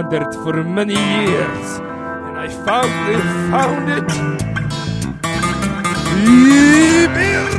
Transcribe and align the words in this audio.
Wandered 0.00 0.32
for 0.32 0.64
many 0.64 0.94
years, 0.94 1.68
and 1.76 2.38
I 2.38 2.48
finally 2.64 3.20
found 3.50 3.90
it. 3.90 4.08
Beer 7.14 7.50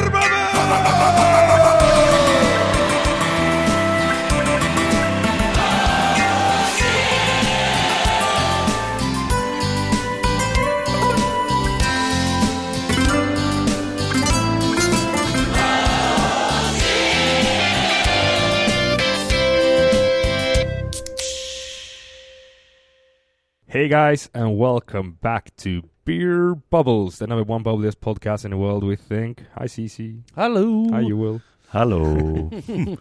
Hey 23.72 23.88
guys, 23.88 24.30
and 24.34 24.58
welcome 24.58 25.18
back 25.22 25.56
to 25.64 25.84
Beer 26.04 26.56
Bubbles, 26.56 27.20
the 27.20 27.28
number 27.28 27.46
one 27.46 27.64
bubbliest 27.64 28.02
podcast 28.02 28.44
in 28.44 28.52
the 28.52 28.58
world, 28.58 28.84
we 28.84 28.98
think. 28.98 29.46
Hi, 29.58 29.64
Cece. 29.64 30.24
Hello. 30.36 30.90
Hi, 30.90 31.00
you 31.00 31.16
will. 31.16 31.42
Hello. 31.70 32.50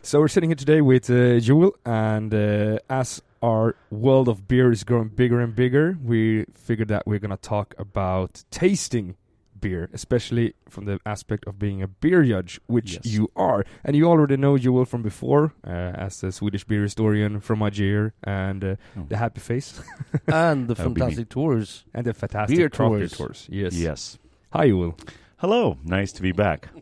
So 0.00 0.20
we're 0.20 0.28
sitting 0.28 0.48
here 0.48 0.56
today 0.56 0.80
with 0.80 1.10
uh, 1.10 1.40
Jewel, 1.40 1.76
and 1.84 2.32
uh, 2.32 2.78
as 2.88 3.20
our 3.42 3.74
world 3.90 4.28
of 4.30 4.48
beer 4.48 4.72
is 4.72 4.82
growing 4.82 5.08
bigger 5.08 5.40
and 5.40 5.54
bigger, 5.54 5.98
we 6.02 6.46
figured 6.54 6.88
that 6.88 7.06
we're 7.06 7.18
gonna 7.18 7.36
talk 7.36 7.74
about 7.76 8.44
tasting 8.50 9.16
beer, 9.60 9.88
especially 9.92 10.54
from 10.68 10.84
the 10.86 10.98
aspect 11.04 11.46
of 11.46 11.58
being 11.58 11.82
a 11.82 11.88
beer 11.88 12.22
judge, 12.24 12.60
which 12.66 12.94
Yes. 12.94 13.06
you 13.06 13.28
are, 13.36 13.64
and 13.84 13.96
you 13.96 14.06
already 14.08 14.36
know 14.36 14.56
Jewel 14.58 14.84
from 14.84 15.02
before, 15.02 15.52
uh, 15.66 15.70
as 15.70 16.20
the 16.20 16.30
Swedish 16.32 16.64
beer 16.64 16.82
historian 16.82 17.40
from 17.40 17.60
Ajir 17.60 18.12
and 18.24 18.64
uh, 18.64 18.76
Oh. 18.96 19.06
the 19.08 19.16
Happy 19.16 19.40
Face 19.40 19.80
and 20.26 20.68
the 20.68 20.74
That 20.74 20.84
would 20.86 20.94
be 20.94 21.00
me. 21.00 21.06
fantastic 21.06 21.28
tours. 21.28 21.84
and 21.94 22.04
the 22.06 22.14
fantastic 22.14 22.56
Beer 22.56 22.68
tours. 22.68 23.12
tours. 23.12 23.46
Yes. 23.50 23.74
yes. 23.74 24.18
Hi, 24.52 24.68
Jewel. 24.68 24.96
Hello. 25.38 25.76
Nice 25.84 26.12
to 26.12 26.22
be 26.22 26.32
back. 26.32 26.68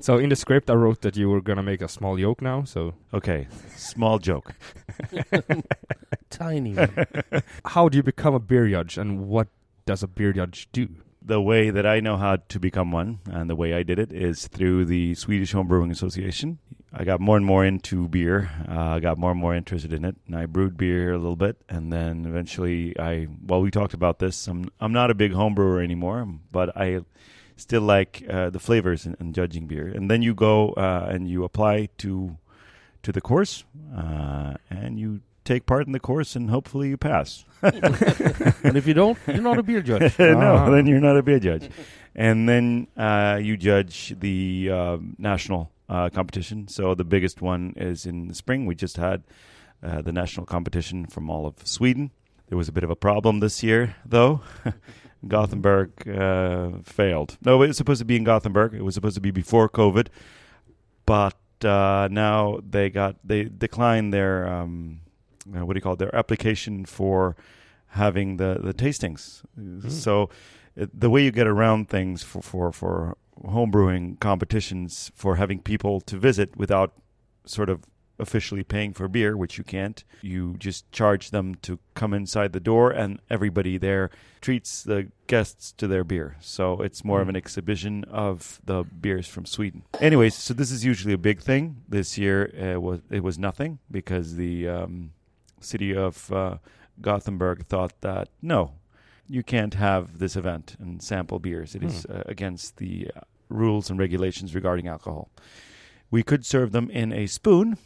So 0.00 0.18
in 0.18 0.30
the 0.30 0.34
script, 0.36 0.68
I 0.68 0.74
wrote 0.74 1.02
that 1.02 1.16
you 1.16 1.30
were 1.30 1.40
gonna 1.40 1.62
make 1.62 1.80
a 1.80 1.86
small 1.88 2.16
joke 2.16 2.42
now. 2.42 2.64
So 2.64 2.94
Okay. 3.14 3.46
Small 3.76 4.18
joke. 4.18 4.52
Tiny. 6.30 6.74
how 7.66 7.88
do 7.88 7.96
you 7.96 8.02
become 8.02 8.34
a 8.34 8.40
beer 8.40 8.66
judge, 8.68 8.98
and 8.98 9.28
what 9.28 9.46
does 9.86 10.02
a 10.02 10.08
beer 10.08 10.32
judge 10.32 10.68
do? 10.72 10.88
The 11.24 11.40
way 11.40 11.70
that 11.70 11.86
I 11.86 12.00
know 12.00 12.16
how 12.16 12.36
to 12.48 12.58
become 12.58 12.90
one, 12.90 13.20
and 13.30 13.48
the 13.48 13.54
way 13.54 13.74
I 13.74 13.84
did 13.84 13.98
it, 13.98 14.12
is 14.12 14.48
through 14.48 14.86
the 14.86 15.14
Swedish 15.14 15.52
Home 15.52 15.68
Brewing 15.68 15.90
Association. 15.90 16.58
I 16.92 17.04
got 17.04 17.20
more 17.20 17.36
and 17.36 17.46
more 17.46 17.64
into 17.64 18.08
beer. 18.08 18.50
Uh, 18.68 18.96
I 18.96 19.00
got 19.00 19.18
more 19.18 19.30
and 19.30 19.40
more 19.40 19.54
interested 19.54 19.92
in 19.92 20.04
it, 20.04 20.16
and 20.26 20.36
I 20.36 20.46
brewed 20.46 20.76
beer 20.76 21.12
a 21.12 21.18
little 21.18 21.36
bit, 21.36 21.56
and 21.68 21.92
then 21.92 22.26
eventually, 22.26 22.98
I 22.98 23.28
well, 23.46 23.62
we 23.62 23.70
talked 23.70 23.94
about 23.94 24.18
this. 24.18 24.48
I'm 24.48 24.68
I'm 24.80 24.92
not 24.92 25.10
a 25.10 25.14
big 25.14 25.32
home 25.32 25.54
brewer 25.54 25.80
anymore, 25.80 26.26
but 26.50 26.76
I 26.76 27.00
still 27.56 27.82
like 27.82 28.24
uh, 28.28 28.50
the 28.50 28.58
flavors 28.58 29.06
and, 29.06 29.16
and 29.20 29.34
judging 29.34 29.66
beer. 29.66 29.86
And 29.86 30.10
then 30.10 30.22
you 30.22 30.34
go 30.34 30.70
uh, 30.70 31.08
and 31.08 31.28
you 31.28 31.44
apply 31.44 31.88
to 31.98 32.36
to 33.04 33.12
the 33.12 33.20
course, 33.20 33.64
uh, 33.96 34.54
and 34.68 34.98
you 34.98 35.20
take 35.52 35.66
part 35.66 35.86
in 35.86 35.92
the 35.92 36.00
course, 36.00 36.36
and 36.36 36.50
hopefully 36.50 36.88
you 36.88 36.96
pass. 36.96 37.44
and 37.62 38.76
if 38.76 38.86
you 38.86 38.94
don't, 38.94 39.18
you're 39.26 39.42
not 39.50 39.58
a 39.58 39.62
beer 39.62 39.82
judge. 39.82 40.18
no, 40.18 40.56
Ah. 40.56 40.70
then 40.70 40.86
you're 40.86 41.00
not 41.00 41.16
a 41.16 41.22
beer 41.22 41.38
judge. 41.38 41.68
And 42.14 42.48
then 42.48 42.88
uh, 42.96 43.38
you 43.42 43.56
judge 43.56 44.14
the 44.18 44.70
um, 44.70 45.16
national 45.18 45.70
uh, 45.88 46.08
competition. 46.10 46.68
So 46.68 46.94
the 46.94 47.04
biggest 47.04 47.40
one 47.42 47.74
is 47.76 48.06
in 48.06 48.28
the 48.28 48.34
spring. 48.34 48.66
We 48.66 48.74
just 48.74 48.96
had 48.96 49.22
uh, 49.82 50.02
the 50.02 50.12
national 50.12 50.46
competition 50.46 51.06
from 51.06 51.30
all 51.30 51.46
of 51.46 51.54
Sweden. 51.64 52.10
There 52.48 52.58
was 52.58 52.68
a 52.68 52.72
bit 52.72 52.84
of 52.84 52.90
a 52.90 52.96
problem 52.96 53.40
this 53.40 53.62
year, 53.62 53.96
though. 54.04 54.40
Gothenburg 55.28 56.06
uh, 56.08 56.82
failed. 56.84 57.38
No, 57.44 57.62
it 57.62 57.68
was 57.68 57.76
supposed 57.76 58.00
to 58.00 58.04
be 58.04 58.16
in 58.16 58.24
Gothenburg. 58.24 58.74
It 58.74 58.82
was 58.84 58.94
supposed 58.94 59.14
to 59.14 59.20
be 59.20 59.30
before 59.30 59.68
COVID, 59.68 60.08
but 61.06 61.36
uh, 61.64 62.08
now 62.10 62.58
they 62.68 62.90
got 62.90 63.16
they 63.24 63.44
declined 63.44 64.12
their 64.12 64.48
um, 64.48 65.00
uh, 65.48 65.64
what 65.64 65.74
do 65.74 65.78
you 65.78 65.82
call 65.82 65.94
it? 65.94 65.98
Their 65.98 66.14
application 66.14 66.84
for 66.84 67.36
having 67.88 68.36
the 68.36 68.60
the 68.62 68.74
tastings. 68.74 69.42
So 69.90 70.30
uh, 70.80 70.86
the 70.92 71.10
way 71.10 71.24
you 71.24 71.30
get 71.30 71.46
around 71.46 71.88
things 71.88 72.22
for 72.22 72.42
for 72.42 72.72
for 72.72 73.16
homebrewing 73.44 74.20
competitions 74.20 75.10
for 75.14 75.36
having 75.36 75.60
people 75.60 76.00
to 76.02 76.16
visit 76.16 76.56
without 76.56 76.92
sort 77.44 77.68
of 77.68 77.84
officially 78.18 78.62
paying 78.62 78.92
for 78.92 79.08
beer, 79.08 79.36
which 79.36 79.58
you 79.58 79.64
can't. 79.64 80.04
You 80.22 80.54
just 80.58 80.90
charge 80.92 81.30
them 81.30 81.56
to 81.62 81.78
come 81.94 82.14
inside 82.14 82.52
the 82.52 82.60
door, 82.60 82.90
and 82.90 83.20
everybody 83.28 83.78
there 83.78 84.10
treats 84.40 84.82
the 84.82 85.10
guests 85.26 85.72
to 85.72 85.88
their 85.88 86.04
beer. 86.04 86.36
So 86.40 86.80
it's 86.80 87.04
more 87.04 87.20
of 87.20 87.28
an 87.28 87.36
exhibition 87.36 88.04
of 88.04 88.60
the 88.64 88.84
beers 88.84 89.26
from 89.26 89.44
Sweden. 89.44 89.82
Anyways, 90.00 90.34
so 90.34 90.54
this 90.54 90.70
is 90.70 90.84
usually 90.84 91.14
a 91.14 91.18
big 91.18 91.40
thing. 91.40 91.82
This 91.88 92.16
year 92.16 92.74
uh, 92.76 92.80
was 92.80 93.00
it 93.10 93.22
was 93.22 93.38
nothing 93.38 93.80
because 93.90 94.36
the 94.36 94.68
um, 94.68 95.12
city 95.62 95.94
of 95.94 96.32
uh, 96.32 96.56
Gothenburg 97.00 97.66
thought 97.66 98.00
that 98.00 98.28
no, 98.40 98.72
you 99.28 99.42
can't 99.42 99.74
have 99.74 100.18
this 100.18 100.36
event 100.36 100.76
and 100.78 101.02
sample 101.02 101.38
beers. 101.38 101.74
It 101.74 101.82
is 101.82 102.04
uh, 102.06 102.22
against 102.26 102.76
the 102.76 103.10
uh, 103.14 103.20
rules 103.48 103.90
and 103.90 103.98
regulations 103.98 104.54
regarding 104.54 104.88
alcohol. 104.88 105.30
We 106.10 106.22
could 106.22 106.44
serve 106.44 106.72
them 106.72 106.90
in 106.90 107.12
a 107.12 107.26
spoon, 107.26 107.78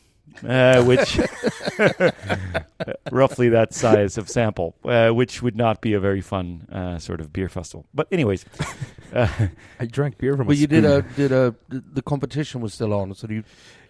uh, 0.47 0.83
which 0.91 1.19
roughly 3.11 3.49
that 3.51 3.73
size 3.73 4.19
of 4.19 4.29
sample, 4.29 4.75
uh, 4.85 5.11
which 5.11 5.43
would 5.43 5.57
not 5.57 5.81
be 5.81 5.93
a 5.93 6.01
very 6.01 6.21
fun 6.21 6.67
uh, 6.73 6.99
sort 6.99 7.21
of 7.21 7.33
beer 7.33 7.49
festival. 7.49 7.87
But 7.95 8.09
anyways, 8.11 8.45
uh, 9.13 9.29
I 9.81 9.87
drank 9.87 10.19
beer 10.19 10.37
from. 10.37 10.47
But 10.47 10.57
a 10.57 10.59
you 10.59 10.67
did 10.67 10.85
a 10.85 11.03
did 11.03 11.33
a 11.33 11.55
the 11.69 11.83
the 11.95 12.03
competition 12.03 12.61
was 12.61 12.75
still 12.75 12.93
on, 12.93 13.15
so 13.15 13.29
you, 13.29 13.45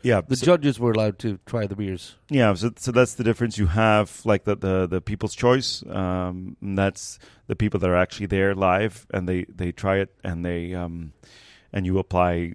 yeah, 0.06 0.20
the 0.20 0.36
so- 0.36 0.46
judges 0.46 0.78
were 0.78 0.92
allowed 0.92 1.18
to 1.20 1.40
try 1.46 1.66
the 1.66 1.74
beers. 1.74 2.14
Yeah, 2.30 2.54
so 2.54 2.70
so 2.76 2.92
that's 2.92 3.14
the 3.14 3.24
difference. 3.24 3.58
You 3.58 3.66
have 3.66 4.20
like 4.24 4.44
the 4.44 4.54
the, 4.54 4.86
the 4.86 5.00
people's 5.00 5.34
choice. 5.34 5.82
Um, 5.88 6.56
and 6.62 6.78
that's 6.78 7.18
the 7.48 7.56
people 7.56 7.80
that 7.80 7.90
are 7.90 7.96
actually 7.96 8.26
there 8.26 8.54
live, 8.54 9.06
and 9.12 9.28
they 9.28 9.46
they 9.48 9.72
try 9.72 9.96
it, 9.96 10.14
and 10.22 10.44
they 10.44 10.74
um, 10.74 11.12
and 11.72 11.84
you 11.84 11.98
apply 11.98 12.54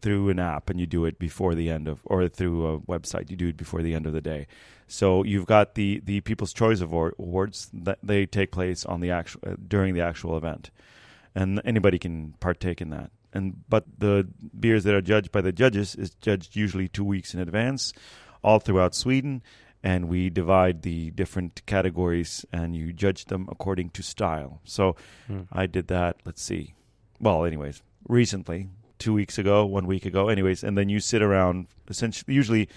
through 0.00 0.30
an 0.30 0.38
app, 0.38 0.70
and 0.70 0.80
you 0.80 0.86
do 0.86 1.04
it 1.04 1.18
before 1.18 1.54
the 1.54 1.68
end 1.68 1.88
of, 1.88 2.00
or 2.04 2.26
through 2.26 2.66
a 2.66 2.80
website, 2.80 3.30
you 3.30 3.36
do 3.36 3.48
it 3.48 3.56
before 3.56 3.82
the 3.82 3.94
end 3.94 4.06
of 4.06 4.14
the 4.14 4.22
day. 4.22 4.46
So 4.88 5.22
you've 5.24 5.46
got 5.46 5.74
the 5.74 6.00
the 6.02 6.22
people's 6.22 6.54
choice 6.54 6.80
award, 6.80 7.14
awards 7.18 7.68
that 7.74 7.98
they 8.02 8.24
take 8.24 8.50
place 8.50 8.86
on 8.86 9.00
the 9.00 9.10
actual 9.10 9.40
uh, 9.46 9.56
during 9.68 9.92
the 9.92 10.00
actual 10.00 10.38
event, 10.38 10.70
and 11.34 11.60
anybody 11.66 11.98
can 11.98 12.32
partake 12.40 12.80
in 12.80 12.88
that. 12.90 13.10
And 13.34 13.62
but 13.68 13.84
the 13.98 14.28
beers 14.58 14.84
that 14.84 14.94
are 14.94 15.00
judged 15.00 15.32
by 15.32 15.40
the 15.40 15.52
judges 15.52 15.94
is 15.94 16.10
judged 16.20 16.54
usually 16.56 16.88
two 16.88 17.04
weeks 17.04 17.32
in 17.34 17.40
advance 17.40 17.92
all 18.44 18.58
throughout 18.58 18.94
Sweden, 18.94 19.42
and 19.82 20.08
we 20.08 20.28
divide 20.30 20.82
the 20.82 21.10
different 21.12 21.64
categories 21.66 22.44
and 22.52 22.76
you 22.76 22.92
judge 22.92 23.24
them 23.26 23.48
according 23.50 23.90
to 23.90 24.02
style. 24.02 24.60
So 24.64 24.96
Hmm. 25.26 25.42
I 25.52 25.66
did 25.66 25.86
that, 25.88 26.16
let's 26.24 26.42
see. 26.42 26.74
Well, 27.20 27.44
anyways, 27.44 27.82
recently, 28.08 28.68
two 28.98 29.12
weeks 29.14 29.38
ago, 29.38 29.64
one 29.64 29.86
week 29.86 30.04
ago, 30.04 30.28
anyways, 30.28 30.62
and 30.64 30.76
then 30.76 30.88
you 30.88 31.00
sit 31.00 31.22
around 31.22 31.68
essentially, 31.88 32.34
usually 32.34 32.68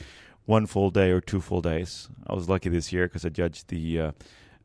one 0.46 0.68
full 0.68 0.92
day 0.92 1.10
or 1.12 1.20
two 1.22 1.42
full 1.42 1.62
days. 1.62 2.08
I 2.28 2.34
was 2.36 2.48
lucky 2.48 2.70
this 2.70 2.94
year 2.94 3.08
because 3.08 3.26
I 3.26 3.30
judged 3.30 3.68
the 3.70 4.00
uh, 4.00 4.12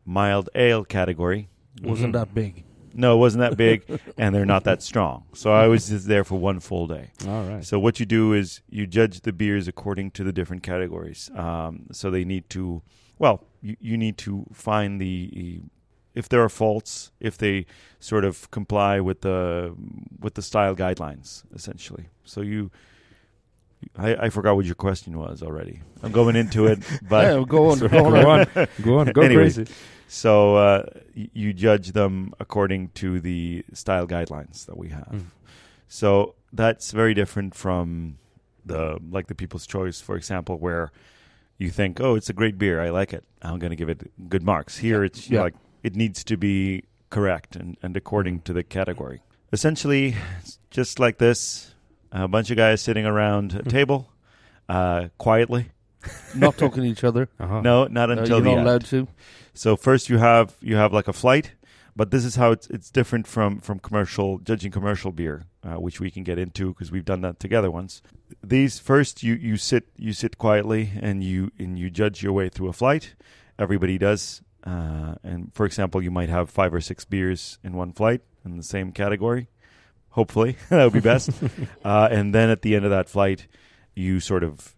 mild 0.05 0.51
ale 0.55 0.85
category. 0.85 1.49
Wasn't 1.83 2.11
Mhm. 2.11 2.19
that 2.19 2.35
big? 2.35 2.65
No, 2.95 3.15
it 3.15 3.19
wasn't 3.19 3.41
that 3.41 3.57
big, 3.57 3.85
and 4.19 4.35
they're 4.35 4.47
not 4.47 4.65
that 4.65 4.83
strong. 4.83 5.25
So 5.35 5.53
I 5.53 5.67
was 5.69 5.89
just 5.89 6.07
there 6.07 6.25
for 6.25 6.39
one 6.39 6.61
full 6.61 6.87
day. 6.87 7.11
All 7.27 7.45
right. 7.45 7.65
So 7.65 7.79
what 7.79 8.01
you 8.01 8.07
do 8.07 8.33
is 8.33 8.61
you 8.69 8.87
judge 8.87 9.21
the 9.21 9.33
beers 9.33 9.69
according 9.69 10.11
to 10.13 10.25
the 10.25 10.33
different 10.33 10.63
categories. 10.63 11.31
Um, 11.35 11.87
so 11.93 12.11
they 12.11 12.25
need 12.25 12.49
to, 12.51 12.83
well, 13.19 13.45
you, 13.63 13.77
you 13.81 13.97
need 13.97 14.19
to 14.19 14.47
find 14.53 15.01
the 15.01 15.63
if 16.15 16.29
there 16.29 16.43
are 16.43 16.49
faults, 16.49 17.13
if 17.21 17.39
they 17.39 17.67
sort 18.01 18.25
of 18.25 18.51
comply 18.51 19.01
with 19.01 19.21
the 19.21 19.75
with 20.19 20.35
the 20.35 20.43
style 20.43 20.75
guidelines, 20.75 21.45
essentially. 21.55 22.09
So 22.25 22.41
you, 22.41 22.71
I, 23.97 24.27
I 24.27 24.31
forgot 24.31 24.57
what 24.57 24.65
your 24.65 24.75
question 24.75 25.19
was 25.19 25.43
already. 25.43 25.81
I'm 26.03 26.13
going 26.13 26.37
into 26.37 26.67
it, 26.67 26.81
but 27.09 27.25
yeah, 27.27 27.45
go 27.49 27.71
on, 27.71 27.79
go 27.79 27.87
on. 27.87 28.13
go 28.13 28.31
on, 28.31 28.69
go 28.83 28.99
on, 28.99 29.07
go 29.13 29.23
Anyways. 29.23 29.57
crazy. 29.57 29.73
So 30.13 30.57
uh, 30.57 30.83
you 31.15 31.53
judge 31.53 31.93
them 31.93 32.35
according 32.41 32.89
to 32.95 33.21
the 33.21 33.65
style 33.73 34.07
guidelines 34.09 34.67
that 34.67 34.77
we 34.77 34.89
have. 34.89 35.07
Mm. 35.13 35.25
So 35.87 36.35
that's 36.53 36.91
very 36.91 37.15
different 37.15 37.55
from 37.55 38.19
the 38.67 38.99
like 39.11 39.29
the 39.29 39.35
People's 39.37 39.67
Choice, 39.67 40.01
for 40.01 40.17
example, 40.17 40.59
where 40.59 40.91
you 41.59 41.71
think, 41.71 42.01
"Oh, 42.01 42.17
it's 42.17 42.29
a 42.29 42.33
great 42.33 42.59
beer. 42.59 42.81
I 42.81 42.91
like 42.91 43.13
it. 43.13 43.25
I'm 43.43 43.59
going 43.61 43.71
to 43.71 43.77
give 43.77 43.89
it 43.89 44.11
good 44.29 44.43
marks." 44.43 44.79
Here, 44.79 45.05
it's 45.05 45.31
Yeah. 45.31 45.43
like 45.43 45.55
it 45.83 45.95
needs 45.95 46.25
to 46.25 46.37
be 46.37 46.83
correct 47.11 47.57
and, 47.57 47.77
and 47.83 47.97
according 47.97 48.41
to 48.43 48.53
the 48.53 48.63
category. 48.65 49.23
Essentially, 49.53 50.15
just 50.71 50.99
like 50.99 51.19
this: 51.19 51.75
a 52.13 52.27
bunch 52.29 52.51
of 52.51 52.57
guys 52.57 52.83
sitting 52.83 53.07
around 53.07 53.55
a 53.55 53.63
Mm. 53.63 53.71
table, 53.71 54.13
uh, 54.69 55.09
quietly, 55.19 55.71
not 56.35 56.57
talking 56.59 56.83
to 56.83 56.89
each 56.89 57.05
other. 57.05 57.29
Uh-huh. 57.39 57.61
No, 57.61 57.87
not 57.87 58.11
until 58.11 58.29
you're 58.29 58.41
the 58.41 58.51
not 58.51 58.59
end. 58.59 58.69
allowed 58.69 58.85
to. 58.87 59.09
So 59.55 59.77
first 59.77 60.09
you 60.09 60.19
have 60.19 60.55
you 60.61 60.77
have 60.77 60.93
like 60.93 61.09
a 61.09 61.13
flight, 61.13 61.53
but 61.97 62.11
this 62.11 62.25
is 62.25 62.37
how 62.37 62.53
it's 62.53 62.67
it's 62.69 62.91
different 62.91 63.27
from 63.27 63.61
from 63.61 63.79
commercial 63.79 64.39
judging 64.39 64.71
commercial 64.71 65.13
beer, 65.13 65.45
uh, 65.65 65.81
which 65.81 66.01
we 66.01 66.11
can 66.11 66.23
get 66.23 66.39
into 66.39 66.69
because 66.73 66.91
we've 66.91 67.05
done 67.05 67.21
that 67.23 67.41
together 67.41 67.71
once. 67.71 68.03
These 68.43 68.79
first 68.79 69.23
you 69.23 69.35
you 69.35 69.57
sit 69.57 69.89
you 69.97 70.13
sit 70.13 70.39
quietly 70.39 70.93
and 71.01 71.23
you 71.23 71.51
and 71.59 71.79
you 71.79 71.91
judge 71.91 72.23
your 72.23 72.33
way 72.33 72.49
through 72.49 72.69
a 72.69 72.73
flight. 72.73 73.15
Everybody 73.59 73.99
does, 73.99 74.41
uh, 74.65 75.17
and 75.23 75.53
for 75.53 75.67
example, 75.67 76.01
you 76.01 76.11
might 76.11 76.31
have 76.31 76.49
five 76.49 76.73
or 76.73 76.81
six 76.81 77.05
beers 77.05 77.59
in 77.63 77.75
one 77.75 77.93
flight 77.93 78.23
in 78.45 78.57
the 78.57 78.63
same 78.63 78.93
category. 78.93 79.49
Hopefully, 80.11 80.57
that 80.71 80.85
would 80.85 80.93
be 80.93 81.01
best. 81.01 81.31
uh, 81.85 82.09
and 82.11 82.35
then 82.35 82.51
at 82.51 82.63
the 82.63 82.75
end 82.75 82.85
of 82.85 82.91
that 82.91 83.09
flight, 83.09 83.47
you 83.95 84.21
sort 84.21 84.43
of 84.43 84.75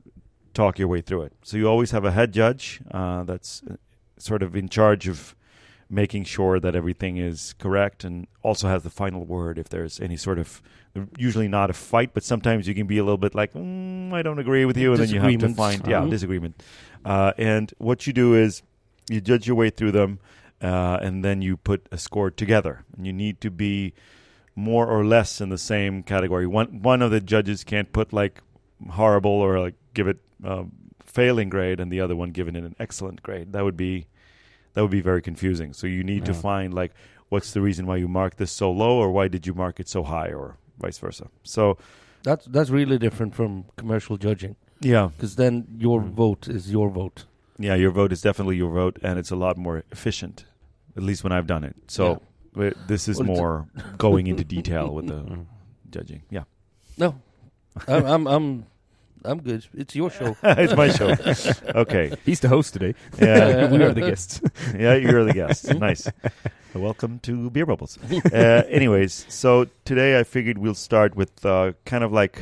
talk 0.55 0.79
your 0.79 0.89
way 0.89 1.01
through 1.01 1.23
it. 1.23 1.33
So 1.43 1.57
you 1.57 1.67
always 1.69 1.91
have 1.93 2.05
a 2.05 2.13
head 2.13 2.33
judge 2.33 2.81
uh, 2.91 3.23
that's 3.25 3.63
uh, 3.71 3.77
sort 4.19 4.43
of 4.43 4.55
in 4.57 4.69
charge 4.69 5.09
of 5.09 5.35
making 5.91 6.25
sure 6.25 6.59
that 6.59 6.75
everything 6.75 7.19
is 7.19 7.55
correct 7.59 8.03
and 8.03 8.27
also 8.43 8.67
has 8.69 8.83
the 8.83 8.91
final 8.91 9.25
word 9.27 9.59
if 9.59 9.69
there's 9.69 10.01
any 10.01 10.17
sort 10.17 10.39
of 10.39 10.63
usually 11.19 11.49
not 11.49 11.69
a 11.69 11.73
fight 11.75 12.15
but 12.15 12.23
sometimes 12.23 12.67
you 12.67 12.75
can 12.75 12.87
be 12.87 12.97
a 12.97 13.05
little 13.05 13.19
bit 13.19 13.35
like 13.35 13.53
mm, 13.53 14.11
i 14.15 14.23
don't 14.23 14.39
agree 14.39 14.65
with 14.65 14.77
you 14.79 14.93
and 14.93 15.03
then 15.03 15.09
you 15.15 15.21
have 15.21 15.29
to 15.39 15.47
find 15.55 15.87
yeah 15.87 16.01
Mhm. 16.01 16.11
disagreement 16.11 16.63
uh, 17.05 17.33
and 17.37 17.75
what 17.77 18.07
you 18.07 18.13
do 18.15 18.35
is 18.35 18.63
you 19.11 19.21
judge 19.21 19.47
your 19.47 19.57
way 19.57 19.69
through 19.69 19.93
them 19.93 20.19
uh, 20.63 20.99
and 21.03 21.23
then 21.23 21.43
you 21.43 21.59
put 21.59 21.87
a 21.93 21.99
score 21.99 22.31
together 22.31 22.85
and 22.97 23.07
you 23.07 23.13
need 23.13 23.39
to 23.43 23.51
be 23.51 23.93
more 24.57 24.87
or 24.87 25.05
less 25.05 25.41
in 25.43 25.51
the 25.51 25.59
same 25.59 26.03
category 26.03 26.47
one 26.47 26.81
one 26.83 27.03
of 27.03 27.11
the 27.11 27.21
judges 27.21 27.65
can't 27.65 27.93
put 27.93 28.15
like 28.15 28.41
horrible 28.93 29.31
or 29.31 29.61
like 29.61 29.75
give 29.95 30.09
it 30.09 30.19
um, 30.45 30.73
failing 31.05 31.49
grade 31.51 31.81
and 31.81 31.91
the 31.93 32.01
other 32.01 32.17
one 32.17 32.31
giving 32.31 32.57
it 32.57 32.65
an 32.65 32.75
excellent 32.79 33.23
grade. 33.23 33.53
That 33.53 33.65
would 33.65 33.77
be 33.77 34.07
that 34.75 34.83
would 34.83 34.91
be 34.91 35.01
very 35.03 35.21
confusing. 35.23 35.73
So 35.73 35.87
you 35.87 36.03
need 36.03 36.25
to 36.25 36.35
find 36.35 36.73
like 36.75 36.93
what's 37.29 37.53
the 37.53 37.61
reason 37.61 37.87
why 37.87 37.97
you 37.97 38.09
marked 38.09 38.39
this 38.39 38.51
so 38.51 38.71
low 38.71 38.97
or 38.99 39.11
why 39.13 39.29
did 39.29 39.47
you 39.47 39.55
mark 39.55 39.81
it 39.81 39.89
so 39.89 40.03
high 40.03 40.33
or 40.33 40.57
vice 40.79 40.99
versa. 40.99 41.29
So 41.43 41.77
That's 42.25 42.47
that's 42.47 42.71
really 42.71 42.99
different 42.99 43.35
from 43.35 43.65
commercial 43.77 44.17
judging. 44.17 44.57
Yeah. 44.81 45.11
Because 45.17 45.37
then 45.37 45.67
your 45.79 46.01
Mm. 46.01 46.13
vote 46.15 46.49
is 46.49 46.71
your 46.71 46.89
vote. 46.91 47.27
yeah 47.59 47.77
your 47.77 47.91
vote 47.93 48.13
is 48.13 48.23
definitely 48.23 48.57
your 48.57 48.73
vote 48.73 48.99
and 49.03 49.19
it's 49.19 49.31
a 49.33 49.37
lot 49.37 49.57
more 49.57 49.83
efficient 49.93 50.47
at 50.97 51.03
least 51.03 51.23
when 51.25 51.33
i've 51.33 51.47
done 51.47 51.65
it. 51.65 51.77
So 51.89 52.05
uh, 52.57 52.71
this 52.89 53.09
is 53.09 53.17
Well, 53.19 53.27
more 53.37 53.55
going 53.99 54.27
into 54.27 54.45
detail 54.45 54.87
with 54.95 55.07
the 55.07 55.21
judging. 55.91 56.23
Yeah. 56.31 56.45
No, 56.99 57.09
I'm, 57.89 58.05
I'm 58.15 58.27
I'm 58.35 58.47
I'm 59.25 59.41
good. 59.41 59.67
It's 59.75 59.95
your 59.95 60.11
show. 60.11 60.37
it's 60.43 60.75
my 60.77 60.89
show 60.91 61.15
okay 61.81 62.15
He's 62.25 62.41
the 62.41 62.49
host 62.49 62.73
today. 62.73 62.95
yeah 63.21 63.71
we 63.71 63.83
are 63.83 63.93
the 63.93 64.01
guests. 64.01 64.41
yeah, 64.77 64.95
you're 64.95 65.25
the 65.25 65.33
guest. 65.33 65.73
nice. 65.75 66.09
Welcome 66.75 67.19
to 67.21 67.51
Beer 67.51 67.67
Bubbles. 67.67 67.99
Uh, 68.33 68.63
anyways, 68.69 69.27
so 69.29 69.67
today 69.85 70.19
I 70.19 70.25
figured 70.25 70.59
we'll 70.59 70.75
start 70.75 71.15
with 71.15 71.45
uh, 71.45 71.73
kind 71.85 72.03
of 72.03 72.13
like 72.13 72.41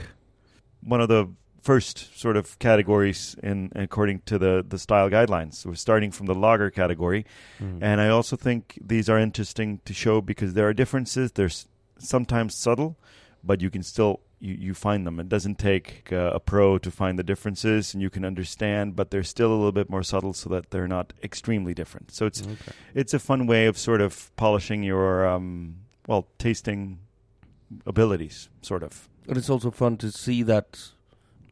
one 0.82 1.00
of 1.00 1.09
the 1.09 1.29
first 1.62 2.19
sort 2.19 2.37
of 2.37 2.59
categories 2.59 3.37
in 3.43 3.71
according 3.75 4.21
to 4.26 4.38
the 4.38 4.65
the 4.67 4.79
style 4.79 5.11
guidelines. 5.11 5.67
We're 5.67 5.75
starting 5.75 6.11
from 6.12 6.26
the 6.26 6.35
lager 6.35 6.71
category, 6.71 7.26
Mm. 7.61 7.79
and 7.83 8.00
I 8.00 8.09
also 8.09 8.37
think 8.37 8.79
these 8.81 9.11
are 9.11 9.19
interesting 9.19 9.81
to 9.85 9.93
show 9.93 10.21
because 10.23 10.55
there 10.55 10.67
are 10.69 10.73
differences. 10.73 11.33
There's 11.33 11.67
sometimes 11.99 12.55
subtle, 12.55 12.97
but 13.44 13.61
you 13.61 13.69
can 13.69 13.83
still 13.83 14.21
you, 14.41 14.55
you 14.55 14.75
find 14.75 15.07
them. 15.07 15.21
It 15.21 15.29
doesn't 15.29 15.59
take 15.59 16.09
uh, 16.13 16.33
a 16.35 16.41
pro 16.41 16.79
to 16.79 16.91
find 16.91 17.19
the 17.19 17.23
differences, 17.23 17.95
and 17.95 18.03
you 18.03 18.11
can 18.11 18.25
understand, 18.25 18.97
but 18.97 19.11
they're 19.11 19.23
still 19.23 19.51
a 19.53 19.55
little 19.57 19.73
bit 19.73 19.91
more 19.91 20.03
subtle, 20.03 20.33
so 20.33 20.49
that 20.51 20.71
they're 20.71 20.89
not 20.89 21.13
extremely 21.23 21.75
different. 21.75 22.11
So 22.11 22.27
it's 22.27 22.43
Okay. 22.43 22.73
it's 22.95 23.15
a 23.15 23.19
fun 23.19 23.47
way 23.47 23.67
of 23.69 23.77
sort 23.79 24.01
of 24.01 24.31
polishing 24.37 24.83
your 24.83 25.27
um, 25.27 25.77
well 26.07 26.27
tasting 26.39 26.99
abilities, 27.87 28.49
sort 28.63 28.83
of. 28.83 29.09
And 29.29 29.37
it's 29.37 29.51
also 29.51 29.71
fun 29.71 29.97
to 29.99 30.11
see 30.11 30.43
that, 30.45 30.93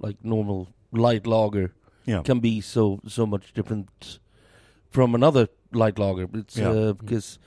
like 0.00 0.16
normal 0.24 0.68
light 0.92 1.26
lager 1.26 1.72
Yeah, 2.06 2.22
can 2.22 2.40
be 2.40 2.60
so 2.60 3.00
so 3.06 3.26
much 3.26 3.52
different 3.52 4.18
from 4.90 5.14
another 5.14 5.48
light 5.72 5.98
lager. 5.98 6.28
It's 6.34 6.56
Yeah. 6.56 6.70
uh, 6.70 6.92
because 6.94 7.38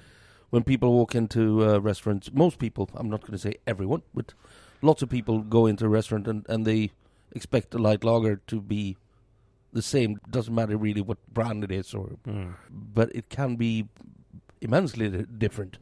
when 0.51 0.63
people 0.63 0.89
walk 0.93 1.15
into 1.15 1.63
uh, 1.63 1.79
restaurants, 1.79 2.29
most 2.33 2.59
people, 2.59 2.89
I'm 2.93 3.09
not 3.09 3.21
going 3.21 3.31
to 3.31 3.37
say 3.37 3.55
everyone, 3.65 4.01
but 4.13 4.33
lots 4.81 5.01
of 5.01 5.09
people 5.09 5.39
go 5.41 5.65
into 5.65 5.85
a 5.85 5.89
restaurant 5.89 6.27
and, 6.27 6.45
and 6.49 6.65
they 6.65 6.91
expect 7.33 7.73
a 7.75 7.77
light 7.77 8.03
lager 8.03 8.37
to 8.47 8.61
be 8.61 8.97
the 9.73 9.81
same. 9.81 10.19
Doesn't 10.29 10.53
matter 10.53 10.75
really 10.77 11.01
what 11.01 11.17
brand 11.33 11.63
it 11.63 11.71
is, 11.71 11.93
or 11.93 12.17
Mm. 12.27 12.55
but 12.69 13.13
it 13.15 13.29
can 13.29 13.55
be 13.55 13.87
immensely 14.61 15.09
di- 15.09 15.25
different. 15.37 15.77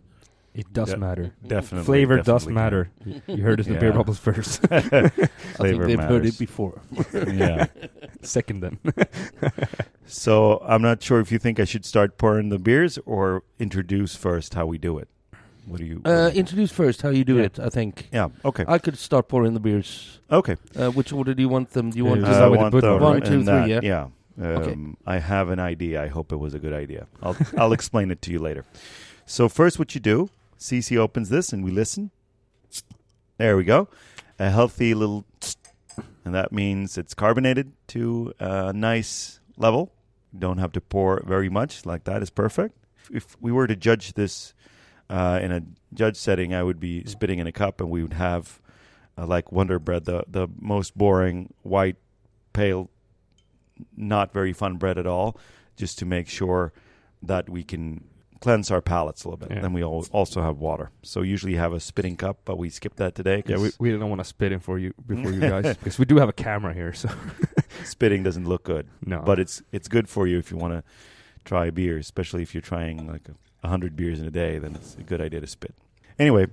It 0.53 0.73
does 0.73 0.89
De- 0.89 0.97
matter. 0.97 1.31
definitely. 1.45 1.85
Flavor 1.85 2.17
does 2.17 2.45
definitely. 2.45 2.53
matter. 2.53 2.89
You 3.27 3.43
heard 3.43 3.59
it 3.59 3.67
in 3.67 3.73
the 3.73 3.79
beer 3.79 3.93
bubbles 3.93 4.17
first. 4.19 4.61
I 4.71 4.81
think 4.89 5.83
they've 5.83 5.99
heard 5.99 6.25
it 6.25 6.37
before. 6.39 6.81
yeah. 7.13 7.67
Second, 8.23 8.61
then. 8.61 8.79
So 10.05 10.59
I'm 10.65 10.81
not 10.81 11.01
sure 11.03 11.19
if 11.19 11.31
you 11.31 11.37
think 11.37 11.59
I 11.59 11.65
should 11.65 11.85
start 11.85 12.17
pouring 12.17 12.49
the 12.49 12.57
beers 12.57 12.97
or 13.05 13.43
introduce 13.59 14.15
first 14.15 14.55
how 14.55 14.65
we 14.65 14.77
do 14.79 14.97
it. 14.97 15.07
What 15.69 15.79
do 15.79 15.85
you? 15.85 16.01
Uh, 16.03 16.31
introduce 16.33 16.71
first 16.71 17.01
how 17.01 17.09
you 17.09 17.23
do 17.23 17.35
Yeah. 17.37 17.43
it. 17.45 17.59
I 17.59 17.69
think 17.69 18.07
yeah. 18.11 18.29
Okay. 18.43 18.65
I 18.67 18.79
could 18.79 18.97
start 18.97 19.27
pouring 19.27 19.53
the 19.53 19.59
beers. 19.59 20.19
Okay. 20.31 20.55
Uh, 20.75 20.89
which 20.91 21.13
order 21.13 21.33
do 21.35 21.41
you 21.43 21.49
want 21.49 21.69
them? 21.71 21.91
Do 21.91 21.97
you 21.97 22.05
Uh, 22.07 22.09
want 22.09 22.25
I 22.25 22.33
start 22.33 22.51
with 22.51 22.59
the 22.59 22.63
want 22.63 22.81
the 22.81 23.05
one, 23.05 23.21
two, 23.21 23.43
three, 23.43 23.73
that, 23.73 23.83
yeah? 23.83 24.07
Um, 24.41 24.57
Okay. 24.57 24.75
I 25.05 25.19
have 25.19 25.49
an 25.51 25.59
idea. 25.59 26.01
I 26.03 26.07
hope 26.07 26.31
it 26.31 26.39
was 26.39 26.53
a 26.53 26.59
good 26.59 26.73
idea. 26.73 27.07
I'll 27.21 27.35
I'll 27.57 27.73
explain 27.73 28.09
it 28.11 28.21
to 28.23 28.31
you 28.31 28.39
later. 28.39 28.63
So 29.25 29.47
first, 29.49 29.77
what 29.79 29.93
you 29.95 30.01
do? 30.01 30.29
Cece 30.57 30.97
opens 30.97 31.29
this, 31.29 31.53
and 31.53 31.63
we 31.63 31.71
listen. 31.71 32.09
There 33.37 33.55
we 33.55 33.63
go. 33.63 33.87
A 34.39 34.49
healthy 34.49 34.93
little, 34.93 35.23
and 36.25 36.33
that 36.33 36.51
means 36.51 36.97
it's 36.97 37.13
carbonated 37.13 37.71
to 37.87 38.33
a 38.39 38.73
nice 38.73 39.39
level. 39.57 39.91
Don't 40.37 40.57
have 40.57 40.71
to 40.73 40.81
pour 40.81 41.21
very 41.25 41.49
much. 41.49 41.85
Like 41.85 42.03
that 42.05 42.21
is 42.23 42.29
perfect. 42.29 42.75
If 43.11 43.37
we 43.41 43.51
were 43.51 43.67
to 43.67 43.75
judge 43.75 44.13
this 44.13 44.53
uh, 45.09 45.39
in 45.41 45.51
a 45.51 45.61
judge 45.93 46.15
setting, 46.17 46.53
I 46.53 46.63
would 46.63 46.79
be 46.79 47.03
spitting 47.05 47.39
in 47.39 47.47
a 47.47 47.51
cup, 47.51 47.81
and 47.81 47.89
we 47.89 48.01
would 48.01 48.13
have 48.13 48.61
uh, 49.17 49.25
like 49.25 49.51
Wonder 49.51 49.79
Bread, 49.79 50.05
the 50.05 50.23
the 50.27 50.47
most 50.59 50.97
boring 50.97 51.53
white, 51.63 51.97
pale, 52.53 52.89
not 53.95 54.31
very 54.33 54.53
fun 54.53 54.77
bread 54.77 54.97
at 54.97 55.07
all, 55.07 55.37
just 55.75 55.99
to 55.99 56.05
make 56.05 56.27
sure 56.27 56.73
that 57.21 57.49
we 57.49 57.63
can 57.63 58.03
cleanse 58.39 58.71
our 58.71 58.81
palates 58.81 59.25
a 59.25 59.27
little 59.29 59.37
bit. 59.45 59.53
Yeah. 59.53 59.61
Then 59.61 59.73
we 59.73 59.83
al- 59.83 60.05
also 60.11 60.41
have 60.41 60.59
water. 60.59 60.91
So 61.03 61.21
usually 61.21 61.53
you 61.53 61.59
have 61.59 61.73
a 61.73 61.79
spitting 61.81 62.15
cup, 62.15 62.39
but 62.45 62.57
we 62.57 62.69
skipped 62.69 62.95
that 62.97 63.13
today 63.13 63.43
yeah, 63.45 63.57
we, 63.57 63.71
we 63.79 63.91
don't 63.91 64.09
want 64.09 64.21
to 64.21 64.25
spit 64.25 64.53
in 64.53 64.59
for 64.61 64.79
you 64.79 64.93
before 65.05 65.31
you 65.31 65.41
guys 65.41 65.75
because 65.77 65.99
we 65.99 66.05
do 66.05 66.17
have 66.17 66.29
a 66.29 66.33
camera 66.33 66.73
here. 66.73 66.93
So 66.93 67.09
spitting 67.83 68.23
doesn't 68.23 68.47
look 68.47 68.63
good. 68.63 68.87
no, 69.05 69.21
But 69.25 69.39
it's 69.39 69.61
it's 69.73 69.87
good 69.89 70.07
for 70.07 70.25
you 70.27 70.37
if 70.37 70.51
you 70.51 70.57
want 70.57 70.73
to 70.73 70.83
try 71.43 71.69
beer, 71.69 71.97
especially 71.97 72.41
if 72.41 72.53
you're 72.55 72.61
trying 72.61 73.07
like 73.07 73.27
a, 73.27 73.35
a 73.63 73.67
hundred 73.67 73.95
beers 73.95 74.19
in 74.19 74.25
a 74.25 74.31
day. 74.31 74.57
Then 74.59 74.75
it's 74.75 74.95
a 74.95 75.03
good 75.03 75.21
idea 75.21 75.41
to 75.41 75.47
spit. 75.47 75.73
Anyway, 76.17 76.47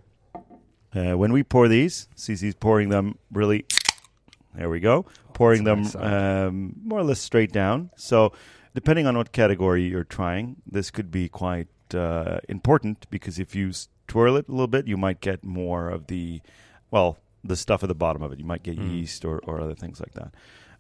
uh, 0.95 1.17
when 1.17 1.33
we 1.33 1.43
pour 1.43 1.69
these, 1.69 2.09
Cece's 2.17 2.55
pouring 2.55 2.89
them 2.89 3.19
really. 3.33 3.65
There 4.55 4.71
we 4.71 4.81
go. 4.81 5.05
Pouring 5.35 5.65
them 5.65 5.87
um, 5.97 6.75
more 6.83 7.01
or 7.01 7.05
less 7.05 7.21
straight 7.21 7.53
down. 7.53 7.91
So, 7.97 8.33
depending 8.75 9.07
on 9.07 9.15
what 9.17 9.31
category 9.33 9.83
you're 9.87 10.03
trying, 10.05 10.57
this 10.67 10.91
could 10.91 11.11
be 11.11 11.29
quite 11.29 11.69
uh, 11.95 12.39
important 12.49 13.07
because 13.11 13.39
if 13.39 13.55
you 13.55 13.73
twirl 14.09 14.37
it 14.37 14.49
a 14.49 14.51
little 14.51 14.67
bit, 14.67 14.87
you 14.87 14.97
might 14.97 15.21
get 15.21 15.45
more 15.45 15.91
of 15.91 16.07
the, 16.07 16.41
well, 16.91 17.19
the 17.45 17.55
stuff 17.55 17.83
at 17.83 17.89
the 17.91 17.95
bottom 17.95 18.23
of 18.23 18.33
it. 18.33 18.39
You 18.39 18.47
might 18.47 18.63
get 18.63 18.79
Mm. 18.79 18.91
yeast 18.93 19.27
or, 19.27 19.41
or 19.41 19.61
other 19.61 19.75
things 19.75 20.01
like 20.01 20.15
that. 20.15 20.33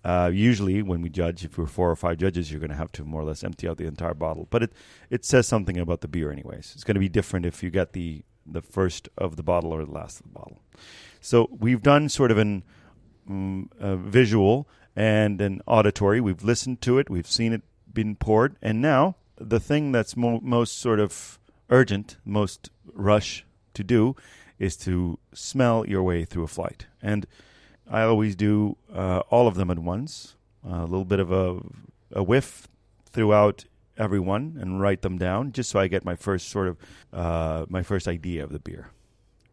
Uh, 0.05 0.31
usually, 0.33 0.83
when 0.83 1.03
we 1.03 1.09
judge, 1.09 1.45
if 1.45 1.59
we're 1.59 1.67
four 1.67 1.91
or 1.91 1.97
five 1.97 2.19
judges, 2.19 2.50
you're 2.50 2.61
going 2.61 2.71
to 2.71 2.76
have 2.76 2.93
to 2.93 3.05
more 3.05 3.23
or 3.23 3.25
less 3.25 3.43
empty 3.43 3.69
out 3.69 3.76
the 3.76 3.87
entire 3.87 4.15
bottle. 4.15 4.47
But 4.50 4.62
it 4.62 4.73
it 5.11 5.25
says 5.25 5.47
something 5.47 5.79
about 5.79 6.00
the 6.00 6.09
beer, 6.09 6.31
anyways. 6.31 6.73
It's 6.75 6.85
going 6.85 6.95
to 6.95 7.00
be 7.00 7.09
different 7.09 7.47
if 7.47 7.62
you 7.62 7.71
get 7.71 7.93
the 7.93 8.23
the 8.45 8.62
first 8.62 9.09
of 9.19 9.37
the 9.37 9.43
bottle 9.43 9.73
or 9.73 9.85
the 9.85 9.91
last 9.91 10.21
of 10.21 10.26
the 10.26 10.33
bottle. 10.33 10.61
So 11.21 11.49
we've 11.50 11.83
done 11.83 12.09
sort 12.09 12.31
of 12.31 12.38
an 12.38 12.62
um, 13.29 13.69
visual 13.81 14.69
and 14.95 15.41
an 15.41 15.61
auditory. 15.67 16.21
We've 16.21 16.45
listened 16.45 16.81
to 16.83 16.99
it. 16.99 17.11
We've 17.11 17.26
seen 17.26 17.53
it 17.53 17.62
been 17.93 18.15
poured, 18.15 18.57
and 18.62 18.81
now 18.81 19.17
the 19.38 19.61
thing 19.61 19.93
that's 19.93 20.17
mo- 20.17 20.41
most 20.43 20.79
sort 20.79 21.00
of 21.00 21.38
urgent, 21.71 22.17
most 22.25 22.71
rush 22.93 23.45
to 23.75 23.83
do, 23.83 24.17
is 24.59 24.76
to 24.76 25.19
smell 25.35 25.87
your 25.87 26.03
way 26.03 26.25
through 26.25 26.45
a 26.45 26.49
flight. 26.49 26.87
And 27.03 27.26
I 27.90 28.02
always 28.02 28.35
do 28.35 28.76
uh, 28.93 29.21
all 29.31 29.47
of 29.47 29.55
them 29.55 29.71
at 29.71 29.78
once, 29.78 30.35
a 30.64 30.83
little 30.83 31.05
bit 31.05 31.21
of 31.21 31.31
a, 31.31 31.61
a 32.12 32.23
whiff 32.23 32.69
throughout 33.11 33.64
every 33.97 34.21
one, 34.21 34.57
and 34.61 34.81
write 34.81 35.02
them 35.02 35.19
down, 35.19 35.52
just 35.52 35.71
so 35.71 35.78
I 35.78 35.88
get 35.88 36.05
my 36.05 36.16
first 36.16 36.49
sort 36.49 36.69
of 36.69 36.76
uh, 37.12 37.66
my 37.69 37.83
first 37.83 38.09
idea 38.09 38.45
of 38.45 38.50
the 38.50 38.59
beer. 38.59 38.90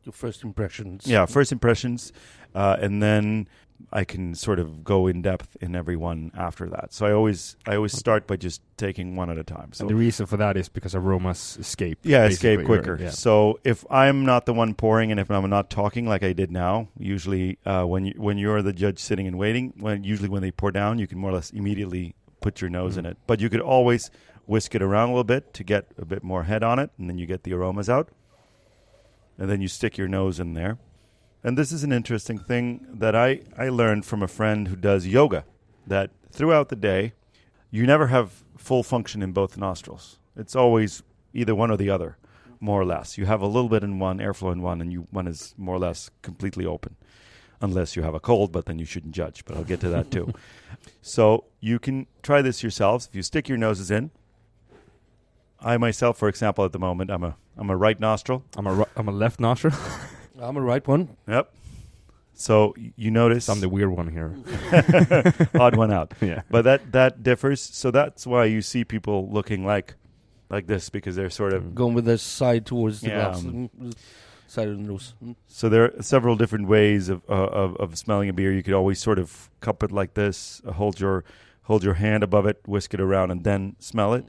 Your 0.03 0.13
first 0.13 0.43
impressions. 0.43 1.07
Yeah, 1.07 1.25
first 1.25 1.51
impressions, 1.51 2.11
uh, 2.53 2.77
and 2.81 3.01
then 3.01 3.47
I 3.91 4.03
can 4.05 4.33
sort 4.33 4.57
of 4.59 4.83
go 4.83 5.05
in 5.07 5.21
depth 5.21 5.55
in 5.61 5.75
every 5.75 5.95
one 5.95 6.31
after 6.35 6.67
that. 6.69 6.93
So 6.93 7.05
I 7.05 7.11
always 7.11 7.57
I 7.67 7.75
always 7.75 7.93
start 7.97 8.25
by 8.25 8.37
just 8.37 8.61
taking 8.77 9.15
one 9.15 9.29
at 9.29 9.37
a 9.37 9.43
time. 9.43 9.71
So 9.73 9.83
and 9.83 9.89
the 9.89 9.95
reason 9.95 10.25
for 10.25 10.37
that 10.37 10.57
is 10.57 10.67
because 10.69 10.95
aromas 10.95 11.57
escape. 11.59 11.99
yeah, 12.03 12.25
escape 12.25 12.65
quicker. 12.65 12.97
Yeah. 12.99 13.09
So 13.11 13.59
if 13.63 13.85
I'm 13.91 14.25
not 14.25 14.45
the 14.45 14.53
one 14.53 14.73
pouring, 14.73 15.11
and 15.11 15.19
if 15.19 15.29
I'm 15.29 15.47
not 15.49 15.69
talking 15.69 16.07
like 16.07 16.23
I 16.23 16.33
did 16.33 16.51
now, 16.51 16.87
usually 16.97 17.59
uh, 17.65 17.83
when 17.83 18.05
you 18.05 18.13
when 18.17 18.37
you're 18.37 18.61
the 18.61 18.73
judge 18.73 18.99
sitting 18.99 19.27
and 19.27 19.37
waiting, 19.37 19.73
when 19.79 20.03
usually 20.03 20.29
when 20.29 20.41
they 20.41 20.51
pour 20.51 20.71
down, 20.71 20.97
you 20.97 21.05
can 21.05 21.19
more 21.19 21.29
or 21.31 21.35
less 21.35 21.51
immediately 21.51 22.15
put 22.41 22.61
your 22.61 22.69
nose 22.69 22.97
in 22.97 23.05
Mhm. 23.05 23.11
it. 23.11 23.17
But 23.27 23.39
you 23.41 23.49
could 23.49 23.61
always 23.61 24.09
whisk 24.45 24.75
it 24.75 24.81
around 24.81 25.09
a 25.09 25.11
little 25.11 25.23
bit 25.23 25.53
to 25.53 25.63
get 25.63 25.85
a 25.97 26.05
bit 26.05 26.23
more 26.23 26.43
head 26.43 26.63
on 26.63 26.79
it, 26.79 26.89
and 26.97 27.09
then 27.09 27.17
you 27.17 27.25
get 27.25 27.43
the 27.43 27.53
aromas 27.53 27.89
out, 27.89 28.09
and 29.37 29.49
then 29.49 29.61
you 29.61 29.67
stick 29.67 29.97
your 29.97 30.07
nose 30.07 30.39
in 30.39 30.53
there. 30.53 30.77
And 31.43 31.57
this 31.57 31.71
is 31.71 31.83
an 31.83 31.91
interesting 31.91 32.39
thing 32.39 32.87
that 32.89 33.15
I, 33.15 33.41
I 33.57 33.69
learned 33.69 34.05
from 34.05 34.23
a 34.23 34.27
friend 34.27 34.69
who 34.69 34.75
does 34.77 35.05
yoga 35.05 35.43
that 35.85 36.11
throughout 36.31 36.69
the 36.69 36.75
day, 36.75 37.13
you 37.69 37.85
never 37.85 38.07
have 38.07 38.43
full 38.57 38.83
function 38.83 39.21
in 39.21 39.33
both 39.33 39.57
nostrils. 39.57 40.19
It's 40.37 40.55
always 40.55 41.03
either 41.33 41.53
one 41.53 41.69
or 41.69 41.75
the 41.75 41.89
other, 41.89 42.17
more 42.61 42.79
or 42.79 42.85
less. 42.85 43.17
You 43.17 43.25
have 43.25 43.41
a 43.41 43.47
little 43.47 43.67
bit 43.67 43.83
in 43.83 43.99
one, 43.99 44.19
airflow 44.19 44.53
in 44.53 44.61
one, 44.61 44.79
and 44.79 44.93
you 44.93 45.07
one 45.11 45.27
is 45.27 45.53
more 45.57 45.75
or 45.75 45.79
less 45.79 46.09
completely 46.21 46.65
open. 46.65 46.95
Unless 47.61 47.95
you 47.95 48.03
have 48.03 48.13
a 48.13 48.19
cold, 48.19 48.51
but 48.51 48.65
then 48.65 48.77
you 48.77 48.85
shouldn't 48.85 49.13
judge. 49.13 49.45
But 49.45 49.55
I'll 49.55 49.63
get 49.63 49.79
to 49.81 49.89
that 49.89 50.11
too. 50.11 50.33
so 51.01 51.45
you 51.59 51.79
can 51.79 52.07
try 52.21 52.41
this 52.41 52.61
yourselves. 52.61 53.07
If 53.07 53.15
you 53.15 53.21
stick 53.21 53.47
your 53.47 53.57
noses 53.57 53.89
in, 53.89 54.11
I 55.61 55.77
myself, 55.77 56.17
for 56.17 56.27
example, 56.27 56.65
at 56.65 56.73
the 56.73 56.79
moment, 56.79 57.09
I'm 57.09 57.23
a 57.23 57.35
I'm 57.57 57.69
a 57.69 57.77
right 57.77 57.99
nostril. 57.99 58.43
I'm 58.57 58.67
a 58.67 58.73
ri- 58.73 58.93
I'm 58.95 59.07
a 59.07 59.11
left 59.11 59.39
nostril. 59.39 59.73
I'm 60.47 60.57
a 60.57 60.61
right 60.61 60.85
one. 60.87 61.15
Yep. 61.27 61.53
So 62.35 62.73
you 62.95 63.11
notice 63.11 63.47
I'm 63.49 63.59
the 63.59 63.69
weird 63.69 63.89
one 63.91 64.07
here. 64.11 64.35
odd 65.59 65.75
one 65.75 65.91
out. 65.91 66.13
yeah. 66.21 66.41
But 66.49 66.63
that 66.63 66.91
that 66.91 67.23
differs. 67.23 67.61
So 67.61 67.91
that's 67.91 68.25
why 68.25 68.45
you 68.45 68.61
see 68.61 68.83
people 68.83 69.29
looking 69.29 69.65
like 69.65 69.95
like 70.49 70.67
this 70.67 70.89
because 70.89 71.15
they're 71.15 71.29
sort 71.29 71.53
of. 71.53 71.63
Mm. 71.63 71.73
Going 71.75 71.93
with 71.93 72.05
the 72.05 72.17
side 72.17 72.65
towards 72.65 73.01
the 73.01 73.09
Yeah, 73.09 73.29
glass. 73.29 73.39
um, 73.45 73.69
Mm, 73.79 73.93
Side 74.47 74.67
of 74.67 74.77
the 74.77 74.83
nose. 74.83 75.13
Mm. 75.23 75.35
So 75.47 75.69
there 75.69 75.85
are 75.95 76.01
several 76.03 76.35
different 76.35 76.67
ways 76.67 77.09
of 77.09 77.21
uh, 77.29 77.33
of, 77.33 77.75
of 77.77 77.97
smelling 77.97 78.29
a 78.29 78.33
beer. 78.33 78.51
You 78.51 78.63
could 78.63 78.73
always 78.73 78.99
sort 78.99 79.19
of 79.19 79.49
cup 79.61 79.83
it 79.83 79.91
like 79.91 80.13
this, 80.15 80.61
uh, 80.67 80.71
hold 80.73 80.99
your 80.99 81.23
hold 81.63 81.83
your 81.83 81.95
hand 81.95 82.23
above 82.23 82.45
it, 82.45 82.61
whisk 82.65 82.93
it 82.93 82.99
around, 82.99 83.31
and 83.31 83.43
then 83.43 83.75
smell 83.79 84.13
it. 84.13 84.25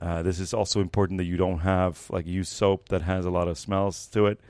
Uh, 0.00 0.22
this 0.22 0.40
is 0.40 0.54
also 0.54 0.80
important 0.80 1.18
that 1.18 1.24
you 1.26 1.36
don't 1.36 1.58
have 1.60 2.06
like 2.10 2.26
use 2.26 2.48
soap 2.48 2.88
that 2.88 3.02
has 3.02 3.26
a 3.26 3.30
lot 3.30 3.48
of 3.48 3.58
smells 3.58 4.06
to 4.06 4.26
it. 4.26 4.40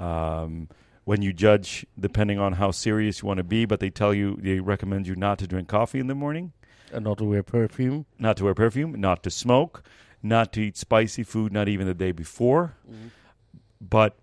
Um, 0.00 0.68
when 1.04 1.22
you 1.22 1.32
judge, 1.32 1.84
depending 1.98 2.38
on 2.38 2.52
how 2.54 2.70
serious 2.70 3.22
you 3.22 3.26
want 3.28 3.38
to 3.38 3.44
be, 3.44 3.64
but 3.64 3.80
they 3.80 3.90
tell 3.90 4.14
you 4.14 4.36
they 4.40 4.60
recommend 4.60 5.06
you 5.06 5.16
not 5.16 5.38
to 5.38 5.46
drink 5.46 5.68
coffee 5.68 5.98
in 5.98 6.06
the 6.06 6.14
morning. 6.14 6.52
And 6.92 7.04
not 7.04 7.18
to 7.18 7.24
wear 7.24 7.42
perfume. 7.42 8.06
not 8.18 8.36
to 8.38 8.44
wear 8.44 8.54
perfume, 8.54 9.00
not 9.00 9.22
to 9.24 9.30
smoke, 9.30 9.82
not 10.22 10.52
to 10.54 10.60
eat 10.60 10.76
spicy 10.76 11.22
food, 11.22 11.52
not 11.52 11.68
even 11.68 11.86
the 11.86 11.94
day 11.94 12.12
before. 12.12 12.74
But 13.80 14.18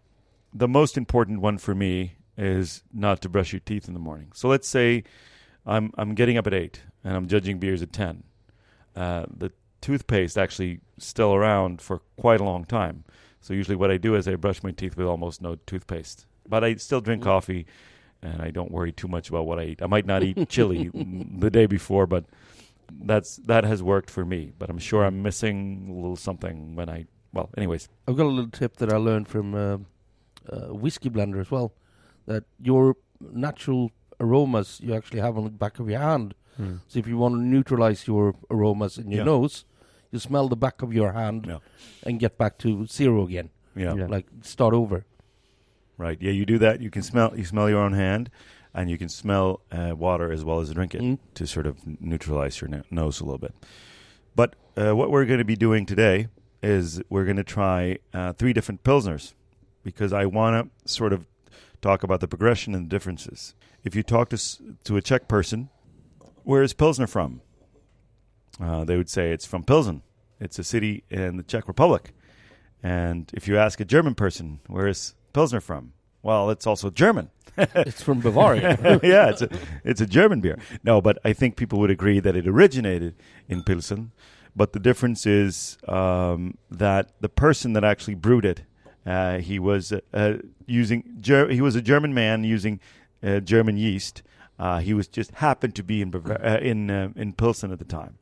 the 0.54 0.68
most 0.68 0.98
important 0.98 1.42
one 1.42 1.58
for 1.58 1.74
me 1.76 2.14
is 2.38 2.84
not 2.94 3.22
to 3.22 3.30
brush 3.30 3.52
your 3.54 3.60
teeth 3.62 3.88
in 3.88 3.94
the 3.94 4.00
morning. 4.00 4.32
So 4.34 4.48
let's 4.48 4.68
say 4.68 5.04
I'm 5.66 5.92
I'm 5.98 6.14
getting 6.14 6.38
up 6.38 6.48
at 6.48 6.54
eight 6.54 6.82
and 7.04 7.16
I'm 7.16 7.28
judging 7.28 7.58
beers 7.60 7.82
at 7.82 7.92
ten. 7.92 8.24
Uh, 8.96 9.26
the 9.36 9.52
toothpaste 9.82 10.38
actually 10.38 10.80
still 10.98 11.34
around 11.34 11.82
for 11.82 12.00
quite 12.18 12.40
a 12.40 12.44
long 12.44 12.66
time. 12.66 13.04
So 13.42 13.54
usually 13.54 13.76
what 13.76 13.92
I 13.92 13.98
do 13.98 14.16
is 14.16 14.28
I 14.28 14.36
brush 14.36 14.64
my 14.64 14.72
teeth 14.72 14.98
with 14.98 15.08
almost 15.08 15.42
no 15.42 15.56
toothpaste. 15.66 16.26
But 16.48 16.64
I 16.64 16.76
still 16.76 17.02
drink 17.02 17.22
Mm. 17.22 17.26
coffee 17.26 17.66
and 18.22 18.42
I 18.42 18.50
don't 18.52 18.72
worry 18.72 18.92
too 18.92 19.08
much 19.08 19.30
about 19.30 19.46
what 19.46 19.60
I 19.60 19.64
eat. 19.66 19.82
I 19.82 19.88
might 19.88 20.06
not 20.06 20.24
eat 20.24 20.50
chili 20.50 20.90
the 21.40 21.50
day 21.50 21.66
before, 21.68 22.08
but 22.08 22.26
that's 23.04 23.38
that 23.46 23.64
has 23.64 23.84
worked 23.84 24.10
for 24.10 24.26
me. 24.26 24.52
But 24.58 24.70
I'm 24.70 24.80
sure 24.80 25.04
I'm 25.06 25.22
missing 25.22 25.88
a 25.90 25.94
little 25.94 26.16
something 26.16 26.76
when 26.76 26.90
I 26.90 27.06
well, 27.34 27.50
anyways. 27.58 27.90
I've 28.08 28.16
got 28.18 28.26
a 28.26 28.30
little 28.38 28.50
tip 28.50 28.78
that 28.78 28.92
I 28.92 28.98
learned 28.98 29.28
from 29.28 29.54
uh, 29.54 29.78
uh, 30.50 30.74
whiskey 30.74 31.10
blender 31.10 31.40
as 31.40 31.52
well. 31.52 31.74
That 32.26 32.44
your 32.60 32.96
natural 33.20 33.92
aromas 34.20 34.80
you 34.82 34.94
actually 34.96 35.20
have 35.20 35.38
on 35.38 35.44
the 35.44 35.50
back 35.52 35.80
of 35.80 35.90
your 35.90 36.00
hand. 36.00 36.34
Mm. 36.60 36.80
So 36.88 36.98
if 37.00 37.08
you 37.08 37.18
want 37.18 37.36
to 37.36 37.42
neutralize 37.42 38.08
your 38.08 38.34
aromas 38.50 38.98
in 38.98 39.12
your 39.12 39.20
Yeah. 39.20 39.26
nose, 39.26 39.66
you 40.12 40.20
smell 40.20 40.48
the 40.48 40.56
back 40.56 40.82
of 40.82 40.94
your 40.94 41.12
hand 41.14 41.46
Yeah. 41.48 41.60
and 42.04 42.20
get 42.20 42.38
back 42.38 42.58
to 42.60 42.86
zero 42.88 43.26
again. 43.26 43.50
Yeah. 43.76 43.94
Yeah. 43.96 44.08
Like 44.08 44.26
start 44.42 44.74
over. 44.74 45.06
Right. 45.98 46.18
Yeah, 46.22 46.32
you 46.32 46.46
do 46.46 46.58
that. 46.60 46.82
You 46.82 46.90
can 46.92 47.02
smell 47.02 47.34
you 47.36 47.44
smell 47.46 47.70
your 47.70 47.80
own 47.80 47.94
hand 47.94 48.30
and 48.74 48.90
you 48.90 48.98
can 48.98 49.10
smell 49.10 49.62
uh, 49.72 49.94
water 49.96 50.32
as 50.32 50.44
well 50.44 50.60
as 50.60 50.72
drink 50.74 50.94
it. 50.96 51.02
Mm. 51.02 51.18
to 51.34 51.48
sort 51.48 51.66
of 51.66 51.76
neutralize 52.00 52.62
your 52.62 52.70
no- 52.70 52.84
nose 52.92 53.20
a 53.20 53.24
little 53.26 53.40
bit. 53.40 53.54
But 54.36 54.56
uh, 54.76 54.96
what 54.96 55.10
we're 55.10 55.26
going 55.26 55.40
to 55.40 55.46
be 55.46 55.56
doing 55.56 55.86
today 55.86 56.28
is 56.62 57.02
we're 57.10 57.24
going 57.26 57.38
to 57.38 57.44
try 57.44 57.98
uh, 58.14 58.34
three 58.34 58.54
different 58.54 58.84
pilsners 58.84 59.34
because 59.84 60.14
I 60.14 60.26
want 60.26 60.72
to 60.86 60.92
sort 60.92 61.14
of 61.14 61.26
talk 61.82 62.04
about 62.04 62.20
the 62.20 62.28
progression 62.28 62.76
and 62.76 62.86
the 62.86 62.90
differences. 62.90 63.56
If 63.84 63.96
you 63.96 64.04
talk 64.04 64.30
to 64.30 64.36
s- 64.36 64.62
to 64.84 64.98
a 64.98 65.02
Czech 65.02 65.28
person, 65.28 65.70
where 66.44 66.62
is 66.64 66.74
Pilsner 66.74 67.08
from? 67.08 67.42
Uh, 68.62 68.84
they 68.84 68.98
would 68.98 69.10
say 69.10 69.32
it's 69.32 69.46
from 69.46 69.64
Pilsen. 69.64 70.02
It's 70.40 70.60
a 70.60 70.64
city 70.64 71.04
in 71.10 71.38
the 71.38 71.44
Czech 71.44 71.68
Republic. 71.68 72.14
And 72.84 73.30
if 73.34 73.48
you 73.48 73.58
ask 73.58 73.80
a 73.80 73.86
German 73.86 74.16
person, 74.16 74.60
where 74.68 74.88
is 74.88 75.16
Pilsner 75.34 75.60
from? 75.60 75.94
Well, 76.22 76.50
it's 76.50 76.68
also 76.68 76.90
German. 76.90 77.30
it's 77.58 78.02
from 78.02 78.20
Bavaria. 78.20 78.78
yeah, 79.04 79.30
it's 79.30 79.42
a 79.42 79.50
it's 79.84 80.02
a 80.02 80.06
German 80.06 80.42
beer. 80.42 80.60
No, 80.84 81.02
but 81.02 81.18
I 81.24 81.34
think 81.34 81.56
people 81.56 81.80
would 81.80 81.90
agree 81.90 82.20
that 82.20 82.36
it 82.36 82.48
originated 82.48 83.16
in 83.48 83.64
Pilsen. 83.64 84.12
But 84.56 84.74
the 84.74 84.80
difference 84.80 85.26
is 85.26 85.78
um, 85.88 86.58
that 86.70 87.12
the 87.22 87.30
person 87.30 87.74
that 87.74 87.84
actually 87.84 88.16
brewed 88.16 88.46
it, 88.46 88.64
uh, 89.06 89.38
he 89.38 89.60
was 89.60 89.94
uh, 90.14 90.38
using 90.66 91.04
Ger- 91.22 91.50
he 91.50 91.62
was 91.62 91.76
a 91.76 91.82
German 91.82 92.14
man 92.14 92.44
using 92.44 92.80
uh, 93.24 93.40
German 93.40 93.78
yeast. 93.78 94.24
Uh, 94.60 94.80
he 94.80 94.94
was 94.94 95.08
just 95.08 95.32
happened 95.32 95.76
to 95.76 95.84
be 95.84 96.02
in 96.02 96.14
uh, 96.16 96.60
in 96.62 96.90
uh, 96.90 97.10
in 97.16 97.34
Pilsen 97.34 97.72
at 97.72 97.80
the 97.80 97.86
time. 97.86 98.18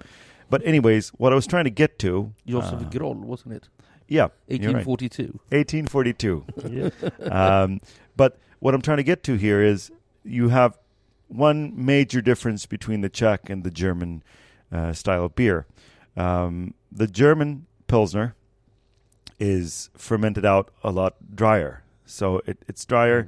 But 0.50 0.65
anyways, 0.65 1.10
what 1.10 1.32
I 1.32 1.36
was 1.36 1.48
trying 1.48 1.63
to 1.63 1.72
get 1.72 1.98
to, 2.00 2.34
Josef 2.46 2.82
uh, 2.82 2.89
Groll, 2.89 3.15
wasn't 3.15 3.56
it? 3.56 3.70
yeah, 4.08 4.27
you're 4.48 4.74
right. 4.74 4.86
1842. 4.86 5.39
1842. 5.50 6.46
Yeah. 6.70 7.30
um, 7.63 7.80
but 8.15 8.38
what 8.60 8.74
I'm 8.74 8.82
trying 8.82 8.98
to 8.98 9.04
get 9.04 9.24
to 9.24 9.36
here 9.36 9.62
is 9.62 9.92
you 10.24 10.50
have 10.50 10.77
one 11.27 11.74
major 11.75 12.22
difference 12.22 12.65
between 12.65 13.01
the 13.01 13.10
Czech 13.10 13.50
and 13.50 13.63
the 13.63 13.72
German 13.72 14.24
uh, 14.72 14.94
style 14.94 15.25
of 15.25 15.36
beer. 15.36 15.65
Um, 16.15 16.74
the 16.92 17.08
German 17.08 17.65
Pilsner 17.88 18.36
is 19.39 19.89
fermented 19.98 20.46
out 20.46 20.72
a 20.84 20.92
lot 20.92 21.36
drier. 21.36 21.84
So 22.06 22.42
it, 22.46 22.63
it's 22.68 22.86
drier, 22.86 23.27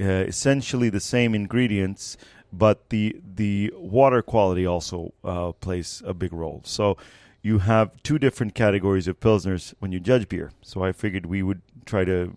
uh, 0.00 0.04
essentially 0.04 0.88
the 0.90 1.00
same 1.00 1.34
ingredients, 1.34 2.16
but 2.52 2.90
the 2.90 3.16
the 3.22 3.72
water 3.76 4.22
quality 4.22 4.66
also 4.66 5.12
uh, 5.24 5.52
plays 5.52 6.02
a 6.04 6.14
big 6.14 6.32
role. 6.32 6.60
So 6.64 6.96
you 7.42 7.58
have 7.58 8.00
two 8.02 8.18
different 8.18 8.54
categories 8.54 9.08
of 9.08 9.18
pilsners 9.18 9.74
when 9.80 9.92
you 9.92 10.00
judge 10.00 10.28
beer. 10.28 10.52
So 10.62 10.84
I 10.84 10.92
figured 10.92 11.26
we 11.26 11.42
would 11.42 11.62
try 11.84 12.04
to 12.04 12.34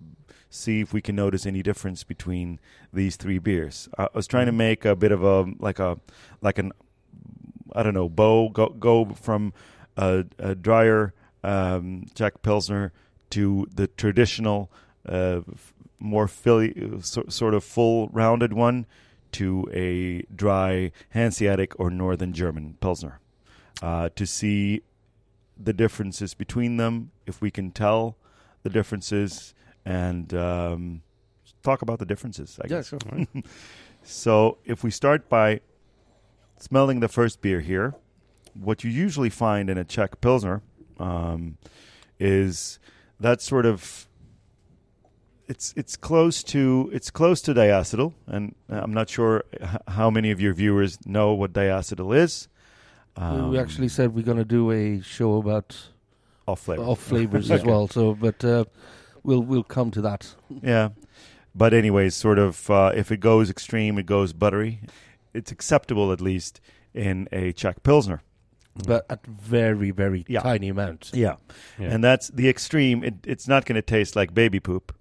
see 0.50 0.82
if 0.82 0.94
we 0.94 1.02
can 1.02 1.16
notice 1.16 1.46
any 1.46 1.62
difference 1.62 2.04
between 2.04 2.60
these 2.92 3.16
three 3.18 3.40
beers. 3.40 3.90
I 3.98 4.08
was 4.14 4.26
trying 4.26 4.48
to 4.48 4.52
make 4.52 4.86
a 4.86 4.96
bit 4.96 5.12
of 5.12 5.24
a 5.24 5.54
like 5.60 5.80
a 5.80 6.00
like 6.42 6.58
an 6.58 6.72
I 7.74 7.84
don't 7.84 7.94
know 7.94 8.10
bow 8.10 8.50
go 8.50 8.70
go 8.70 9.06
from 9.06 9.54
a, 9.98 10.26
a 10.40 10.56
drier 10.56 11.14
um, 11.44 12.06
Czech 12.16 12.42
pilsner 12.42 12.92
to 13.32 13.68
the 13.74 13.88
traditional 13.88 14.72
uh, 15.08 15.42
more 16.00 16.28
filly, 16.28 16.74
so, 17.02 17.24
sort 17.30 17.54
of 17.54 17.64
full 17.64 18.10
rounded 18.10 18.54
one 18.54 18.86
to 19.34 19.68
a 19.74 20.22
dry 20.34 20.92
Hanseatic 21.10 21.78
or 21.80 21.90
Northern 21.90 22.34
German 22.34 22.78
pilsner 22.80 23.20
uh, 23.82 24.10
to 24.16 24.26
see 24.26 24.82
the 25.58 25.74
differences 25.74 26.34
between 26.34 26.78
them, 26.78 27.12
if 27.26 27.42
we 27.42 27.50
can 27.52 27.72
tell 27.72 28.18
the 28.64 28.70
differences, 28.70 29.54
and 29.86 30.34
um, 30.34 31.02
talk 31.64 31.82
about 31.82 32.00
the 32.00 32.06
differences. 32.06 32.60
I 32.62 32.68
Yeah, 32.68 32.78
guess. 32.78 32.88
sure. 32.90 33.00
So 34.08 34.60
if 34.66 34.84
we 34.84 34.92
start 34.92 35.30
by 35.30 35.62
smelling 36.60 37.00
the 37.00 37.08
first 37.08 37.42
beer 37.42 37.60
here, 37.62 37.96
what 38.54 38.84
you 38.84 38.92
usually 38.92 39.32
find 39.32 39.68
in 39.70 39.78
a 39.80 39.84
Czech 39.84 40.22
Pilsner 40.22 40.62
um, 41.00 41.58
is 42.20 42.78
that 43.20 43.42
sort 43.42 43.66
of 43.66 44.08
it's 45.48 45.74
it's 45.78 45.96
close 45.96 46.44
to 46.44 46.90
it's 46.94 47.10
close 47.12 47.42
to 47.44 47.54
diacetyl, 47.54 48.14
and 48.28 48.56
I'm 48.70 48.94
not 48.94 49.10
sure 49.10 49.44
how 49.88 50.10
many 50.10 50.32
of 50.32 50.40
your 50.42 50.54
viewers 50.54 50.98
know 51.06 51.34
what 51.34 51.54
diacetyl 51.54 52.16
is. 52.16 52.48
we 53.18 53.24
Um, 53.24 53.56
actually 53.58 53.88
said 53.90 54.14
we're 54.16 54.26
going 54.26 54.38
to 54.38 54.46
do 54.46 54.72
a 54.72 55.02
show 55.02 55.38
about 55.38 55.78
off 56.48 56.62
flavor. 56.62 56.84
off 56.84 57.00
flavors 57.02 57.50
as 57.58 57.64
well. 57.64 57.88
So, 57.88 58.14
but 58.16 58.44
uh, 58.44 58.66
we'll 59.24 59.42
we'll 59.44 59.64
come 59.64 59.92
to 59.92 60.02
that. 60.02 60.36
Yeah. 60.62 60.90
But 61.58 61.74
anyways, 61.74 62.16
sort 62.16 62.38
of 62.40 62.70
uh, 62.70 62.92
if 62.96 63.12
it 63.12 63.20
goes 63.22 63.50
extreme, 63.50 63.98
it 63.98 64.06
goes 64.06 64.34
buttery. 64.34 64.82
It's 65.34 65.52
acceptable 65.52 66.12
at 66.12 66.20
least 66.22 66.60
in 66.94 67.28
a 67.32 67.52
Czech 67.54 67.84
pilsner. 67.84 68.22
but 68.88 69.06
at 69.10 69.26
very, 69.26 69.92
very 69.92 70.26
Yeah. 70.28 70.42
tiny 70.42 70.68
amounts. 70.70 71.12
Yeah, 71.14 71.36
Yeah. 71.80 71.94
and 71.94 72.04
that's 72.04 72.28
the 72.28 72.50
extreme. 72.50 73.06
It, 73.06 73.14
it's 73.26 73.48
not 73.48 73.64
going 73.66 73.76
to 73.78 73.82
taste 73.82 74.18
like 74.18 74.34
baby 74.34 74.60
poop. 74.60 74.94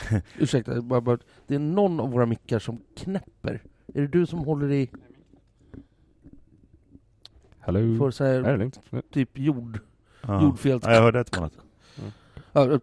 Ursäkta, 0.38 0.82
bara, 0.82 1.00
bara, 1.00 1.18
det 1.46 1.54
är 1.54 1.58
någon 1.58 2.00
av 2.00 2.10
våra 2.10 2.26
mickar 2.26 2.58
som 2.58 2.80
knäpper. 2.96 3.62
Är 3.94 4.00
det 4.00 4.06
du 4.06 4.26
som 4.26 4.38
håller 4.38 4.72
i 4.72 4.90
Hello. 7.60 7.98
för 7.98 8.10
så 8.10 8.24
här. 8.24 8.70
Ja. 8.90 9.02
typ 9.10 9.38
jord, 9.38 9.78
Ja. 10.26 10.42
jordfel? 10.42 10.80
Ja, 10.82 10.92
jag 10.94 11.02
hörde 11.02 11.20
ett 11.20 11.38
annat. 11.38 11.52
Ja, 12.52 12.80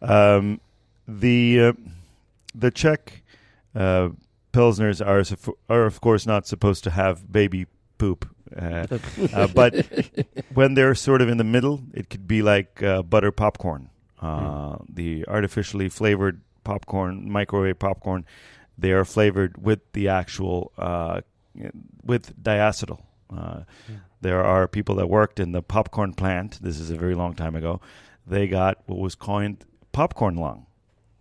Um, 0.00 0.60
the 1.20 1.60
uh, 1.60 1.72
the 2.60 2.70
Czech 2.70 3.00
uh, 3.74 4.12
pilsners 4.52 5.00
are 5.00 5.24
are 5.68 5.86
of 5.86 6.00
course 6.00 6.26
not 6.26 6.46
supposed 6.46 6.84
to 6.84 6.90
have 6.90 7.20
baby 7.28 7.66
poop, 7.98 8.24
uh, 8.56 8.62
uh, 9.34 9.46
but 9.54 9.74
when 10.54 10.74
they're 10.74 10.94
sort 10.94 11.20
of 11.22 11.28
in 11.28 11.38
the 11.38 11.44
middle, 11.44 11.78
it 11.94 12.08
could 12.08 12.26
be 12.26 12.42
like 12.42 12.82
uh, 12.82 13.02
butter 13.02 13.30
popcorn, 13.30 13.90
uh, 14.20 14.76
the 14.88 15.24
artificially 15.28 15.88
flavored 15.88 16.40
popcorn, 16.64 17.30
microwave 17.30 17.78
popcorn. 17.78 18.24
They 18.78 18.92
are 18.92 19.04
flavored 19.04 19.62
with 19.62 19.80
the 19.92 20.08
actual 20.08 20.72
uh, 20.78 21.20
with 22.04 22.40
diacetyl. 22.42 23.00
Uh, 23.34 23.60
there 24.20 24.42
are 24.44 24.66
people 24.68 24.94
that 24.96 25.08
worked 25.08 25.38
in 25.40 25.52
the 25.52 25.62
popcorn 25.62 26.14
plant. 26.14 26.58
This 26.62 26.78
is 26.78 26.90
a 26.90 26.96
very 26.96 27.14
long 27.14 27.34
time 27.34 27.54
ago. 27.54 27.80
They 28.26 28.46
got 28.48 28.78
what 28.86 28.98
was 28.98 29.14
coined 29.14 29.64
popcorn 29.92 30.36
lung. 30.36 30.66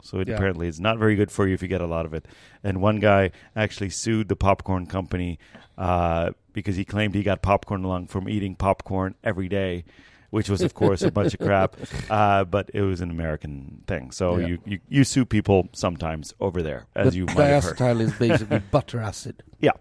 So 0.02 0.20
it 0.20 0.28
Yeah. 0.28 0.36
apparently 0.36 0.68
is 0.68 0.80
not 0.80 0.98
very 0.98 1.16
good 1.16 1.32
for 1.32 1.48
you 1.48 1.54
if 1.54 1.62
you 1.62 1.68
get 1.68 1.82
a 1.82 1.86
lot 1.88 2.06
of 2.06 2.14
it. 2.14 2.26
And 2.64 2.82
one 2.82 3.00
guy 3.00 3.32
actually 3.56 3.90
sued 3.90 4.30
the 4.30 4.36
popcorn 4.36 4.86
company 4.86 5.40
uh, 5.78 6.32
because 6.54 6.76
he 6.78 6.86
claimed 6.86 7.16
he 7.16 7.24
got 7.24 7.42
popcorn 7.42 7.84
lung 7.84 8.08
from 8.08 8.28
eating 8.30 8.56
popcorn 8.56 9.16
every 9.24 9.50
day, 9.50 9.84
which 10.32 10.50
was 10.50 10.62
of 10.62 10.74
course 10.74 11.02
a 11.02 11.12
bunch 11.12 11.34
of 11.34 11.40
crap. 11.40 11.76
Uh, 12.10 12.44
but 12.44 12.70
it 12.74 12.82
was 12.82 13.02
an 13.02 13.10
American 13.12 13.84
thing. 13.88 14.12
So 14.12 14.38
Yeah. 14.38 14.48
you, 14.48 14.58
you 14.66 14.80
you 14.90 15.04
sue 15.04 15.26
people 15.26 15.70
sometimes 15.74 16.34
over 16.40 16.62
there, 16.62 16.86
as 16.96 17.08
But 17.08 17.14
you 17.16 17.26
might 17.26 17.36
have 17.48 17.64
heard. 17.64 17.78
diacetyl 17.78 18.02
is 18.02 18.14
basically 18.14 18.60
butter 18.72 19.00
acid. 19.00 19.44
Yeah, 19.60 19.72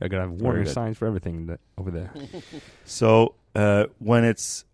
I 0.00 0.08
gotta 0.08 0.22
have 0.22 0.32
warning 0.32 0.64
good. 0.64 0.72
signs 0.74 0.98
for 0.98 1.06
everything 1.06 1.46
that, 1.46 1.60
over 1.78 1.90
there. 1.90 2.12
So 2.84 3.34
uh, 3.54 3.86
when 3.98 4.24
it's 4.24 4.64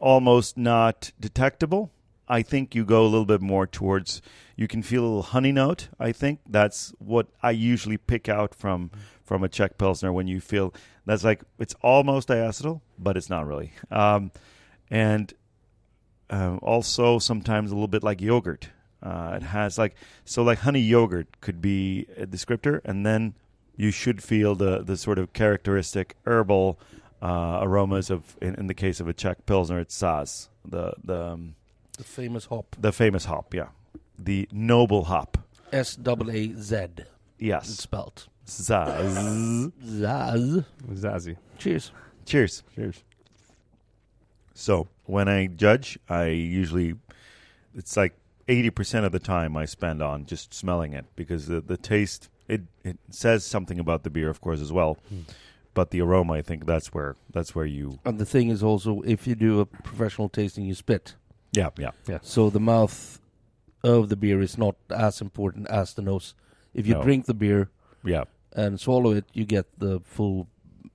almost 0.00 0.56
not 0.56 1.12
detectable, 1.20 1.90
I 2.28 2.42
think 2.42 2.74
you 2.74 2.84
go 2.84 3.02
a 3.02 3.08
little 3.08 3.26
bit 3.26 3.40
more 3.42 3.66
towards. 3.66 4.22
You 4.56 4.68
can 4.68 4.82
feel 4.82 5.02
a 5.02 5.06
little 5.06 5.22
honey 5.22 5.52
note. 5.52 5.88
I 5.98 6.12
think 6.12 6.40
that's 6.48 6.92
what 6.98 7.26
I 7.42 7.50
usually 7.50 7.96
pick 7.96 8.28
out 8.28 8.54
from 8.54 8.90
from 9.32 9.42
a 9.42 9.48
Czech 9.48 9.78
pilsner. 9.78 10.12
When 10.12 10.26
you 10.26 10.42
feel 10.42 10.74
that's 11.06 11.24
like 11.24 11.42
it's 11.58 11.74
almost 11.80 12.28
diacetyl, 12.28 12.82
but 12.98 13.16
it's 13.16 13.30
not 13.30 13.46
really. 13.46 13.72
Um, 13.90 14.30
and 14.90 15.32
um, 16.28 16.58
also 16.60 17.18
sometimes 17.18 17.70
a 17.70 17.74
little 17.74 17.88
bit 17.88 18.02
like 18.02 18.20
yogurt. 18.20 18.68
Uh, 19.02 19.32
it 19.36 19.42
has 19.42 19.78
like 19.78 19.94
so 20.26 20.42
like 20.42 20.58
honey 20.58 20.80
yogurt 20.80 21.40
could 21.40 21.62
be 21.62 22.06
a 22.18 22.26
descriptor, 22.26 22.82
and 22.84 23.06
then 23.06 23.32
you 23.74 23.90
should 23.90 24.22
feel 24.22 24.54
the 24.54 24.82
the 24.82 24.98
sort 24.98 25.18
of 25.18 25.32
characteristic 25.32 26.14
herbal 26.26 26.78
uh, 27.22 27.60
aromas 27.62 28.10
of 28.10 28.36
in, 28.42 28.54
in 28.56 28.66
the 28.66 28.74
case 28.74 29.00
of 29.00 29.08
a 29.08 29.14
Czech 29.14 29.46
pilsner, 29.46 29.78
it's 29.80 29.96
Saaz, 29.98 30.48
the 30.62 30.92
the 31.02 31.32
um, 31.32 31.54
The 31.96 32.04
famous 32.04 32.44
hop. 32.44 32.76
the 32.78 32.92
famous 32.92 33.24
hop, 33.24 33.54
yeah, 33.54 33.68
the 34.18 34.46
noble 34.52 35.04
hop. 35.04 35.38
S 35.72 35.96
A 36.04 36.10
A 36.12 36.52
Z. 36.52 36.76
It's 36.76 37.08
Yes, 37.38 37.68
spelled. 37.78 38.28
Saaz. 38.46 39.72
Zaz. 39.84 40.64
Zazzy. 40.94 41.36
Cheers. 41.58 41.92
Cheers. 42.26 42.62
Cheers. 42.74 43.02
So 44.54 44.88
when 45.06 45.28
I 45.28 45.46
judge, 45.46 45.98
I 46.08 46.26
usually 46.26 46.94
it's 47.74 47.96
like 47.96 48.14
eighty 48.48 48.70
percent 48.70 49.06
of 49.06 49.12
the 49.12 49.18
time 49.18 49.56
I 49.56 49.64
spend 49.64 50.02
on 50.02 50.26
just 50.26 50.52
smelling 50.54 50.92
it 50.92 51.06
because 51.16 51.46
the 51.46 51.60
the 51.60 51.76
taste 51.76 52.28
it 52.48 52.62
it 52.84 52.98
says 53.10 53.44
something 53.44 53.78
about 53.78 54.02
the 54.02 54.10
beer, 54.10 54.28
of 54.28 54.40
course, 54.40 54.60
as 54.60 54.72
well. 54.72 54.98
Hmm. 55.08 55.20
But 55.74 55.90
the 55.90 56.02
aroma, 56.02 56.34
I 56.34 56.42
think 56.42 56.66
that's 56.66 56.92
where 56.92 57.16
that's 57.32 57.54
where 57.54 57.64
you 57.64 57.98
And 58.04 58.18
the 58.18 58.26
thing 58.26 58.50
is 58.50 58.62
also, 58.62 59.00
if 59.02 59.26
you 59.26 59.34
do 59.34 59.60
a 59.60 59.66
professional 59.66 60.28
tasting, 60.28 60.66
you 60.66 60.74
spit. 60.74 61.14
Yeah, 61.52 61.70
yeah 61.78 61.90
yeah 62.08 62.18
So 62.22 62.50
the 62.50 62.60
mouth 62.60 63.18
of 63.82 64.08
the 64.08 64.16
beer 64.16 64.40
is 64.40 64.56
not 64.58 64.74
as 64.90 65.20
important 65.20 65.68
as 65.68 65.94
the 65.94 66.02
nose. 66.02 66.34
If 66.74 66.86
you 66.86 66.94
No. 66.94 67.02
drink 67.02 67.26
the 67.26 67.34
beer 67.34 67.68
yeah 68.04 68.24
and 68.54 68.78
swallow 68.78 69.12
it, 69.12 69.24
you 69.32 69.44
get 69.46 69.66
the 69.78 70.00
full 70.04 70.46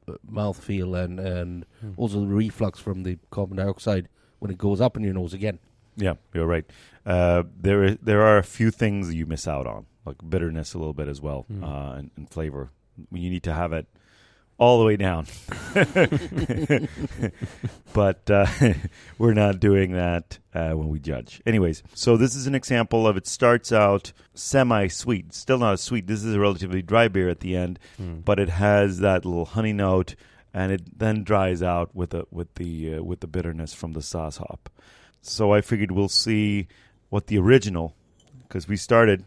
uh, 0.07 0.13
mouth 0.29 0.63
feel 0.63 0.93
and, 0.95 1.19
and 1.19 1.65
Hmm. 1.81 1.91
also 1.97 2.19
the 2.19 2.27
reflux 2.27 2.79
from 2.79 3.03
the 3.03 3.17
carbon 3.31 3.57
dioxide 3.57 4.07
when 4.39 4.51
it 4.51 4.57
goes 4.57 4.79
up 4.79 4.95
in 4.97 5.03
your 5.03 5.13
nose 5.13 5.33
again. 5.33 5.57
Yeah, 5.95 6.13
you're 6.33 6.45
right. 6.45 6.65
Uh, 7.05 7.43
there, 7.59 7.83
is, 7.83 7.97
there 8.01 8.21
are 8.21 8.37
a 8.37 8.43
few 8.43 8.69
things 8.69 9.13
you 9.13 9.25
miss 9.25 9.47
out 9.47 9.65
on, 9.65 9.87
like 10.05 10.17
bitterness 10.29 10.75
a 10.75 10.77
little 10.77 10.93
bit 10.93 11.07
as 11.07 11.19
well, 11.21 11.45
Mm. 11.51 11.63
uh, 11.63 11.97
and, 11.97 12.11
and 12.15 12.29
flavor. 12.29 12.69
You 13.11 13.29
need 13.31 13.43
to 13.43 13.53
have 13.53 13.73
it 13.73 13.87
all 14.57 14.79
the 14.79 14.85
way 14.85 14.97
down. 14.97 15.25
but 17.93 18.29
uh, 18.29 18.45
we're 19.17 19.33
not 19.33 19.59
doing 19.59 19.93
that 19.93 20.37
uh, 20.53 20.71
when 20.71 20.89
we 20.89 20.99
judge. 20.99 21.41
Anyways, 21.45 21.83
so 21.93 22.17
this 22.17 22.35
is 22.35 22.47
an 22.47 22.55
example 22.55 23.07
of 23.07 23.17
it 23.17 23.27
starts 23.27 23.71
out 23.71 24.11
semi-sweet, 24.33 25.33
still 25.33 25.59
not 25.59 25.73
as 25.73 25.81
sweet. 25.81 26.07
This 26.07 26.23
is 26.23 26.33
a 26.33 26.39
relatively 26.39 26.81
dry 26.81 27.07
beer 27.07 27.29
at 27.29 27.39
the 27.41 27.55
end, 27.55 27.79
Mm. 28.01 28.23
but 28.25 28.39
it 28.39 28.49
has 28.49 28.99
that 28.99 29.25
little 29.25 29.45
honey 29.45 29.73
note, 29.73 30.15
and 30.53 30.71
it 30.71 30.97
then 30.99 31.23
dries 31.23 31.61
out 31.63 31.93
with 31.95 32.11
the 32.11 32.25
with 32.31 32.53
the 32.55 32.95
uh, 32.95 33.03
with 33.03 33.19
the 33.21 33.27
bitterness 33.27 33.73
from 33.73 33.93
the 33.93 33.99
Saaz 34.01 34.37
hop. 34.37 34.69
So 35.21 35.53
I 35.53 35.61
figured 35.61 35.91
we'll 35.91 36.09
see 36.09 36.67
what 37.09 37.27
the 37.27 37.37
original, 37.37 37.95
because 38.47 38.67
we 38.67 38.77
started 38.77 39.25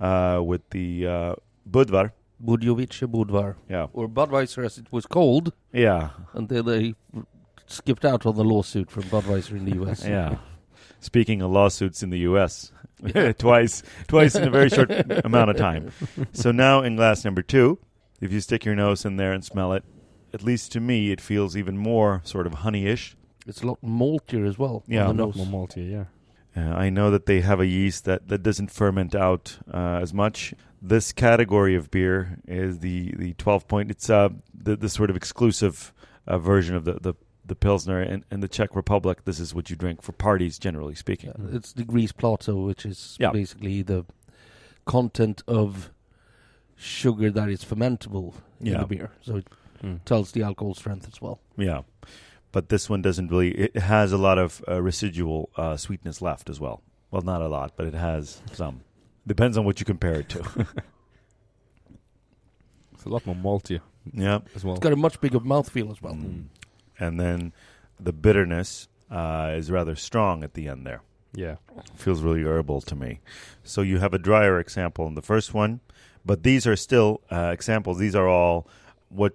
uh, 0.00 0.40
with 0.44 0.68
the 0.70 1.06
uh, 1.06 1.34
Budvar. 1.68 2.12
Budjovice 2.44 3.06
Budvar. 3.06 3.56
Yeah, 3.68 3.86
Or 3.92 4.08
Budweiser 4.08 4.64
as 4.64 4.78
it 4.78 4.86
was 4.90 5.06
called 5.06 5.52
yeah, 5.72 6.10
until 6.34 6.62
they 6.62 6.94
skipped 7.66 8.04
out 8.04 8.26
on 8.26 8.36
the 8.36 8.44
lawsuit 8.44 8.90
from 8.90 9.04
Budweiser 9.04 9.52
in 9.52 9.64
the 9.64 9.82
US. 9.82 10.04
yeah. 10.06 10.36
Speaking 11.00 11.40
of 11.42 11.50
lawsuits 11.50 12.02
in 12.02 12.10
the 12.10 12.18
U.S., 12.20 12.72
twice, 13.38 13.82
twice 14.08 14.34
in 14.34 14.46
a 14.46 14.50
very 14.50 14.68
short 14.68 14.90
amount 15.24 15.50
of 15.50 15.56
time. 15.56 15.90
So 16.32 16.50
now 16.52 16.82
in 16.82 16.96
glass 16.96 17.24
number 17.24 17.42
two, 17.42 17.78
if 18.20 18.32
you 18.32 18.40
stick 18.40 18.64
your 18.64 18.74
nose 18.74 19.04
in 19.04 19.16
there 19.16 19.32
and 19.32 19.42
smell 19.42 19.72
it, 19.72 19.84
at 20.34 20.42
least 20.42 20.72
to 20.72 20.80
me, 20.80 21.10
it 21.10 21.20
feels 21.20 21.56
even 21.56 21.78
more 21.78 22.20
sort 22.24 22.46
of 22.46 22.52
honeyish. 22.56 23.14
It's 23.46 23.62
a 23.62 23.66
lot 23.66 23.78
maltier 23.82 24.46
as 24.46 24.58
well. 24.58 24.84
Yeah, 24.86 25.06
on 25.08 25.18
a 25.18 25.26
Lot 25.26 25.36
more 25.36 25.66
malty, 25.66 25.90
yeah. 25.90 26.04
Uh, 26.56 26.74
I 26.74 26.90
know 26.90 27.10
that 27.10 27.26
they 27.26 27.40
have 27.40 27.60
a 27.60 27.66
yeast 27.66 28.04
that, 28.04 28.28
that 28.28 28.42
doesn't 28.42 28.70
ferment 28.70 29.14
out 29.14 29.58
uh, 29.72 29.98
as 30.02 30.12
much. 30.12 30.52
This 30.82 31.12
category 31.12 31.74
of 31.74 31.90
beer 31.90 32.38
is 32.48 32.78
the, 32.78 33.12
the 33.16 33.34
12 33.34 33.68
point. 33.68 33.90
It's 33.90 34.08
uh, 34.08 34.30
the, 34.54 34.76
the 34.76 34.88
sort 34.88 35.10
of 35.10 35.16
exclusive 35.16 35.92
uh, 36.26 36.38
version 36.38 36.74
of 36.74 36.84
the, 36.84 36.94
the, 36.94 37.14
the 37.44 37.54
Pilsner. 37.54 38.02
In, 38.02 38.24
in 38.30 38.40
the 38.40 38.48
Czech 38.48 38.74
Republic, 38.74 39.24
this 39.24 39.38
is 39.40 39.54
what 39.54 39.68
you 39.68 39.76
drink 39.76 40.00
for 40.00 40.12
parties, 40.12 40.58
generally 40.58 40.94
speaking. 40.94 41.32
Yeah, 41.38 41.56
It's 41.56 41.72
degrees 41.74 42.12
Plato, 42.12 42.64
which 42.64 42.86
is 42.86 43.16
Yeah. 43.20 43.30
basically 43.30 43.82
the 43.82 44.06
content 44.86 45.42
of 45.46 45.90
sugar 46.76 47.30
that 47.30 47.48
is 47.50 47.62
fermentable 47.64 48.32
in 48.60 48.68
Yeah. 48.68 48.78
the 48.80 48.86
beer. 48.86 49.10
So 49.20 49.36
it 49.36 49.46
Mm. 49.82 50.00
tells 50.04 50.32
the 50.32 50.42
alcohol 50.42 50.74
strength 50.74 51.06
as 51.08 51.20
well. 51.22 51.40
Yeah. 51.56 51.82
But 52.52 52.68
this 52.68 52.90
one 52.90 53.00
doesn't 53.02 53.28
really, 53.30 53.50
it 53.52 53.76
has 53.76 54.12
a 54.12 54.18
lot 54.18 54.38
of 54.38 54.62
uh, 54.68 54.80
residual 54.82 55.50
uh, 55.56 55.76
sweetness 55.76 56.20
left 56.22 56.50
as 56.50 56.58
well. 56.60 56.82
Well, 57.10 57.22
not 57.22 57.40
a 57.42 57.48
lot, 57.48 57.72
but 57.76 57.86
it 57.86 57.94
has 57.94 58.40
some. 58.52 58.80
Depends 59.30 59.56
on 59.56 59.64
what 59.64 59.78
you 59.78 59.86
compare 59.86 60.14
it 60.14 60.28
to. 60.30 60.66
It's 62.92 63.04
a 63.06 63.08
lot 63.08 63.24
more 63.24 63.36
malty 63.36 63.80
yeah. 64.12 64.40
as 64.56 64.64
well. 64.64 64.74
It's 64.74 64.82
got 64.82 64.92
a 64.92 64.96
much 64.96 65.20
bigger 65.20 65.38
mouthfeel 65.38 65.90
as 65.92 66.02
well. 66.02 66.14
Mm. 66.14 66.46
And 66.98 67.18
then 67.18 67.52
the 67.98 68.12
bitterness 68.12 68.88
uh, 69.08 69.54
is 69.56 69.70
rather 69.70 69.94
strong 69.94 70.42
at 70.42 70.52
the 70.54 70.68
end 70.68 70.84
there. 70.84 71.00
Yeah. 71.32 71.56
feels 71.94 72.22
really 72.22 72.42
herbal 72.42 72.80
to 72.82 72.96
me. 72.96 73.20
So 73.62 73.82
you 73.82 74.00
have 74.00 74.12
a 74.12 74.18
drier 74.18 74.58
example 74.58 75.06
in 75.06 75.14
the 75.14 75.22
first 75.22 75.54
one, 75.54 75.78
but 76.26 76.42
these 76.42 76.66
are 76.66 76.76
still 76.76 77.22
uh, 77.30 77.52
examples. 77.54 77.98
These 77.98 78.16
are 78.16 78.28
all 78.28 78.66
what 79.10 79.34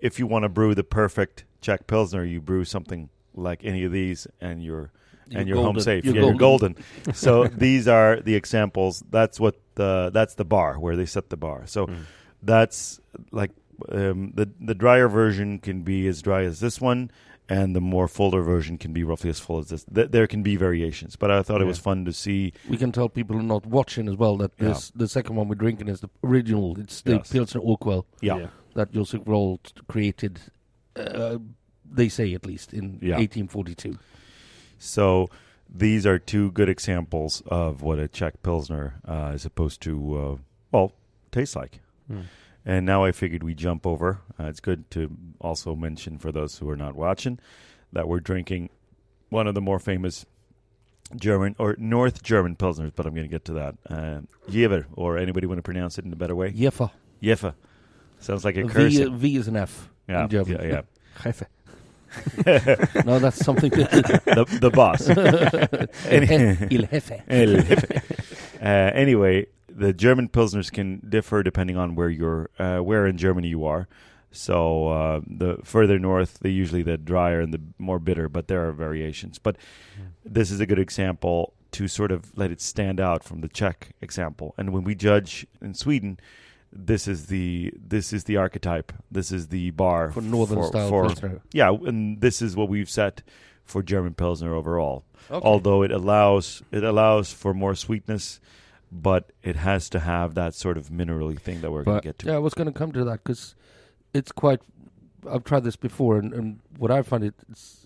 if 0.00 0.18
you 0.18 0.26
want 0.26 0.42
to 0.42 0.50
brew 0.50 0.74
the 0.74 0.84
perfect 0.84 1.44
Czech 1.62 1.86
Pilsner, 1.86 2.24
you 2.24 2.40
brew 2.40 2.64
something 2.64 3.08
like 3.32 3.64
any 3.64 3.84
of 3.84 3.92
these, 3.92 4.26
and 4.40 4.62
you're 4.62 4.90
and 5.32 5.48
you're 5.48 5.56
home 5.56 5.78
safe. 5.80 6.04
You're 6.04 6.14
yeah, 6.14 6.22
you're 6.22 6.34
golden. 6.34 6.76
so 7.12 7.46
these 7.66 7.88
are 7.88 8.20
the 8.20 8.34
examples. 8.34 9.02
That's 9.10 9.38
what 9.40 9.56
the 9.74 10.10
that's 10.12 10.34
the 10.34 10.44
bar 10.44 10.78
where 10.78 10.96
they 10.96 11.06
set 11.06 11.30
the 11.30 11.36
bar. 11.36 11.66
So 11.66 11.86
Mm. 11.86 12.02
that's 12.42 13.00
like 13.32 13.50
um, 13.92 14.32
the 14.34 14.48
the 14.60 14.74
drier 14.74 15.08
version 15.08 15.58
can 15.58 15.82
be 15.82 16.06
as 16.06 16.22
dry 16.22 16.42
as 16.44 16.60
this 16.60 16.80
one, 16.80 17.10
and 17.48 17.76
the 17.76 17.80
more 17.80 18.08
fuller 18.08 18.42
version 18.42 18.78
can 18.78 18.92
be 18.92 19.04
roughly 19.04 19.28
as 19.30 19.38
full 19.38 19.58
as 19.58 19.68
this. 19.68 19.84
Th- 19.94 20.10
there 20.10 20.26
can 20.26 20.42
be 20.42 20.56
variations, 20.56 21.14
but 21.16 21.30
I 21.30 21.42
thought 21.42 21.60
it 21.60 21.66
was 21.66 21.78
fun 21.78 22.04
to 22.06 22.12
see. 22.12 22.52
We 22.68 22.76
can 22.78 22.90
tell 22.92 23.08
people 23.08 23.38
not 23.42 23.66
watching 23.66 24.08
as 24.08 24.16
well 24.16 24.36
that 24.38 24.52
Yeah. 24.58 24.78
the 24.94 25.08
second 25.08 25.36
one 25.36 25.48
we're 25.48 25.56
drinking 25.56 25.88
is 25.88 26.00
the 26.00 26.08
original. 26.24 26.78
It's 26.80 27.02
the 27.02 27.16
Yes. 27.16 27.30
Pilsner 27.32 27.60
Urquell 27.60 28.04
Yeah, 28.22 28.46
that 28.74 28.92
Josef 28.92 29.24
Groll 29.24 29.60
created. 29.88 30.40
Uh, 30.96 31.38
they 31.88 32.08
say 32.08 32.32
at 32.34 32.46
least 32.46 32.72
in 32.72 32.98
Yeah. 33.02 33.16
1842. 33.18 33.98
So 34.86 35.28
these 35.68 36.06
are 36.06 36.18
two 36.18 36.52
good 36.52 36.68
examples 36.68 37.42
of 37.46 37.82
what 37.82 37.98
a 37.98 38.08
Czech 38.08 38.42
Pilsner 38.42 39.00
uh, 39.06 39.32
is 39.34 39.42
supposed 39.42 39.80
to, 39.82 40.18
uh, 40.18 40.36
well, 40.72 40.92
taste 41.32 41.56
like. 41.56 41.80
Mm. 42.10 42.24
And 42.64 42.86
now 42.86 43.04
I 43.04 43.12
figured 43.12 43.42
we 43.42 43.54
jump 43.54 43.86
over. 43.86 44.20
Uh, 44.38 44.44
it's 44.44 44.60
good 44.60 44.90
to 44.92 45.10
also 45.40 45.76
mention 45.76 46.18
for 46.18 46.32
those 46.32 46.58
who 46.58 46.68
are 46.68 46.76
not 46.76 46.94
watching 46.94 47.38
that 47.92 48.08
we're 48.08 48.20
drinking 48.20 48.70
one 49.28 49.46
of 49.46 49.54
the 49.54 49.60
more 49.60 49.78
famous 49.78 50.26
German 51.14 51.54
or 51.58 51.76
North 51.78 52.22
German 52.22 52.56
Pilsners, 52.56 52.92
but 52.94 53.06
I'm 53.06 53.14
going 53.14 53.26
to 53.26 53.30
get 53.30 53.44
to 53.46 53.52
that. 53.54 53.76
Uh, 53.88 54.20
Jever, 54.50 54.86
or 54.94 55.18
anybody 55.18 55.46
want 55.46 55.58
to 55.58 55.62
pronounce 55.62 55.98
it 55.98 56.04
in 56.04 56.12
a 56.12 56.16
better 56.16 56.34
way? 56.34 56.50
Jeffa. 56.50 56.90
Jefe. 57.22 57.54
Sounds 58.18 58.44
like 58.44 58.56
a 58.56 58.64
V, 58.64 58.72
curse. 58.72 58.96
v 58.96 59.36
is 59.36 59.48
an 59.48 59.56
F 59.56 59.88
yeah, 60.08 60.24
in 60.24 60.30
German. 60.30 60.68
yeah, 60.68 60.82
Jefe. 61.22 61.46
Yeah. 62.46 62.86
no, 63.04 63.18
that's 63.18 63.44
something. 63.44 63.70
To 63.76 63.86
the, 63.86 64.58
the 64.60 64.70
boss. 64.70 65.08
Il 66.70 66.86
Jefe. 66.86 67.22
El 67.28 67.62
Jefe. 67.62 68.60
uh, 68.60 68.90
anyway, 68.94 69.46
the 69.68 69.92
German 69.92 70.28
pilsners 70.28 70.72
can 70.72 71.00
differ 71.08 71.42
depending 71.42 71.76
on 71.76 71.94
where 71.94 72.08
you're, 72.08 72.50
uh, 72.58 72.78
where 72.78 73.06
in 73.06 73.16
Germany 73.16 73.48
you 73.48 73.64
are. 73.64 73.88
So 74.32 74.88
uh, 74.88 75.20
the 75.26 75.58
further 75.64 75.98
north, 75.98 76.40
they 76.40 76.50
usually 76.50 76.82
the 76.82 76.98
drier 76.98 77.40
and 77.40 77.54
the 77.54 77.60
more 77.78 77.98
bitter, 77.98 78.28
but 78.28 78.48
there 78.48 78.68
are 78.68 78.72
variations. 78.72 79.38
But 79.38 79.56
this 80.24 80.50
is 80.50 80.60
a 80.60 80.66
good 80.66 80.78
example 80.78 81.54
to 81.72 81.88
sort 81.88 82.12
of 82.12 82.36
let 82.36 82.50
it 82.50 82.60
stand 82.60 83.00
out 83.00 83.24
from 83.24 83.40
the 83.40 83.48
Czech 83.48 83.94
example. 84.00 84.54
And 84.56 84.72
when 84.72 84.84
we 84.84 84.94
judge 84.94 85.46
in 85.60 85.74
Sweden, 85.74 86.18
this 86.78 87.08
is 87.08 87.26
the 87.26 87.72
this 87.76 88.12
is 88.12 88.24
the 88.24 88.36
archetype. 88.36 88.92
This 89.10 89.32
is 89.32 89.48
the 89.48 89.70
bar 89.70 90.12
For 90.12 90.20
northern 90.20 90.62
style 90.64 90.88
for- 90.88 91.06
Pilsner. 91.06 91.40
yeah, 91.52 91.70
and 91.70 92.20
this 92.20 92.42
is 92.42 92.54
what 92.56 92.68
we've 92.68 92.90
set 92.90 93.22
for 93.64 93.82
German 93.82 94.14
pilsner 94.14 94.54
overall 94.54 95.04
Okay. 95.28 95.44
although 95.44 95.82
it 95.82 95.90
allows 95.90 96.62
it 96.70 96.84
allows 96.84 97.32
for 97.32 97.52
more 97.52 97.74
sweetness, 97.74 98.38
but 98.92 99.32
it 99.42 99.56
has 99.56 99.88
to 99.90 99.98
have 99.98 100.34
that 100.34 100.54
sort 100.54 100.76
of 100.78 100.88
minerally 100.90 101.38
thing 101.40 101.60
that 101.62 101.72
we're 101.72 101.82
going 101.82 102.00
to 102.00 102.02
get 102.08 102.18
to. 102.20 102.26
Yeah, 102.26 102.34
I 102.36 102.38
was 102.38 102.54
going 102.54 102.68
to 102.72 102.72
come 102.78 102.92
to 102.92 103.04
that 103.04 103.24
because 103.24 103.56
it's 104.14 104.30
quite. 104.30 104.60
I've 105.28 105.42
tried 105.42 105.64
this 105.64 105.74
before, 105.74 106.18
and, 106.18 106.32
and 106.32 106.60
what 106.78 106.92
I 106.92 107.02
find 107.02 107.24
it, 107.24 107.34
it's 107.50 107.85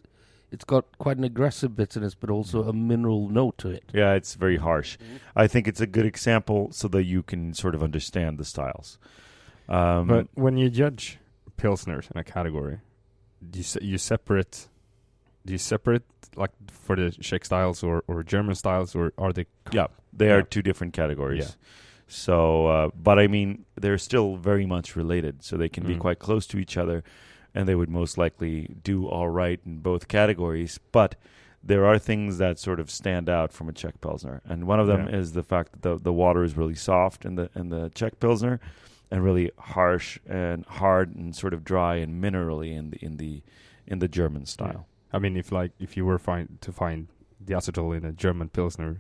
it's 0.53 0.65
got 0.65 0.85
quite 0.99 1.17
an 1.17 1.25
aggressive 1.25 1.75
bitterness, 1.77 2.15
but 2.15 2.31
also 2.31 2.65
a 2.69 2.73
mineral 2.73 3.29
note 3.29 3.59
to 3.59 3.71
it. 3.71 3.85
Yeah, 3.93 4.15
it's 4.15 4.35
very 4.35 4.57
harsh. 4.57 4.99
I 5.37 5.47
think 5.47 5.69
it's 5.69 5.81
a 5.81 5.87
good 5.87 6.07
example 6.07 6.69
so 6.73 6.89
that 6.89 7.05
you 7.05 7.23
can 7.23 7.55
sort 7.55 7.75
of 7.75 7.83
understand 7.83 8.39
the 8.39 8.45
styles. 8.45 8.99
Um, 9.69 10.09
But 10.09 10.27
when 10.35 10.57
you 10.57 10.69
judge 10.71 11.19
pilsners 11.57 12.11
in 12.11 12.19
a 12.19 12.25
category, 12.25 12.79
do 13.51 13.59
you 13.59 13.65
se- 13.65 13.81
you 13.83 13.99
separate? 13.99 14.69
Do 15.47 15.53
you 15.53 15.59
separate 15.59 16.03
like 16.37 16.51
for 16.71 16.97
the 16.97 17.11
Czech 17.13 17.45
styles 17.45 17.83
or, 17.83 18.03
or 18.07 18.23
German 18.23 18.55
styles, 18.55 18.95
or 18.95 19.13
are 19.17 19.33
they? 19.33 19.47
yeah, 19.73 19.87
they 20.13 20.31
are 20.33 20.43
two 20.43 20.63
different 20.63 20.93
categories. 20.93 21.45
Yeah. 21.45 21.67
So, 22.09 22.67
uh, 22.67 22.91
but 23.01 23.19
I 23.21 23.29
mean, 23.29 23.65
they're 23.81 23.97
still 23.99 24.37
very 24.37 24.67
much 24.67 24.97
related, 24.97 25.43
so 25.45 25.57
they 25.57 25.69
can 25.69 25.87
be 25.87 25.95
Mm. 25.95 26.01
quite 26.01 26.19
close 26.19 26.45
to 26.49 26.59
each 26.59 26.77
other, 26.77 27.05
and 27.55 27.69
they 27.69 27.75
would 27.75 27.91
most 27.91 28.17
likely 28.19 28.77
do 28.83 29.07
all 29.07 29.29
right 29.29 29.61
in 29.67 29.79
both 29.79 30.09
categories. 30.09 30.79
But 30.93 31.17
there 31.63 31.85
are 31.85 31.99
things 31.99 32.39
that 32.39 32.59
sort 32.59 32.81
of 32.81 32.91
stand 32.91 33.29
out 33.29 33.53
from 33.53 33.69
a 33.69 33.73
Czech 33.73 34.01
Pilsner, 34.01 34.41
and 34.45 34.67
one 34.67 34.81
of 34.81 34.87
them 34.87 35.07
Yeah. 35.09 35.17
is 35.17 35.33
the 35.33 35.43
fact 35.43 35.73
that 35.73 35.83
the 35.83 35.97
the 36.03 36.13
water 36.13 36.43
is 36.45 36.57
really 36.57 36.75
soft 36.75 37.25
in 37.25 37.35
the 37.35 37.51
in 37.55 37.69
the 37.69 37.91
Czech 37.95 38.19
Pilsner, 38.21 38.61
and 39.11 39.23
really 39.25 39.51
harsh 39.59 40.19
and 40.27 40.65
hard 40.67 41.15
and 41.15 41.35
sort 41.37 41.53
of 41.53 41.65
dry 41.65 41.97
and 41.97 42.23
minerally 42.23 42.73
in 42.77 42.91
the 42.91 42.99
in 43.05 43.17
the 43.19 43.43
in 43.87 43.99
the 43.99 44.09
German 44.09 44.47
style. 44.47 44.87
I 45.13 45.19
mean, 45.19 45.37
if 45.37 45.51
like 45.53 45.73
if 45.81 45.97
you 45.97 46.07
were 46.07 46.19
find 46.19 46.59
to 46.63 46.73
find 46.73 47.09
diacetyl 47.45 47.97
in 47.97 48.05
a 48.05 48.13
German 48.13 48.49
pilsner, 48.49 48.99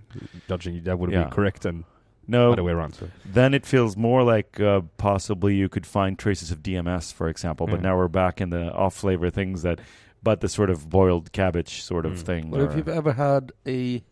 judging 0.49 0.83
that 0.85 0.99
would 0.99 1.13
Yeah. 1.13 1.25
be 1.25 1.31
correct 1.31 1.65
and 1.65 1.85
No, 2.27 2.53
other 2.53 2.63
way 2.63 2.73
around. 2.73 2.95
So 2.95 3.09
Then 3.25 3.55
it 3.55 3.67
feels 3.67 3.97
more 3.97 4.23
like 4.23 4.61
uh, 4.61 4.83
possibly 4.99 5.55
you 5.57 5.69
could 5.69 5.87
find 5.87 6.19
traces 6.19 6.51
of 6.51 6.63
DMS, 6.63 7.13
for 7.13 7.29
example. 7.29 7.67
But 7.67 7.77
Yeah. 7.81 7.89
now 7.89 7.97
we're 7.97 8.09
back 8.09 8.41
in 8.41 8.51
the 8.51 8.73
off 8.73 8.95
flavor 8.95 9.31
things 9.31 9.63
that, 9.63 9.81
but 10.23 10.41
the 10.41 10.49
sort 10.49 10.71
of 10.71 10.89
boiled 10.89 11.33
cabbage 11.33 11.83
sort 11.83 12.07
of 12.07 12.13
Mm. 12.13 12.23
thing. 12.23 12.51
But 12.51 12.61
if 12.61 12.77
you've 12.77 12.89
ever 12.89 13.13
had 13.15 13.53
a 13.67 14.03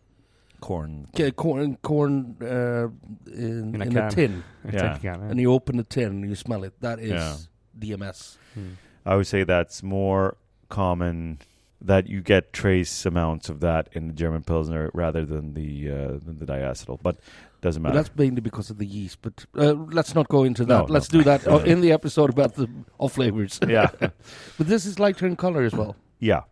corn. 0.59 1.07
ca- 1.15 1.31
corn 1.31 1.77
corn 1.81 2.35
uh, 2.41 2.87
in, 3.31 3.75
In 3.75 3.81
a 3.81 3.85
in 3.85 3.97
a 3.97 4.01
can. 4.01 4.11
tin, 4.11 4.43
Yeah. 4.73 4.97
and 5.01 5.39
you 5.39 5.53
open 5.53 5.77
the 5.77 5.83
tin 5.83 6.07
and 6.23 6.29
you 6.29 6.35
smell 6.35 6.63
it, 6.65 6.73
that 6.81 6.99
is 6.99 7.11
Yeah. 7.11 7.35
DMS. 7.79 8.37
Hmm. 8.53 8.71
I 9.05 9.15
would 9.15 9.27
say 9.27 9.45
that's 9.45 9.81
more 9.81 10.35
common 10.67 11.39
that 11.81 12.07
you 12.07 12.21
get 12.21 12.51
trace 12.51 13.05
amounts 13.05 13.47
of 13.47 13.61
that 13.61 13.87
in 13.93 14.07
the 14.07 14.13
German 14.13 14.43
Pilsner 14.43 14.91
rather 14.93 15.23
than 15.25 15.53
the 15.53 15.89
uh, 15.89 15.95
than 16.25 16.37
the 16.37 16.45
diacetyl. 16.45 16.99
But 17.01 17.17
doesn't 17.61 17.81
matter. 17.81 17.95
that's 17.95 18.15
mainly 18.15 18.41
because 18.41 18.69
of 18.69 18.77
the 18.77 18.85
yeast. 18.85 19.19
But 19.21 19.45
uh, 19.57 19.73
let's 19.73 20.15
not 20.15 20.27
go 20.29 20.43
into 20.43 20.65
that. 20.65 20.87
no. 20.87 20.93
Let's 20.93 21.07
do 21.07 21.23
that 21.23 21.45
in 21.65 21.81
the 21.81 21.91
episode 21.91 22.29
about 22.29 22.55
the 22.55 22.69
off 22.97 23.13
flavors. 23.13 23.59
yeah. 23.67 23.89
but 23.99 24.13
this 24.57 24.85
is 24.85 24.99
lighter 24.99 25.25
in 25.27 25.35
color 25.35 25.63
as 25.63 25.73
well. 25.73 25.95
Yeah. 26.19 26.43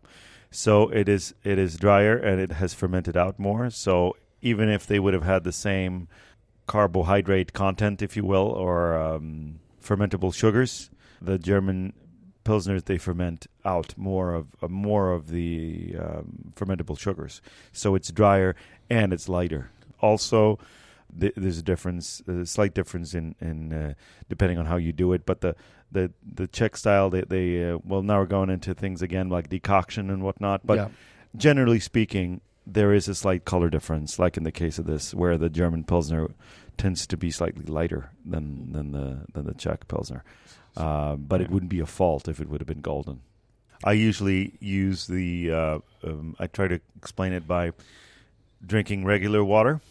So 0.52 0.90
it 0.90 1.10
is 1.10 1.34
it 1.44 1.58
is 1.58 1.78
drier 1.78 2.18
and 2.18 2.40
it 2.42 2.54
has 2.54 2.74
fermented 2.74 3.18
out 3.18 3.40
more. 3.40 3.70
So 3.70 4.16
even 4.42 4.70
if 4.70 4.86
they 4.88 5.00
would 5.00 5.14
have 5.14 5.24
had 5.24 5.44
the 5.44 5.52
same 5.52 6.08
carbohydrate 6.68 7.54
content, 7.54 8.02
if 8.02 8.16
you 8.16 8.24
will, 8.26 8.48
or 8.48 8.96
um, 8.98 9.60
fermentable 9.84 10.34
sugars, 10.34 10.90
the 11.22 11.38
German 11.38 11.94
pilsners 12.46 12.86
they 12.86 12.98
ferment 12.98 13.48
out 13.66 13.94
more 13.98 14.34
of 14.34 14.48
uh, 14.62 14.68
more 14.70 15.12
of 15.12 15.30
the 15.30 15.96
um, 16.00 16.54
fermentable 16.56 16.98
sugars. 16.98 17.42
So 17.72 17.96
it's 17.96 18.12
drier 18.12 18.56
and 18.90 19.12
it's 19.12 19.28
lighter. 19.28 19.72
Also, 20.00 20.60
th- 21.20 21.34
there's 21.36 21.58
a 21.58 21.64
difference, 21.64 22.22
a 22.28 22.46
slight 22.46 22.74
difference 22.74 23.14
in 23.14 23.36
in 23.40 23.74
uh, 23.74 23.94
depending 24.30 24.58
on 24.58 24.66
how 24.66 24.78
you 24.78 24.94
do 24.94 25.14
it, 25.14 25.26
but 25.26 25.42
the 25.42 25.56
the 25.92 26.12
the 26.24 26.48
Czech 26.48 26.78
style 26.78 27.10
they 27.10 27.22
they 27.22 27.72
uh, 27.72 27.78
well 27.84 28.02
now 28.02 28.20
we're 28.20 28.26
going 28.26 28.50
into 28.50 28.74
things 28.74 29.02
again 29.02 29.30
like 29.30 29.50
decoction 29.50 30.10
and 30.10 30.24
whatnot 30.24 30.66
but 30.66 30.78
yeah. 30.78 30.88
generally 31.36 31.80
speaking 31.80 32.42
there 32.66 32.94
is 32.94 33.08
a 33.08 33.16
slight 33.16 33.46
color 33.46 33.70
difference 33.70 34.20
like 34.20 34.36
in 34.36 34.44
the 34.44 34.52
case 34.52 34.78
of 34.78 34.86
this 34.86 35.14
where 35.14 35.38
the 35.38 35.50
German 35.50 35.84
pilsner 35.84 36.30
tends 36.78 37.08
to 37.08 37.18
be 37.18 37.32
slightly 37.32 37.66
lighter 37.66 38.12
than 38.26 38.72
than 38.74 38.92
the 38.92 39.20
than 39.34 39.46
the 39.46 39.54
Czech 39.54 39.88
pilsner. 39.88 40.24
Um, 40.76 41.26
but 41.28 41.42
it 41.42 41.50
wouldn't 41.50 41.72
be 41.72 41.80
a 41.80 41.88
fault 41.88 42.28
if 42.28 42.40
it 42.40 42.50
would 42.50 42.62
have 42.62 42.68
been 42.68 42.82
golden. 42.82 43.22
I 43.84 43.94
usually 43.94 44.54
use 44.60 45.08
the 45.08 45.52
uh, 45.52 45.80
um, 46.04 46.36
I 46.40 46.48
try 46.48 46.68
to 46.68 46.80
explain 46.96 47.34
it 47.34 47.48
by 47.48 47.72
drinking 48.64 49.06
regular 49.06 49.44
water 49.44 49.82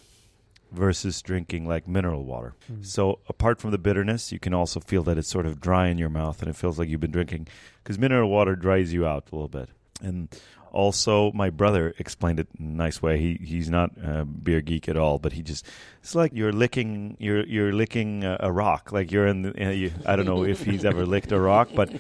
versus 0.72 1.22
drinking 1.22 1.66
like 1.66 1.86
mineral 1.88 2.24
water 2.24 2.54
Hmm. 2.68 2.82
so 2.82 3.18
apart 3.28 3.60
from 3.60 3.70
the 3.70 3.78
bitterness, 3.78 4.32
you 4.32 4.38
can 4.38 4.52
also 4.54 4.80
feel 4.80 5.02
that 5.04 5.16
it's 5.18 5.28
sort 5.28 5.46
of 5.46 5.60
dry 5.60 5.88
in 5.88 5.98
your 5.98 6.08
mouth, 6.10 6.40
and 6.40 6.48
it 6.50 6.56
feels 6.56 6.78
like 6.78 6.88
you've 6.88 7.00
been 7.00 7.10
drinking 7.12 7.46
because 7.82 7.98
mineral 7.98 8.28
water 8.30 8.56
dries 8.56 8.92
you 8.92 9.06
out 9.06 9.28
a 9.30 9.34
little 9.34 9.48
bit. 9.48 9.68
And 10.02 10.28
also, 10.72 11.32
my 11.32 11.50
brother 11.50 11.94
explained 11.98 12.38
it 12.40 12.48
in 12.58 12.66
a 12.66 12.68
nice 12.70 13.00
way. 13.02 13.18
He 13.18 13.40
he's 13.42 13.70
not 13.70 13.90
a 14.02 14.24
beer 14.24 14.60
geek 14.60 14.88
at 14.88 14.96
all, 14.96 15.18
but 15.18 15.32
he 15.32 15.42
just 15.42 15.66
it's 16.02 16.14
like 16.14 16.32
you're 16.34 16.52
licking 16.52 17.16
you're 17.18 17.44
you're 17.46 17.72
licking 17.72 18.24
a, 18.24 18.36
a 18.40 18.52
rock. 18.52 18.92
Like 18.92 19.10
you're 19.10 19.26
in 19.26 19.42
the 19.42 19.66
uh, 19.66 19.70
you, 19.70 19.92
I 20.04 20.16
don't 20.16 20.26
know 20.26 20.44
if 20.44 20.62
he's 20.64 20.84
ever 20.84 21.06
licked 21.06 21.32
a 21.32 21.40
rock, 21.40 21.70
but 21.74 21.90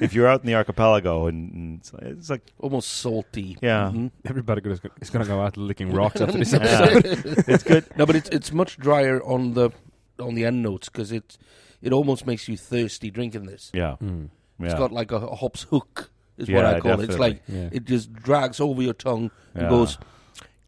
if 0.00 0.12
you're 0.14 0.26
out 0.28 0.40
in 0.42 0.46
the 0.46 0.54
archipelago 0.54 1.26
and, 1.26 1.52
and 1.52 1.78
it's, 1.80 1.92
it's 2.02 2.30
like 2.30 2.52
Almost 2.58 2.88
salty. 2.90 3.56
Yeah. 3.62 3.90
Mhm. 3.92 4.10
Everybody 4.24 4.62
is 4.70 4.80
going 5.10 5.24
to 5.24 5.28
go 5.28 5.40
out 5.40 5.56
licking 5.56 5.92
rocks 5.92 6.20
after 6.20 6.38
this 6.38 6.52
Yeah. 6.52 6.58
episode. 6.90 7.44
it's 7.48 7.62
good. 7.64 7.84
No, 7.96 8.04
but 8.06 8.16
it's 8.16 8.28
it's 8.30 8.52
much 8.52 8.76
drier 8.78 9.22
on 9.22 9.54
the 9.54 9.70
on 10.18 10.34
the 10.34 10.44
end 10.44 10.62
notes 10.62 10.88
because 10.88 11.12
it 11.12 11.38
it 11.82 11.92
almost 11.92 12.26
makes 12.26 12.48
you 12.48 12.56
thirsty 12.56 13.10
drinking 13.10 13.46
this. 13.46 13.70
Yeah, 13.74 13.96
Hmm. 13.96 14.26
yeah. 14.58 14.66
It's 14.66 14.74
got 14.74 14.90
like 14.92 15.12
a, 15.12 15.16
a 15.16 15.34
hops 15.36 15.64
hook, 15.64 16.10
is 16.38 16.48
what 16.50 16.64
I 16.64 16.80
call 16.80 17.00
it. 17.00 17.10
It's 17.10 17.18
like 17.18 17.42
Yeah. 17.48 17.68
it 17.72 17.84
just 17.84 18.12
drags 18.12 18.60
over 18.60 18.82
your 18.82 18.94
tongue 18.94 19.30
and 19.54 19.64
Yeah. 19.64 19.68
goes. 19.70 19.98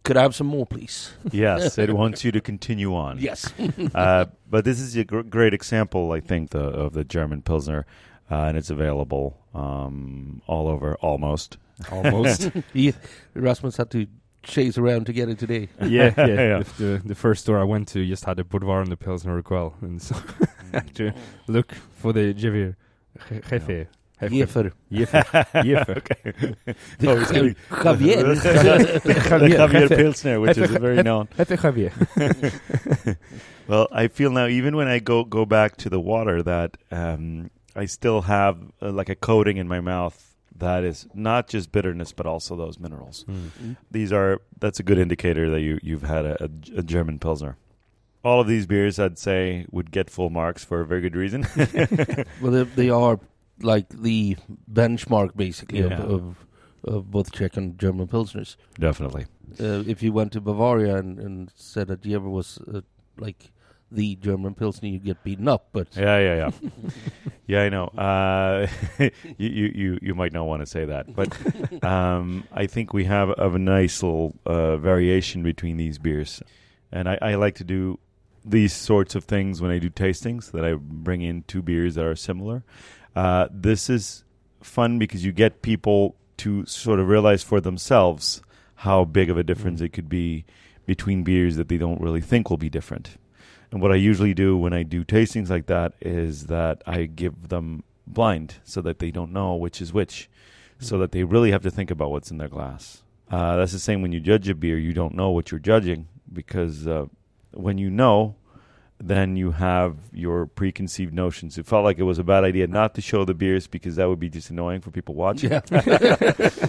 Could 0.04 0.16
I 0.16 0.22
have 0.22 0.35
some 0.35 0.46
more, 0.46 0.64
please? 0.64 1.12
yes, 1.33 1.76
it 1.76 1.92
wants 2.02 2.24
you 2.24 2.33
to 2.33 2.40
continue 2.40 2.94
on. 2.94 3.18
Yes. 3.18 3.52
uh, 3.94 4.24
but 4.48 4.64
this 4.64 4.81
is 4.81 4.96
a 4.96 5.04
gr- 5.04 5.20
great 5.20 5.52
example, 5.52 6.12
I 6.12 6.20
think, 6.20 6.50
the, 6.50 6.61
of 6.61 6.94
the 6.94 7.04
German 7.04 7.42
Pilsner, 7.42 7.85
uh, 8.31 8.44
and 8.44 8.57
it's 8.57 8.70
available 8.70 9.37
um, 9.54 10.40
all 10.46 10.66
over 10.68 10.94
almost. 11.02 11.59
Almost. 11.92 12.50
he, 12.72 12.94
Rasmus 13.35 13.76
had 13.76 13.90
to 13.90 14.07
chase 14.42 14.78
around 14.78 15.04
to 15.07 15.12
get 15.12 15.28
it 15.28 15.38
today. 15.38 15.68
yeah, 15.83 16.14
yeah. 16.16 16.26
Yeah. 16.26 16.62
The, 16.78 16.85
the, 16.85 17.02
the 17.09 17.14
first 17.14 17.42
store 17.42 17.59
I 17.59 17.64
went 17.64 17.88
to 17.88 18.07
just 18.07 18.24
had 18.24 18.38
the 18.38 18.44
Budvar 18.44 18.81
and 18.81 18.90
the 18.90 18.96
Pilsner 18.96 19.42
Urquell, 19.42 19.74
and 19.83 20.00
so 20.00 20.16
I 20.72 20.76
had 20.76 20.94
to 20.94 21.12
look 21.48 21.72
for 21.98 22.14
the 22.14 22.33
Jevier 22.33 22.76
Jefe. 23.50 23.88
Jefer. 24.20 24.72
Jefer. 24.92 25.24
Jefer. 25.62 25.92
okay. 25.98 26.54
The 26.98 27.09
Oh, 27.09 27.16
be- 27.16 27.54
Javier. 27.70 28.42
the 29.02 29.14
Javier 29.14 29.88
Pilsner, 29.96 30.40
which 30.40 30.59
is 30.59 30.70
very 30.70 31.02
known. 31.02 31.28
Javier. 31.37 31.92
Well, 33.66 33.87
I 33.92 34.09
feel 34.09 34.31
now, 34.31 34.46
even 34.46 34.76
when 34.76 34.88
I 34.88 34.98
go 34.98 35.24
go 35.24 35.44
back 35.44 35.76
to 35.78 35.90
the 35.90 36.00
water, 36.00 36.42
that 36.42 36.76
um, 36.90 37.50
I 37.76 37.85
still 37.85 38.22
have 38.22 38.59
uh, 38.81 38.90
like 38.90 39.11
a 39.11 39.14
coating 39.14 39.59
in 39.59 39.68
my 39.68 39.81
mouth 39.81 40.35
that 40.57 40.85
is 40.85 41.07
not 41.14 41.48
just 41.48 41.70
bitterness, 41.70 42.12
but 42.12 42.26
also 42.26 42.57
those 42.57 42.78
minerals. 42.78 43.24
Mm. 43.28 43.76
These 43.90 44.11
are 44.12 44.40
that's 44.59 44.81
a 44.81 44.83
good 44.83 44.98
indicator 44.98 45.50
that 45.50 45.61
you 45.61 45.78
you've 45.83 46.02
had 46.02 46.24
a, 46.24 46.44
a, 46.44 46.78
a 46.78 46.83
German 46.83 47.18
Pilsner. 47.18 47.57
All 48.24 48.40
of 48.40 48.48
these 48.48 48.66
beers, 48.66 48.98
I'd 48.98 49.18
say, 49.18 49.66
would 49.70 49.90
get 49.92 50.11
full 50.11 50.31
marks 50.31 50.64
for 50.64 50.81
a 50.81 50.87
very 50.87 51.02
good 51.02 51.14
reason. 51.14 51.46
Well, 52.42 52.50
they, 52.52 52.62
they 52.64 52.90
are 52.90 53.20
like 53.62 53.88
the 53.90 54.37
benchmark, 54.73 55.37
basically, 55.37 55.81
Yeah. 55.81 56.01
of, 56.03 56.11
of 56.11 56.37
of 56.85 57.11
both 57.11 57.33
Czech 57.33 57.57
and 57.57 57.77
German 57.79 58.07
pilsners. 58.07 58.55
Definitely. 58.79 59.27
Uh, 59.61 59.83
if 59.87 60.01
you 60.03 60.12
went 60.12 60.33
to 60.33 60.40
Bavaria 60.40 60.97
and, 60.97 61.18
and 61.18 61.51
said 61.57 61.88
that 61.88 62.03
Jever 62.03 62.29
was 62.29 62.59
uh, 62.73 62.83
like 63.18 63.51
the 63.90 64.14
German 64.16 64.55
pilsner, 64.55 64.88
you'd 64.88 65.05
get 65.05 65.23
beaten 65.25 65.49
up. 65.49 65.68
But 65.73 65.88
Yeah, 65.97 66.18
yeah, 66.21 66.51
yeah. 66.62 66.71
yeah, 67.49 67.62
I 67.62 67.68
know. 67.68 67.87
Uh, 67.88 68.68
you, 68.99 69.11
you, 69.38 69.73
you, 69.75 69.99
you 70.01 70.14
might 70.14 70.33
not 70.33 70.47
want 70.47 70.61
to 70.62 70.66
say 70.66 70.85
that, 70.85 71.14
but 71.14 71.37
um, 71.85 72.44
I 72.53 72.66
think 72.66 72.92
we 72.92 73.05
have 73.05 73.31
of 73.31 73.57
a 73.57 73.59
nice 73.59 74.01
little 74.03 74.37
uh, 74.47 74.77
variation 74.77 75.42
between 75.42 75.79
these 75.79 75.99
beers, 75.99 76.42
and 76.92 77.09
I, 77.09 77.18
I 77.21 77.35
like 77.35 77.57
to 77.57 77.64
do 77.64 77.99
these 78.44 78.73
sorts 78.73 79.14
of 79.16 79.25
things 79.25 79.61
when 79.61 79.73
I 79.73 79.79
do 79.79 79.90
tastings. 79.90 80.53
That 80.53 80.64
I 80.64 80.75
bring 80.75 81.23
in 81.23 81.42
two 81.42 81.61
beers 81.61 81.97
that 81.97 82.05
are 82.05 82.14
similar. 82.16 82.62
Uh, 83.18 83.48
this 83.50 83.90
is 83.90 84.22
fun 84.62 84.96
because 84.96 85.24
you 85.24 85.33
get 85.33 85.61
people 85.61 86.14
to 86.37 86.64
sort 86.66 87.00
of 87.00 87.09
realize 87.09 87.42
for 87.42 87.61
themselves 87.61 88.40
how 88.76 89.04
big 89.04 89.28
of 89.28 89.37
a 89.37 89.42
difference 89.42 89.81
it 89.81 89.88
could 89.88 90.09
be 90.09 90.44
between 90.87 91.24
beers 91.24 91.57
that 91.57 91.68
they 91.68 91.78
don't 91.78 92.00
really 92.00 92.20
think 92.20 92.48
will 92.48 92.57
be 92.57 92.70
different. 92.70 93.18
And 93.72 93.83
what 93.83 93.90
I 93.90 93.96
usually 93.96 94.35
do 94.35 94.57
when 94.57 94.72
I 94.72 94.85
do 94.85 95.04
tastings 95.04 95.50
like 95.50 95.66
that 95.66 95.94
is 96.00 96.46
that 96.46 96.85
I 96.87 97.07
give 97.07 97.48
them 97.48 97.83
blind 98.07 98.54
so 98.62 98.81
that 98.83 99.00
they 99.00 99.11
don't 99.11 99.33
know 99.33 99.57
which 99.57 99.83
is 99.83 99.92
which, 99.92 100.31
so 100.78 100.96
that 100.98 101.11
they 101.11 101.24
really 101.24 101.50
have 101.50 101.62
to 101.62 101.72
think 101.72 101.90
about 101.90 102.12
what's 102.12 102.31
in 102.31 102.38
their 102.38 102.46
glass. 102.46 103.02
Uh, 103.28 103.57
that's 103.57 103.72
the 103.72 103.81
same 103.81 104.00
when 104.00 104.12
you 104.12 104.20
judge 104.20 104.48
a 104.48 104.54
beer, 104.54 104.78
you 104.78 104.92
don't 104.92 105.16
know 105.16 105.31
what 105.31 105.50
you're 105.50 105.59
judging 105.59 106.07
because 106.33 106.87
uh, 106.87 107.07
when 107.50 107.78
you 107.78 107.90
know, 107.90 108.37
then 109.00 109.37
you 109.37 109.52
have 109.52 109.96
your 110.12 110.46
preconceived 110.46 111.14
notions. 111.14 111.56
It 111.58 111.66
felt 111.66 111.84
like 111.84 111.98
it 111.98 112.02
was 112.04 112.18
a 112.18 112.24
bad 112.24 112.44
idea 112.44 112.66
not 112.66 112.94
to 112.96 113.00
show 113.00 113.24
the 113.24 113.34
beers 113.34 113.66
because 113.66 113.96
that 113.96 114.08
would 114.08 114.18
be 114.18 114.28
just 114.28 114.50
annoying 114.50 114.80
for 114.80 114.90
people 114.90 115.14
watching. 115.14 115.50
yeah, 115.50 115.61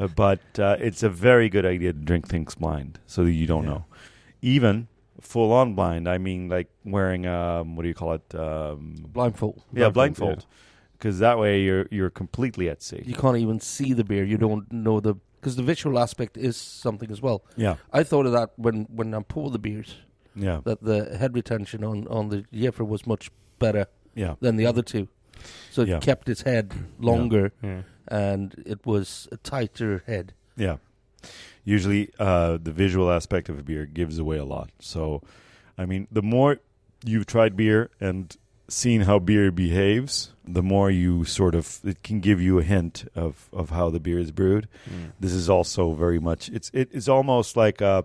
Uh, 0.00 0.08
but 0.08 0.40
uh, 0.58 0.76
it's 0.80 1.04
a 1.04 1.08
very 1.08 1.48
good 1.48 1.64
idea 1.64 1.92
to 1.92 1.98
drink 2.00 2.26
things 2.28 2.56
blind 2.56 2.98
so 3.06 3.22
that 3.22 3.30
you 3.30 3.46
don't 3.46 3.62
Yeah. 3.62 3.70
know. 3.70 3.84
Even 4.42 4.88
full 5.20 5.52
on 5.52 5.74
blind, 5.76 6.08
I 6.08 6.18
mean, 6.18 6.48
like 6.48 6.68
wearing 6.84 7.26
um, 7.26 7.76
what 7.76 7.82
do 7.82 7.88
you 7.88 7.94
call 7.94 8.14
it? 8.14 8.34
Um, 8.34 8.96
blindfold. 9.08 9.62
yeah, 9.72 9.88
Blindfold, 9.90 10.28
blindfold. 10.40 10.46
Because 10.98 11.20
that 11.20 11.38
way 11.38 11.60
you're 11.62 11.86
you're 11.92 12.10
completely 12.10 12.68
at 12.68 12.82
sea. 12.82 13.02
You 13.06 13.14
can't 13.14 13.36
even 13.36 13.60
see 13.60 13.92
the 13.92 14.02
beer. 14.02 14.24
You 14.24 14.36
don't 14.36 14.70
know 14.72 14.98
the 14.98 15.14
because 15.40 15.54
the 15.54 15.62
visual 15.62 15.96
aspect 15.98 16.36
is 16.36 16.56
something 16.56 17.10
as 17.12 17.22
well. 17.22 17.44
Yeah, 17.56 17.76
I 17.92 18.02
thought 18.02 18.26
of 18.26 18.32
that 18.32 18.50
when 18.56 18.86
when 18.90 19.14
I 19.14 19.20
poured 19.22 19.52
the 19.52 19.58
beers. 19.60 19.94
Yeah, 20.34 20.60
That 20.64 20.82
the 20.82 21.16
head 21.18 21.34
retention 21.34 21.84
on 21.84 22.06
on 22.08 22.28
the 22.28 22.44
Jefer 22.52 22.84
was 22.84 23.06
much 23.06 23.30
better 23.58 23.86
yeah. 24.14 24.34
than 24.40 24.56
the 24.56 24.66
other 24.66 24.82
two. 24.82 25.08
So 25.70 25.82
it 25.82 25.88
Yeah. 25.88 26.00
kept 26.00 26.28
its 26.28 26.42
head 26.42 26.72
longer 26.98 27.52
Yeah. 27.62 27.82
and 28.08 28.54
it 28.66 28.86
was 28.86 29.28
a 29.32 29.36
tighter 29.36 30.02
head. 30.06 30.32
Yeah. 30.56 30.76
Usually, 31.64 32.10
uh, 32.18 32.58
the 32.62 32.72
visual 32.72 33.10
aspect 33.10 33.48
of 33.48 33.58
a 33.58 33.62
beer 33.62 33.86
gives 33.86 34.18
away 34.18 34.36
a 34.38 34.44
lot. 34.44 34.70
So, 34.80 35.22
I 35.78 35.86
mean, 35.86 36.06
the 36.12 36.22
more 36.22 36.58
you've 37.04 37.26
tried 37.26 37.56
beer 37.56 37.90
and 38.00 38.36
seen 38.68 39.02
how 39.02 39.18
beer 39.18 39.50
behaves, 39.50 40.32
the 40.46 40.62
more 40.62 40.90
you 40.90 41.24
sort 41.24 41.54
of 41.54 41.80
it 41.84 42.02
can 42.02 42.20
give 42.20 42.40
you 42.40 42.58
a 42.58 42.62
hint 42.62 43.04
of, 43.14 43.48
of 43.52 43.70
how 43.70 43.90
the 43.90 44.00
beer 44.00 44.18
is 44.18 44.30
brewed. 44.30 44.68
Mm. 44.88 45.12
This 45.20 45.32
is 45.32 45.48
also 45.48 45.92
very 45.92 46.18
much 46.18 46.48
it's 46.50 46.70
it 46.74 46.88
is 46.92 47.08
almost 47.08 47.56
like 47.56 47.80
uh 47.82 48.02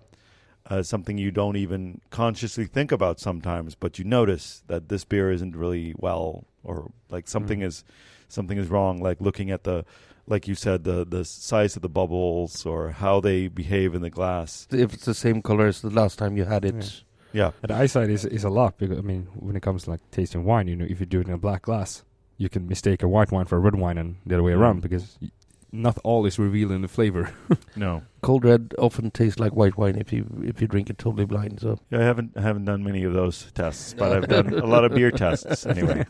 uh, 0.67 0.83
something 0.83 1.17
you 1.17 1.31
don't 1.31 1.55
even 1.55 2.01
consciously 2.09 2.65
think 2.65 2.91
about 2.91 3.19
sometimes, 3.19 3.75
but 3.75 3.97
you 3.99 4.05
notice 4.05 4.63
that 4.67 4.89
this 4.89 5.03
beer 5.05 5.31
isn't 5.31 5.55
really 5.55 5.93
well, 5.97 6.45
or 6.63 6.91
like 7.09 7.27
something 7.27 7.59
Mm. 7.59 7.65
is 7.67 7.83
something 8.27 8.57
is 8.57 8.67
wrong. 8.69 9.01
Like 9.01 9.19
looking 9.21 9.49
at 9.51 9.63
the, 9.63 9.85
like 10.27 10.47
you 10.47 10.55
said, 10.55 10.83
the 10.83 11.05
the 11.05 11.25
size 11.25 11.75
of 11.75 11.81
the 11.81 11.89
bubbles 11.89 12.65
or 12.65 12.91
how 12.91 13.19
they 13.19 13.47
behave 13.47 13.95
in 13.95 14.01
the 14.01 14.09
glass. 14.11 14.67
If 14.71 14.93
it's 14.93 15.05
the 15.05 15.13
same 15.15 15.41
color 15.41 15.67
as 15.67 15.81
the 15.81 15.89
last 15.89 16.17
time 16.19 16.37
you 16.37 16.45
had 16.45 16.65
it, 16.65 17.03
Yeah, 17.31 17.51
And 17.61 17.69
the 17.69 17.75
eyesight 17.75 18.09
is, 18.09 18.25
is 18.25 18.43
a 18.43 18.49
lot 18.49 18.77
because 18.79 18.97
I 18.97 19.01
mean 19.01 19.27
when 19.35 19.55
it 19.55 19.61
comes 19.61 19.83
to 19.83 19.91
like 19.91 20.01
tasting 20.11 20.43
wine, 20.45 20.67
you 20.67 20.75
know, 20.75 20.85
if 20.89 20.99
you 20.99 21.05
do 21.05 21.19
it 21.21 21.27
in 21.27 21.33
a 21.33 21.37
black 21.37 21.61
glass, 21.63 22.03
you 22.37 22.49
can 22.49 22.67
mistake 22.67 23.03
a 23.03 23.07
white 23.07 23.31
wine 23.31 23.45
for 23.45 23.55
a 23.57 23.59
red 23.59 23.75
wine 23.75 23.97
and 23.97 24.15
the 24.25 24.35
other 24.35 24.43
way 24.43 24.53
around 24.53 24.79
Mm. 24.79 24.81
because 24.81 25.17
y- 25.21 25.29
not 25.71 25.97
all 26.03 26.25
is 26.25 26.39
revealed 26.39 26.71
in 26.71 26.81
the 26.81 26.87
flavor. 26.87 27.31
no, 27.75 28.03
cold 28.21 28.43
red 28.45 28.73
often 28.79 29.11
tastes 29.11 29.39
like 29.39 29.53
white 29.55 29.77
wine 29.77 29.95
if 29.95 30.11
you 30.13 30.25
if 30.43 30.61
you 30.61 30.67
drink 30.67 30.89
it 30.89 30.97
totally 30.97 31.25
blind. 31.25 31.59
So 31.61 31.79
yeah, 31.91 31.99
I 31.99 32.03
haven't 32.03 32.31
I 32.35 32.41
haven't 32.41 32.65
done 32.65 32.83
many 32.83 33.03
of 33.03 33.13
those 33.13 33.51
tests, 33.53 33.93
but 33.93 34.11
I've 34.11 34.27
done 34.27 34.53
a 34.53 34.65
lot 34.65 34.83
of 34.85 34.93
beer 34.93 35.11
tests 35.11 35.65
anyway. 35.75 36.05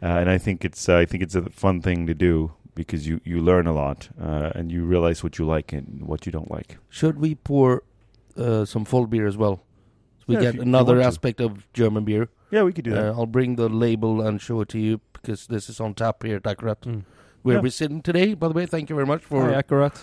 Uh, 0.00 0.06
and 0.06 0.30
I 0.30 0.38
think 0.38 0.64
it's 0.64 0.88
uh, 0.88 0.96
I 0.96 1.04
think 1.06 1.22
it's 1.22 1.34
a 1.34 1.42
fun 1.50 1.80
thing 1.82 2.06
to 2.06 2.14
do 2.14 2.52
because 2.74 3.08
you, 3.08 3.20
you 3.24 3.40
learn 3.40 3.66
a 3.66 3.72
lot 3.72 4.08
uh, 4.22 4.52
and 4.54 4.70
you 4.70 4.84
realize 4.84 5.24
what 5.24 5.36
you 5.38 5.44
like 5.44 5.72
and 5.72 6.06
what 6.06 6.26
you 6.26 6.30
don't 6.30 6.48
like. 6.50 6.76
should 6.88 7.18
we 7.18 7.34
pour 7.34 7.82
uh, 8.36 8.64
some 8.64 8.84
full 8.84 9.06
beer 9.08 9.26
as 9.26 9.36
well? 9.36 9.64
So 10.20 10.24
we 10.28 10.34
Yeah, 10.34 10.40
get 10.42 10.54
you- 10.54 10.62
another 10.62 10.92
want 10.94 11.02
to. 11.02 11.08
aspect 11.08 11.40
of 11.40 11.66
German 11.72 12.04
beer. 12.04 12.28
Yeah, 12.52 12.62
we 12.62 12.72
could 12.72 12.84
do 12.84 12.92
that. 12.92 13.06
Uh, 13.08 13.18
I'll 13.18 13.26
bring 13.26 13.56
the 13.56 13.68
label 13.68 14.20
and 14.20 14.40
show 14.40 14.60
it 14.60 14.68
to 14.68 14.78
you 14.78 15.00
because 15.12 15.48
this 15.48 15.68
is 15.68 15.80
on 15.80 15.94
tap 15.94 16.22
here 16.22 16.36
at 16.36 16.44
Akkurat. 16.44 16.82
Mm. 16.82 17.02
Where 17.48 17.56
Yeah. 17.56 17.62
we're 17.62 17.70
sitting 17.70 18.02
today, 18.02 18.34
by 18.34 18.48
the 18.48 18.52
way. 18.54 18.66
Thank 18.66 18.90
you 18.90 18.94
very 18.96 19.06
much 19.06 19.24
for 19.24 19.50
Hi, 19.50 19.62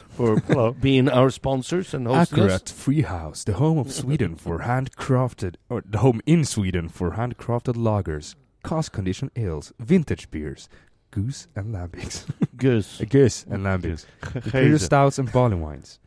for 0.09 0.73
being 0.81 1.07
our 1.07 1.29
sponsors 1.29 1.93
and 1.93 2.07
hosting 2.07 2.39
us. 2.39 2.61
Akkurat 2.63 2.69
Free 2.69 3.03
House, 3.03 3.43
the 3.43 3.53
home 3.53 3.77
of 3.77 3.91
Sweden 3.91 4.35
for 4.35 4.59
handcrafted, 4.61 5.55
or 5.69 5.83
the 5.85 5.99
home 5.99 6.21
in 6.25 6.43
Sweden 6.43 6.89
for 6.89 7.11
handcrafted 7.11 7.75
lagers, 7.75 8.33
cask 8.63 8.91
condition 8.91 9.29
ales, 9.35 9.73
vintage 9.79 10.31
beers, 10.31 10.67
goose 11.11 11.47
and 11.55 11.67
lambics. 11.71 12.25
Goose. 12.57 12.99
Goose 13.07 13.45
and 13.47 13.63
lambics. 13.63 14.05
Imperial 14.33 14.79
stouts 14.79 15.19
and 15.19 15.31
barley 15.31 15.55
wines. 15.55 15.99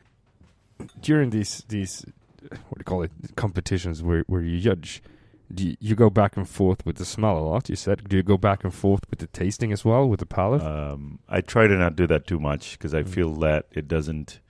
During 1.00 1.30
these 1.30 1.62
these 1.68 2.04
what 2.50 2.78
do 2.78 2.80
you 2.80 2.84
call 2.84 3.02
it 3.04 3.12
competitions 3.36 4.02
where 4.02 4.24
where 4.26 4.42
you 4.42 4.58
judge, 4.58 5.02
do 5.52 5.66
you, 5.68 5.76
you 5.80 5.94
go 5.94 6.10
back 6.10 6.36
and 6.36 6.48
forth 6.48 6.84
with 6.84 6.96
the 6.96 7.04
smell 7.04 7.38
a 7.38 7.40
lot? 7.40 7.68
You 7.68 7.76
said, 7.76 8.08
do 8.08 8.16
you 8.16 8.22
go 8.22 8.36
back 8.36 8.64
and 8.64 8.72
forth 8.74 9.00
with 9.10 9.18
the 9.20 9.26
tasting 9.28 9.72
as 9.72 9.84
well 9.84 10.08
with 10.08 10.20
the 10.20 10.26
palate? 10.26 10.62
Um, 10.62 11.20
I 11.28 11.40
try 11.40 11.66
to 11.66 11.74
not 11.76 11.96
do 11.96 12.06
that 12.06 12.26
too 12.26 12.38
much 12.38 12.72
because 12.78 12.92
I 12.94 13.02
Mm. 13.02 13.08
feel 13.08 13.34
that 13.36 13.66
it 13.72 13.88
doesn't. 13.88 14.40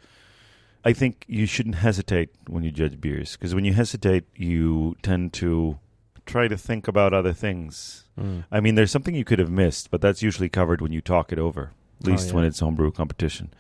I 0.85 0.93
think 0.93 1.25
you 1.29 1.47
shouldn't 1.47 1.77
hesitate 1.77 2.31
when 2.47 2.63
you 2.65 2.71
judge 2.71 3.01
beers 3.01 3.37
because 3.37 3.55
when 3.55 3.65
you 3.65 3.75
hesitate, 3.75 4.25
you 4.35 4.97
tend 5.03 5.33
to 5.35 5.79
try 6.27 6.49
to 6.49 6.57
think 6.57 6.89
about 6.89 7.13
other 7.13 7.33
things. 7.33 8.05
Mm. 8.19 8.45
I 8.51 8.61
mean, 8.61 8.75
there's 8.75 8.91
something 8.91 9.15
you 9.15 9.25
could 9.25 9.39
have 9.39 9.51
missed, 9.51 9.91
but 9.91 10.01
that's 10.01 10.23
usually 10.23 10.49
covered 10.49 10.81
when 10.81 10.93
you 10.93 11.01
talk 11.01 11.33
it 11.33 11.39
over, 11.39 11.73
at 12.03 12.09
Oh, 12.09 12.11
least 12.11 12.29
yeah. 12.29 12.35
when 12.35 12.45
it's 12.45 12.61
homebrew 12.61 12.91
competition. 12.93 13.51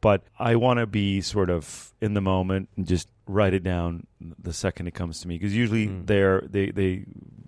But 0.00 0.22
I 0.38 0.56
want 0.56 0.78
to 0.78 0.86
be 0.86 1.20
sort 1.20 1.50
of 1.50 1.92
in 2.00 2.14
the 2.14 2.20
moment 2.20 2.68
and 2.76 2.86
just 2.86 3.08
write 3.26 3.54
it 3.54 3.62
down 3.64 4.06
the 4.20 4.52
second 4.52 4.86
it 4.86 4.94
comes 4.94 5.20
to 5.20 5.28
me 5.28 5.36
because 5.38 5.54
usually 5.54 5.88
Mm. 5.88 6.06
they're 6.06 6.40
they 6.48 6.70
they 6.70 7.04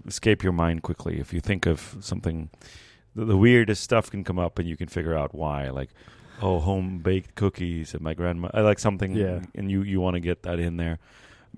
escape 0.06 0.42
your 0.42 0.52
mind 0.52 0.82
quickly 0.82 1.18
if 1.20 1.32
you 1.32 1.40
think 1.40 1.66
of 1.66 1.96
something. 2.00 2.50
The, 3.14 3.24
the 3.24 3.36
weirdest 3.36 3.82
stuff 3.82 4.10
can 4.10 4.22
come 4.24 4.38
up 4.38 4.58
and 4.58 4.68
you 4.68 4.76
can 4.76 4.88
figure 4.88 5.14
out 5.16 5.34
why, 5.34 5.70
like. 5.70 5.90
Oh, 6.40 6.60
home 6.60 6.98
baked 6.98 7.34
cookies 7.34 7.94
and 7.94 8.00
my 8.02 8.14
grandma. 8.14 8.48
I 8.54 8.60
like 8.60 8.78
something, 8.78 9.16
Yeah. 9.16 9.40
and 9.56 9.68
you 9.72 9.82
you 9.82 10.00
want 10.00 10.14
to 10.14 10.20
get 10.20 10.42
that 10.44 10.60
in 10.60 10.76
there. 10.76 10.98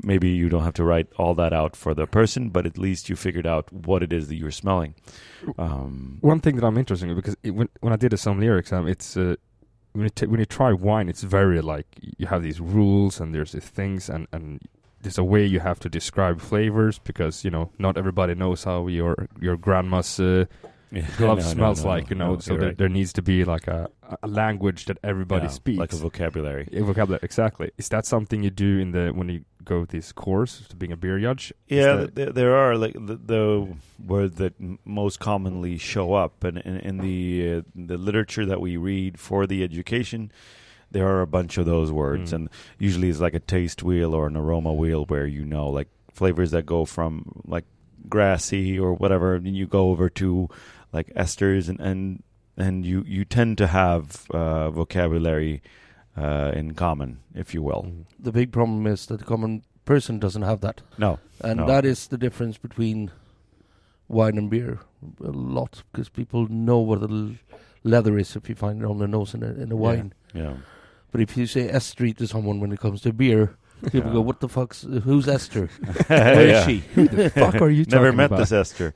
Maybe 0.03 0.31
you 0.31 0.49
don't 0.49 0.63
have 0.65 0.73
to 0.75 0.85
write 0.85 1.09
all 1.19 1.35
that 1.35 1.53
out 1.53 1.77
for 1.77 1.93
the 1.95 2.07
person, 2.07 2.49
but 2.49 2.65
at 2.65 2.79
least 2.79 3.11
you 3.11 3.17
figured 3.17 3.47
out 3.47 3.71
what 3.71 4.03
it 4.03 4.11
is 4.11 4.29
that 4.29 4.37
you're 4.37 4.51
smelling. 4.53 4.95
Um, 5.59 6.17
One 6.23 6.41
thing 6.41 6.57
that 6.57 6.65
I'm 6.65 6.79
interested 6.79 7.11
in 7.11 7.15
because 7.17 7.37
it, 7.43 7.51
when 7.51 7.69
when 7.81 7.93
I 7.93 7.97
did 7.97 8.15
a 8.15 8.31
lyrics, 8.33 8.69
exam, 8.73 8.87
it's 8.89 9.17
uh, 9.19 9.37
when 9.93 10.05
you 10.05 10.11
t- 10.11 10.27
when 10.27 10.41
you 10.41 10.47
try 10.47 10.73
wine, 10.73 11.09
it's 11.09 11.23
very 11.23 11.61
like 11.61 11.87
you 12.19 12.27
have 12.27 12.43
these 12.43 12.61
rules 12.61 13.21
and 13.21 13.35
there's 13.35 13.53
these 13.53 13.65
things 13.65 14.09
and 14.09 14.27
and 14.33 14.61
there's 15.03 15.19
a 15.19 15.25
way 15.25 15.45
you 15.45 15.61
have 15.61 15.81
to 15.81 15.89
describe 15.89 16.41
flavors 16.41 16.99
because 16.99 17.45
you 17.45 17.51
know 17.51 17.71
not 17.79 17.97
everybody 17.97 18.35
knows 18.35 18.65
how 18.65 18.87
your 18.87 19.29
your 19.41 19.57
grandma's 19.57 20.21
uh, 20.21 20.45
glove 21.17 21.39
No, 21.39 21.45
no, 21.45 21.51
smells 21.51 21.85
no, 21.85 21.91
like. 21.91 22.11
You 22.11 22.17
know, 22.17 22.35
no, 22.35 22.39
so 22.41 22.57
there, 22.57 22.69
right. 22.69 22.79
there 22.79 22.89
needs 22.89 23.13
to 23.15 23.23
be 23.23 23.45
like 23.45 23.67
a, 23.69 23.89
a 24.23 24.27
language 24.29 24.87
that 24.87 24.99
everybody 25.05 25.45
Yeah, 25.47 25.51
speaks. 25.51 25.79
like 25.79 25.93
a 25.93 25.97
vocabulary. 25.97 26.69
A 26.73 26.83
vocabulary, 26.83 27.21
exactly. 27.23 27.71
Is 27.79 27.89
that 27.91 28.07
something 28.07 28.43
you 28.43 28.51
do 28.51 28.79
in 28.79 28.93
the 28.93 29.11
when 29.11 29.29
you 29.29 29.45
go 29.65 29.85
this 29.85 30.11
course 30.13 30.67
to 30.69 30.77
being 30.77 30.91
a 30.93 30.97
beer 30.97 31.19
judge? 31.21 31.53
Yeah, 31.69 31.97
that- 31.97 32.17
th- 32.17 32.35
there 32.35 32.57
are 32.57 32.77
like 32.77 32.95
the, 32.95 33.17
the 33.17 33.69
words 34.05 34.37
that 34.37 34.55
most 34.85 35.21
commonly 35.21 35.79
show 35.79 36.15
up, 36.15 36.43
and 36.45 36.59
in, 36.59 36.77
in 36.79 36.99
the 36.99 37.59
uh, 37.59 37.63
the 37.75 37.97
literature 37.99 38.47
that 38.47 38.61
we 38.61 38.77
read 38.77 39.21
for 39.21 39.47
the 39.47 39.63
education, 39.63 40.33
there 40.91 41.07
are 41.07 41.21
a 41.23 41.27
bunch 41.27 41.57
of 41.59 41.67
those 41.67 41.93
words, 41.93 42.33
Mm. 42.33 42.35
and 42.35 42.49
usually 42.79 43.11
it's 43.11 43.21
like 43.21 43.35
a 43.35 43.41
taste 43.41 43.83
wheel 43.85 44.13
or 44.15 44.27
an 44.27 44.37
aroma 44.37 44.73
wheel 44.73 45.05
where 45.05 45.27
you 45.27 45.45
know 45.45 45.69
like 45.69 45.89
flavors 46.13 46.51
that 46.51 46.67
go 46.67 46.85
from 46.85 47.43
like 47.47 47.65
grassy 48.09 48.79
or 48.79 48.95
whatever, 48.95 49.35
and 49.35 49.57
you 49.57 49.67
go 49.67 49.91
over 49.91 50.09
to 50.09 50.49
like 50.93 51.13
esters, 51.15 51.69
and 51.69 51.81
and 51.81 52.23
and 52.57 52.85
you 52.85 53.05
you 53.07 53.25
tend 53.25 53.59
to 53.59 53.67
have 53.67 54.27
uh, 54.31 54.71
vocabulary 54.71 55.63
uh, 56.17 56.53
in 56.55 56.75
common, 56.75 57.21
if 57.35 57.55
you 57.55 57.63
will. 57.63 57.83
Mm. 57.85 58.05
The 58.19 58.33
big 58.33 58.53
problem 58.53 58.87
is 58.87 59.07
that 59.07 59.19
the 59.19 59.25
common 59.25 59.63
person 59.85 60.19
doesn't 60.19 60.43
have 60.43 60.61
that, 60.61 60.83
No, 60.99 61.19
and 61.43 61.61
No. 61.61 61.67
that 61.67 61.85
is 61.85 62.09
the 62.09 62.19
difference 62.19 62.59
between 62.59 63.11
wine 64.09 64.37
and 64.39 64.51
beer 64.51 64.79
a 65.25 65.31
lot 65.31 65.83
because 65.93 66.09
people 66.11 66.47
know 66.49 66.79
what 66.79 67.01
the 67.01 67.09
l- 67.09 67.35
leather 67.85 68.19
is 68.19 68.37
if 68.37 68.49
you 68.49 68.55
find 68.55 68.83
it 68.83 68.87
on 68.87 68.99
the 68.99 69.07
nose 69.09 69.35
in 69.35 69.43
a, 69.43 69.47
in 69.63 69.73
a 69.73 69.77
wine. 69.77 70.13
yeah. 70.35 70.55
But 71.13 71.21
if 71.21 71.37
you 71.37 71.47
say 71.47 71.69
Esther 71.69 72.13
to 72.13 72.27
someone 72.27 72.61
when 72.61 72.73
it 72.73 72.79
comes 72.81 73.01
to 73.03 73.13
beer, 73.13 73.57
people 73.91 74.11
Yeah. 74.11 74.13
go, 74.13 74.21
"What 74.29 74.39
the 74.41 74.49
fuck's 74.49 74.83
who's 75.05 75.27
Esther? 75.27 75.67
Where 76.07 76.49
is 76.55 76.65
she?" 76.67 76.79
Who 76.95 77.09
the 77.09 77.31
fuck 77.31 77.61
are 77.63 77.71
you 77.71 77.85
talking 77.91 77.99
about? 77.99 78.05
Never 78.05 78.13
met 78.17 78.27
about? 78.27 78.39
this 78.39 78.53
Esther. 78.53 78.95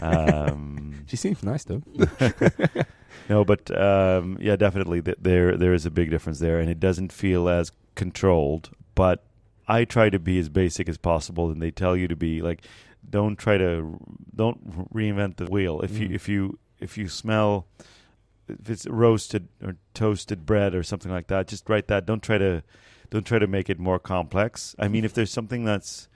um, 0.00 0.81
She 1.06 1.16
seems 1.16 1.42
nice 1.42 1.64
though. 1.64 1.82
no, 3.28 3.44
but 3.44 3.70
um, 3.78 4.38
yeah, 4.40 4.56
definitely 4.56 5.02
th- 5.02 5.18
there 5.20 5.56
there 5.56 5.74
is 5.74 5.86
a 5.86 5.90
big 5.90 6.10
difference 6.10 6.38
there, 6.38 6.58
and 6.58 6.68
it 6.70 6.80
doesn't 6.80 7.12
feel 7.12 7.48
as 7.48 7.72
controlled. 7.94 8.70
But 8.94 9.24
I 9.68 9.84
try 9.84 10.10
to 10.10 10.18
be 10.18 10.38
as 10.38 10.48
basic 10.48 10.88
as 10.88 10.98
possible, 10.98 11.50
and 11.50 11.60
they 11.62 11.70
tell 11.70 11.96
you 11.96 12.08
to 12.08 12.16
be 12.16 12.42
like, 12.42 12.64
don't 13.08 13.36
try 13.36 13.58
to 13.58 13.98
don't 14.34 14.92
reinvent 14.92 15.36
the 15.36 15.46
wheel. 15.46 15.80
If 15.82 15.98
you 15.98 16.08
Mm. 16.08 16.14
if 16.14 16.28
you 16.28 16.58
if 16.80 16.98
you 16.98 17.08
smell 17.08 17.66
if 18.48 18.68
it's 18.68 18.86
roasted 18.86 19.48
or 19.62 19.76
toasted 19.94 20.44
bread 20.44 20.74
or 20.74 20.82
something 20.82 21.10
like 21.10 21.28
that, 21.28 21.46
just 21.48 21.68
write 21.68 21.86
that. 21.88 22.06
Don't 22.06 22.22
try 22.22 22.38
to 22.38 22.62
don't 23.10 23.24
try 23.24 23.38
to 23.38 23.46
make 23.46 23.70
it 23.70 23.78
more 23.78 23.98
complex. 23.98 24.74
I 24.78 24.88
mean, 24.88 25.04
if 25.04 25.14
there's 25.14 25.30
something 25.32 25.64
that's 25.64 26.08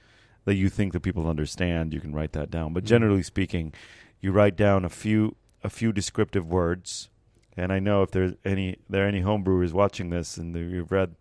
that 0.44 0.55
you 0.55 0.68
think 0.68 0.92
that 0.92 1.01
people 1.01 1.29
understand, 1.29 1.92
you 1.92 2.01
can 2.01 2.12
write 2.14 2.33
that 2.33 2.51
down. 2.51 2.72
But 2.72 2.85
Mm. 2.85 2.88
generally 2.88 3.22
speaking, 3.22 3.72
you 4.21 4.33
write 4.33 4.57
down 4.57 4.85
a 4.85 4.89
few 4.89 5.37
a 5.65 5.71
few 5.71 5.93
descriptive 5.93 6.47
words. 6.47 7.09
And 7.57 7.73
I 7.73 7.79
know 7.79 8.03
if 8.03 8.11
there's 8.11 8.35
any 8.45 8.77
there 8.89 9.05
are 9.05 9.09
any 9.09 9.23
homebrewers 9.23 9.73
watching 9.73 10.11
this, 10.11 10.37
and 10.37 10.55
you've 10.55 10.93
read 10.93 11.17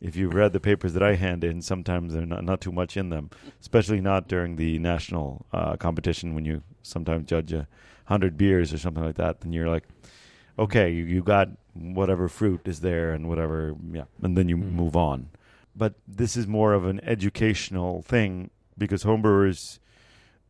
if 0.00 0.16
you've 0.16 0.34
read 0.34 0.52
the 0.52 0.60
papers 0.60 0.94
that 0.94 1.02
I 1.02 1.14
hand 1.16 1.44
in, 1.44 1.60
sometimes 1.60 2.14
there's 2.14 2.26
not, 2.26 2.42
not 2.44 2.60
too 2.62 2.72
much 2.72 2.96
in 2.96 3.10
them, 3.10 3.30
especially 3.60 4.00
not 4.00 4.28
during 4.28 4.56
the 4.56 4.78
national 4.78 5.44
uh, 5.52 5.76
competition 5.76 6.34
when 6.34 6.44
you 6.46 6.62
sometimes 6.82 7.26
judge 7.28 7.52
a 7.52 7.66
hundred 8.06 8.36
beers 8.38 8.72
or 8.72 8.78
something 8.78 9.04
like 9.04 9.16
that. 9.16 9.40
Then 9.40 9.52
you're 9.52 9.68
like, 9.68 9.84
okay, 10.58 10.90
you, 10.90 11.04
you 11.04 11.22
got 11.22 11.48
whatever 11.74 12.28
fruit 12.28 12.62
is 12.64 12.80
there 12.80 13.12
and 13.12 13.28
whatever, 13.28 13.74
yeah, 13.92 14.04
and 14.22 14.36
then 14.36 14.48
you 14.48 14.56
Mm. 14.56 14.72
move 14.72 14.96
on. 14.96 15.28
But 15.76 15.94
this 16.08 16.36
is 16.36 16.46
more 16.46 16.72
of 16.72 16.84
an 16.84 17.00
educational 17.04 18.02
thing 18.02 18.50
because 18.76 19.04
homebrewers 19.04 19.78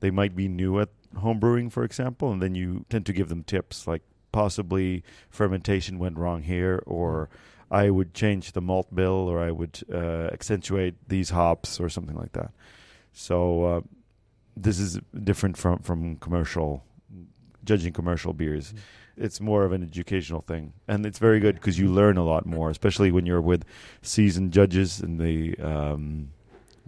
they 0.00 0.10
might 0.10 0.34
be 0.34 0.48
new 0.48 0.80
at 0.80 0.88
homebrewing, 1.16 1.72
for 1.72 1.84
example, 1.84 2.32
and 2.32 2.40
then 2.42 2.54
you 2.54 2.84
tend 2.88 3.06
to 3.06 3.12
give 3.12 3.28
them 3.28 3.42
tips 3.42 3.86
like 3.86 4.02
possibly 4.32 5.02
fermentation 5.28 5.98
went 5.98 6.16
wrong 6.16 6.42
here, 6.42 6.82
or 6.86 7.28
I 7.70 7.90
would 7.90 8.14
change 8.14 8.52
the 8.52 8.60
malt 8.60 8.94
bill, 8.94 9.28
or 9.28 9.40
I 9.40 9.50
would 9.50 9.80
uh, 9.92 10.28
accentuate 10.32 10.94
these 11.08 11.30
hops, 11.30 11.80
or 11.80 11.88
something 11.88 12.16
like 12.16 12.32
that. 12.32 12.52
So 13.12 13.64
uh, 13.64 13.80
this 14.56 14.78
is 14.78 15.00
different 15.24 15.56
from 15.56 15.78
from 15.78 16.16
commercial 16.16 16.84
judging 17.64 17.92
commercial 17.92 18.32
beers. 18.32 18.74
It's 19.16 19.40
more 19.40 19.64
of 19.64 19.72
an 19.72 19.82
educational 19.82 20.40
thing, 20.40 20.72
and 20.88 21.04
it's 21.04 21.18
very 21.18 21.40
good 21.40 21.56
because 21.56 21.78
you 21.78 21.88
learn 21.88 22.16
a 22.16 22.24
lot 22.24 22.46
more, 22.46 22.70
especially 22.70 23.10
when 23.10 23.26
you're 23.26 23.40
with 23.40 23.64
seasoned 24.02 24.52
judges 24.52 25.00
and 25.00 25.20
they 25.20 25.62
um, 25.62 26.30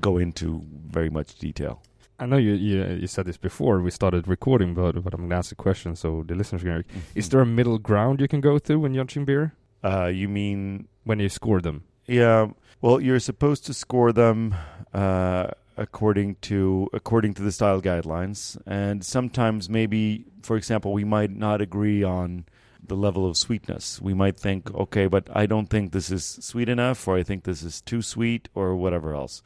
go 0.01 0.17
into 0.17 0.63
very 0.87 1.11
much 1.11 1.39
detail. 1.39 1.83
I 2.23 2.27
know 2.27 2.37
you, 2.37 2.53
you 2.53 2.85
you 3.01 3.09
said 3.09 3.27
this 3.27 3.37
before 3.37 3.81
we 3.81 3.91
started 3.91 4.29
recording, 4.29 4.75
but 4.75 4.93
but 5.03 5.13
I'm 5.13 5.23
gonna 5.23 5.39
ask 5.39 5.51
a 5.51 5.57
question 5.57 5.97
so 5.97 6.23
the 6.25 6.37
listeners 6.37 6.63
can. 6.63 6.85
Is 7.17 7.29
there 7.31 7.41
a 7.41 7.47
middle 7.47 7.79
ground 7.79 8.21
you 8.21 8.29
can 8.29 8.41
go 8.41 8.59
to 8.59 8.77
when 8.79 8.95
judging 8.95 9.25
beer 9.25 9.55
Uh, 9.83 10.07
you 10.07 10.29
mean 10.29 10.87
when 11.03 11.19
you 11.19 11.29
score 11.29 11.61
them? 11.61 11.83
Yeah. 12.07 12.51
Well, 12.81 13.01
you're 13.01 13.19
supposed 13.19 13.67
to 13.67 13.75
score 13.75 14.13
them 14.13 14.55
uh, 14.95 15.49
according 15.77 16.37
to 16.43 16.89
according 16.93 17.35
to 17.35 17.43
the 17.43 17.51
style 17.51 17.81
guidelines, 17.83 18.57
and 18.67 19.05
sometimes 19.05 19.69
maybe, 19.69 20.27
for 20.43 20.57
example, 20.57 20.93
we 20.93 21.05
might 21.05 21.33
not 21.35 21.61
agree 21.61 22.05
on 22.05 22.45
the 22.87 22.95
level 22.95 23.27
of 23.29 23.37
sweetness. 23.37 24.01
We 24.01 24.15
might 24.15 24.39
think, 24.39 24.73
okay, 24.75 25.09
but 25.09 25.29
I 25.35 25.47
don't 25.47 25.69
think 25.69 25.91
this 25.91 26.11
is 26.11 26.25
sweet 26.41 26.69
enough, 26.69 27.09
or 27.09 27.17
I 27.19 27.25
think 27.25 27.43
this 27.43 27.63
is 27.65 27.81
too 27.81 28.03
sweet, 28.03 28.49
or 28.55 28.77
whatever 28.77 29.13
else. 29.13 29.43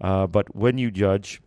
Uh, 0.00 0.26
but 0.26 0.54
when 0.54 0.76
you 0.78 0.90
judge 0.90 1.40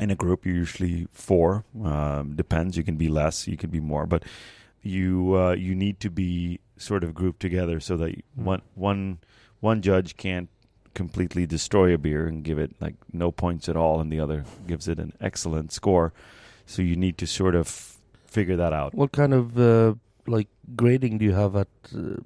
in 0.00 0.10
a 0.10 0.14
group, 0.14 0.44
you're 0.46 0.54
usually 0.56 1.06
four. 1.12 1.64
Um, 1.82 2.34
depends. 2.36 2.76
You 2.76 2.82
can 2.82 2.96
be 2.96 3.08
less. 3.08 3.46
You 3.46 3.56
can 3.56 3.70
be 3.70 3.80
more, 3.80 4.06
but 4.06 4.22
you 4.82 5.34
uh, 5.36 5.52
you 5.52 5.74
need 5.74 6.00
to 6.00 6.10
be 6.10 6.60
sort 6.76 7.04
of 7.04 7.14
grouped 7.14 7.40
together 7.40 7.80
so 7.80 7.96
that 7.96 8.10
Mm. 8.16 8.22
one 8.44 8.62
one 8.74 9.18
one 9.60 9.80
judge 9.82 10.16
can't 10.16 10.48
completely 10.94 11.46
destroy 11.46 11.94
a 11.94 11.98
beer 11.98 12.26
and 12.26 12.44
give 12.44 12.58
it 12.58 12.70
like 12.80 12.94
no 13.12 13.30
points 13.32 13.68
at 13.68 13.76
all, 13.76 14.00
and 14.00 14.12
the 14.12 14.20
other 14.20 14.44
gives 14.66 14.88
it 14.88 14.98
an 14.98 15.12
excellent 15.20 15.72
score. 15.72 16.12
So 16.66 16.82
you 16.82 16.96
need 16.96 17.16
to 17.18 17.26
sort 17.26 17.54
of 17.54 17.96
figure 18.26 18.56
that 18.56 18.72
out. 18.72 18.94
What 18.94 19.12
kind 19.12 19.32
of 19.34 19.58
uh, 19.58 19.94
like 20.26 20.48
grading 20.76 21.18
do 21.18 21.24
you 21.24 21.34
have 21.34 21.56
at 21.56 21.68
uh, 21.94 22.16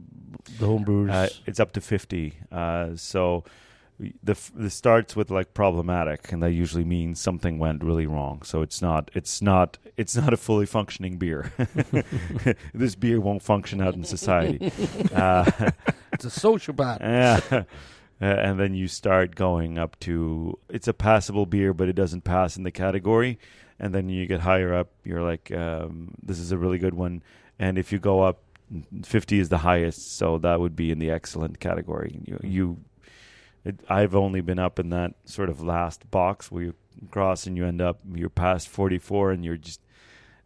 the 0.59 0.67
homebrewers? 0.67 1.11
Uh, 1.11 1.29
it's 1.47 1.61
up 1.61 1.73
to 1.73 1.81
fifty. 1.81 2.35
Uh, 2.51 2.97
so 2.97 3.45
the 3.99 4.37
the 4.55 4.71
starts 4.71 5.17
with 5.17 5.31
like 5.31 5.55
problematic, 5.55 6.31
and 6.33 6.43
that 6.43 6.53
usually 6.53 6.85
means 6.85 7.21
something 7.21 7.59
went 7.59 7.83
really 7.83 8.07
wrong. 8.07 8.43
So 8.43 8.63
it's 8.63 8.81
not 8.81 9.11
it's 9.15 9.43
not 9.43 9.79
it's 9.97 10.17
not 10.17 10.33
a 10.33 10.37
fully 10.37 10.67
functioning 10.67 11.17
beer. 11.17 11.53
this 12.75 12.95
beer 12.95 13.21
won't 13.21 13.43
function 13.43 13.81
out 13.81 13.95
in 13.95 14.05
society. 14.05 14.73
Uh, 15.15 15.51
it's 16.13 16.25
a 16.25 16.29
sociopath. 16.29 17.01
yeah. 17.01 17.65
Uh, 18.21 18.25
and 18.25 18.59
then 18.59 18.75
you 18.75 18.89
start 18.89 19.35
going 19.35 19.79
up 19.79 19.99
to 20.01 20.59
it's 20.69 20.89
a 20.89 20.93
passable 20.93 21.47
beer, 21.47 21.73
but 21.73 21.89
it 21.89 21.95
doesn't 21.95 22.23
pass 22.23 22.57
in 22.57 22.63
the 22.63 22.71
category. 22.71 23.39
And 23.81 23.95
then 23.95 24.09
you 24.09 24.27
get 24.27 24.41
higher 24.41 24.75
up, 24.75 24.91
you're 25.05 25.23
like, 25.23 25.53
um, 25.53 26.15
this 26.23 26.39
is 26.39 26.51
a 26.51 26.59
really 26.59 26.79
good 26.79 26.95
one. 26.95 27.23
And 27.59 27.79
if 27.79 27.93
you 27.93 27.99
go 27.99 28.23
up, 28.23 28.43
50 29.05 29.39
is 29.39 29.49
the 29.49 29.59
highest, 29.59 30.17
so 30.17 30.39
that 30.39 30.61
would 30.61 30.77
be 30.77 30.91
in 30.91 30.99
the 30.99 31.11
excellent 31.11 31.59
category. 31.61 32.21
You, 32.27 32.41
you 32.43 32.79
it, 33.65 33.81
I've 33.89 34.15
only 34.15 34.41
been 34.41 34.59
up 34.59 34.79
in 34.79 34.91
that 34.91 35.15
sort 35.25 35.49
of 35.51 35.61
last 35.61 36.11
box 36.11 36.51
where 36.51 36.63
you 36.63 36.75
cross 37.11 37.47
and 37.47 37.57
you 37.57 37.65
end 37.65 37.81
up 37.81 38.01
you're 38.15 38.29
past 38.29 38.69
44 38.69 39.31
and 39.33 39.45
you're 39.45 39.57
just 39.57 39.81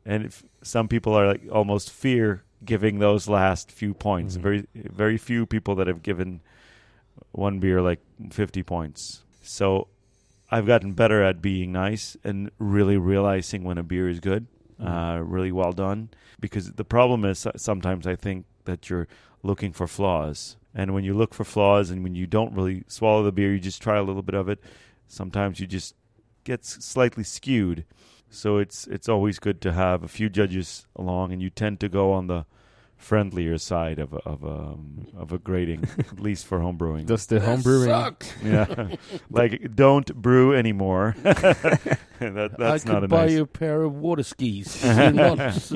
and 0.04 0.24
if 0.24 0.42
some 0.62 0.88
people 0.88 1.14
are 1.14 1.26
like 1.28 1.42
almost 1.50 1.90
fear 1.90 2.42
giving 2.64 2.98
those 2.98 3.28
last 3.28 3.72
few 3.72 3.94
points. 3.94 4.36
Mhm. 4.36 4.40
Very 4.40 4.66
very 4.74 5.18
few 5.18 5.46
people 5.46 5.74
that 5.76 5.86
have 5.86 6.02
given 6.02 6.40
one 7.32 7.58
beer 7.58 7.80
like 7.80 8.00
50 8.30 8.62
points. 8.62 9.22
So 9.42 9.88
I've 10.50 10.66
gotten 10.66 10.92
better 10.92 11.22
at 11.22 11.40
being 11.40 11.72
nice 11.72 12.16
and 12.24 12.50
really 12.58 12.96
realizing 12.96 13.64
when 13.64 13.78
a 13.78 13.82
beer 13.82 14.08
is 14.08 14.20
good, 14.20 14.46
uh, 14.78 15.20
really 15.22 15.50
well 15.52 15.72
done. 15.72 16.10
Because 16.40 16.72
the 16.72 16.84
problem 16.84 17.24
is 17.24 17.46
sometimes 17.56 18.06
I 18.06 18.16
think 18.16 18.44
that 18.64 18.90
you're 18.90 19.08
looking 19.42 19.72
for 19.72 19.86
flaws. 19.86 20.56
And 20.74 20.94
when 20.94 21.04
you 21.04 21.14
look 21.14 21.34
for 21.34 21.44
flaws 21.44 21.90
and 21.90 22.02
when 22.02 22.14
you 22.14 22.26
don't 22.26 22.54
really 22.54 22.84
swallow 22.86 23.22
the 23.22 23.32
beer, 23.32 23.52
you 23.52 23.60
just 23.60 23.82
try 23.82 23.98
a 23.98 24.02
little 24.02 24.22
bit 24.22 24.34
of 24.34 24.48
it. 24.48 24.60
Sometimes 25.06 25.60
you 25.60 25.66
just 25.66 25.94
get 26.44 26.64
slightly 26.64 27.24
skewed. 27.24 27.84
So 28.30 28.56
it's 28.56 28.86
it's 28.86 29.08
always 29.08 29.38
good 29.38 29.60
to 29.60 29.72
have 29.72 30.02
a 30.02 30.08
few 30.08 30.30
judges 30.30 30.86
along, 30.96 31.32
and 31.32 31.42
you 31.42 31.50
tend 31.50 31.80
to 31.80 31.88
go 31.88 32.12
on 32.12 32.28
the 32.28 32.46
friendlier 33.02 33.58
side 33.58 33.98
of 33.98 34.12
a, 34.12 34.18
of 34.18 34.44
a, 34.44 34.76
of 35.18 35.32
a 35.32 35.38
grading, 35.38 35.84
at 35.98 36.20
least 36.20 36.46
for 36.46 36.60
home 36.60 36.76
brewing. 36.76 37.04
Does 37.04 37.26
the 37.26 37.40
home 37.40 37.60
brewing? 37.62 37.90
Yeah, 38.44 38.96
like 39.30 39.74
don't 39.74 40.14
brew 40.14 40.54
anymore. 40.54 41.14
that, 41.22 42.54
that's 42.58 42.86
I 42.86 42.92
not 42.92 43.00
could 43.00 43.04
a 43.04 43.08
buy 43.08 43.22
nice. 43.26 43.32
you 43.32 43.42
a 43.42 43.46
pair 43.46 43.82
of 43.82 43.94
water 43.96 44.22
skis. 44.22 44.82
You're 44.84 45.10
not 45.12 45.72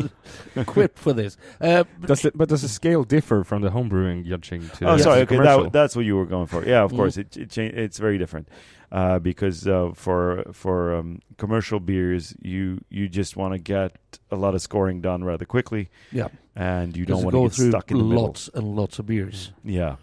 equipped 0.54 0.98
for 0.98 1.12
this. 1.12 1.36
Uh, 1.60 1.84
but 2.00 2.08
Does 2.08 2.24
it, 2.24 2.36
but 2.36 2.48
does 2.48 2.62
the 2.62 2.68
scale 2.68 3.04
differ 3.04 3.44
from 3.44 3.62
the 3.62 3.70
home 3.70 3.88
brewing 3.88 4.24
judging 4.24 4.68
to 4.70 4.88
Oh, 4.88 4.96
the 4.96 5.02
sorry. 5.02 5.20
Okay, 5.22 5.36
that, 5.38 5.72
that's 5.72 5.96
what 5.96 6.04
you 6.04 6.16
were 6.16 6.26
going 6.26 6.46
for. 6.46 6.64
Yeah, 6.64 6.82
of 6.82 6.92
Mm. 6.92 6.96
course, 6.96 7.16
it, 7.16 7.36
it 7.36 7.50
cha- 7.50 7.62
it's 7.62 7.98
very 7.98 8.18
different. 8.18 8.48
Uh, 8.92 9.18
because 9.18 9.66
uh, 9.66 9.90
for 9.94 10.44
for 10.52 10.94
um, 10.96 11.20
commercial 11.38 11.80
beers, 11.80 12.34
you 12.40 12.80
you 12.90 13.08
just 13.08 13.36
want 13.36 13.52
to 13.54 13.58
get 13.58 13.96
a 14.30 14.36
lot 14.36 14.54
of 14.54 14.62
scoring 14.62 15.00
done 15.00 15.24
rather 15.24 15.44
quickly, 15.44 15.88
Yeah. 16.12 16.28
and 16.54 16.96
you 16.96 17.04
don't 17.04 17.22
want 17.24 17.34
to 17.34 17.42
get 17.42 17.52
through 17.52 17.70
stuck 17.70 17.90
in 17.90 17.98
the 17.98 18.04
middle. 18.04 18.24
lots 18.24 18.48
and 18.54 18.76
lots 18.76 18.98
of 18.98 19.06
beers. 19.06 19.52
Yeah, 19.64 19.96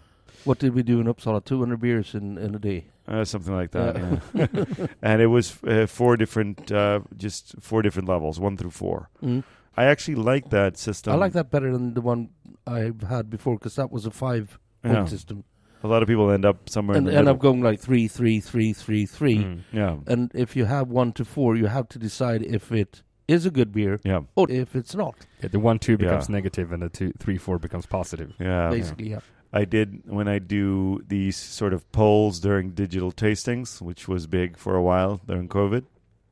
What 0.44 0.58
did 0.58 0.74
we 0.74 0.82
do 0.82 1.00
in 1.00 1.06
Uppsala? 1.06 1.44
200 1.44 1.80
beers 1.80 2.14
in, 2.14 2.38
in 2.38 2.54
a 2.54 2.58
day. 2.58 2.84
uh, 3.08 3.24
something 3.24 3.54
like 3.54 3.70
that. 3.72 3.96
Yeah. 3.96 4.46
yeah. 4.54 4.86
and 5.02 5.20
it 5.22 5.26
was 5.26 5.58
uh, 5.64 5.86
four 5.86 6.16
different, 6.16 6.70
uh, 6.72 7.00
just 7.16 7.54
four 7.60 7.82
different 7.82 8.08
levels, 8.08 8.38
one 8.40 8.56
through 8.56 8.70
four. 8.72 9.08
Mm. 9.22 9.42
I 9.76 9.84
actually 9.84 10.14
like 10.16 10.50
that 10.50 10.78
system. 10.78 11.12
I 11.12 11.16
like 11.16 11.32
that 11.32 11.50
better 11.50 11.72
than 11.72 11.94
the 11.94 12.00
one 12.00 12.28
I've 12.66 13.02
had 13.02 13.28
before 13.28 13.54
because 13.58 13.74
that 13.76 13.90
was 13.92 14.06
a 14.06 14.10
five 14.10 14.58
point 14.82 14.94
Yeah. 14.96 15.04
system. 15.06 15.44
A 15.84 15.88
lot 15.88 16.02
of 16.02 16.08
people 16.08 16.30
end 16.30 16.44
up 16.46 16.68
somewhere 16.70 16.96
And 16.96 17.06
in 17.06 17.12
the 17.12 17.18
end 17.18 17.26
middle. 17.26 17.36
up 17.36 17.42
going 17.42 17.60
like 17.60 17.78
three, 17.78 18.08
three, 18.08 18.40
three, 18.40 18.72
three, 18.72 19.04
three. 19.06 19.38
Mm. 19.38 19.60
yeah, 19.70 19.96
And 20.06 20.30
if 20.34 20.56
you 20.56 20.64
have 20.64 20.88
one 20.88 21.12
to 21.12 21.24
four, 21.24 21.56
you 21.56 21.66
have 21.66 21.88
to 21.90 21.98
decide 21.98 22.42
if 22.42 22.72
it 22.72 23.02
is 23.28 23.44
a 23.46 23.50
good 23.50 23.70
beer 23.72 24.00
yeah, 24.04 24.20
or 24.34 24.50
if 24.50 24.74
it's 24.74 24.94
not. 24.94 25.14
Yeah, 25.42 25.48
the 25.48 25.60
one 25.60 25.78
two 25.78 25.96
becomes 25.98 26.28
Yeah. 26.28 26.34
negative, 26.36 26.72
and 26.72 26.82
the 26.82 26.88
two 26.88 27.12
three 27.18 27.38
four 27.38 27.58
becomes 27.58 27.86
positive. 27.86 28.32
yeah. 28.40 28.70
basically, 28.70 29.10
yeah. 29.10 29.20
I 29.52 29.64
did 29.64 30.02
when 30.06 30.26
I 30.26 30.38
do 30.40 31.00
these 31.06 31.36
sort 31.36 31.72
of 31.72 31.90
polls 31.92 32.40
during 32.40 32.70
digital 32.72 33.12
tastings, 33.12 33.80
which 33.80 34.08
was 34.08 34.26
big 34.26 34.56
for 34.56 34.74
a 34.74 34.82
while 34.82 35.20
during 35.28 35.48
COVID. 35.48 35.84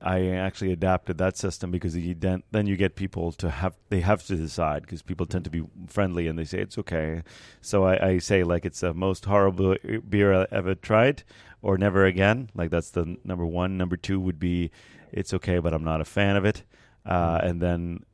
I 0.02 0.26
actually 0.30 0.72
adapted 0.72 1.18
that 1.18 1.36
system 1.36 1.70
because 1.70 1.96
you 1.96 2.14
then, 2.14 2.42
then 2.50 2.66
you 2.66 2.76
get 2.76 2.96
people 2.96 3.32
to 3.32 3.50
have 3.50 3.74
they 3.88 4.00
have 4.00 4.24
to 4.26 4.36
decide 4.36 4.82
because 4.82 5.02
people 5.02 5.26
tend 5.26 5.44
to 5.44 5.50
be 5.50 5.62
friendly 5.86 6.26
and 6.26 6.38
they 6.38 6.44
say 6.44 6.58
it's 6.58 6.76
okay. 6.78 7.22
So 7.60 7.84
I, 7.84 8.06
I 8.08 8.18
say 8.18 8.42
like 8.42 8.64
it's 8.64 8.80
the 8.80 8.92
most 8.94 9.24
horrible 9.26 9.76
beer 10.08 10.32
I 10.34 10.46
ever 10.50 10.74
tried 10.74 11.22
or 11.62 11.78
never 11.78 12.04
again. 12.04 12.50
Like 12.54 12.70
that's 12.70 12.90
the 12.90 13.16
number 13.24 13.46
one. 13.46 13.76
Number 13.78 13.96
two 13.96 14.18
would 14.20 14.38
be 14.40 14.70
it's 15.12 15.32
okay, 15.34 15.58
but 15.58 15.72
I'm 15.72 15.84
not 15.84 16.00
a 16.00 16.04
fan 16.04 16.36
of 16.36 16.44
it. 16.44 16.64
Uh, 17.06 17.40
and 17.42 17.60
then 17.60 18.04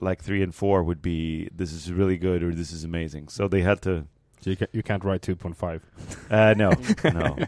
like 0.00 0.22
three 0.22 0.42
and 0.42 0.54
four 0.54 0.82
would 0.82 1.00
be 1.00 1.48
this 1.54 1.72
is 1.72 1.92
really 1.92 2.18
good 2.18 2.42
or 2.42 2.54
this 2.54 2.72
is 2.72 2.84
amazing. 2.84 3.28
So 3.28 3.48
they 3.48 3.62
had 3.62 3.80
to 3.82 4.06
So 4.40 4.50
you, 4.50 4.56
ca- 4.56 4.72
you 4.72 4.82
can't 4.82 5.04
write 5.04 5.22
two 5.22 5.36
point 5.36 5.56
five. 5.56 5.82
uh, 6.30 6.54
no, 6.56 6.70
no. 7.04 7.38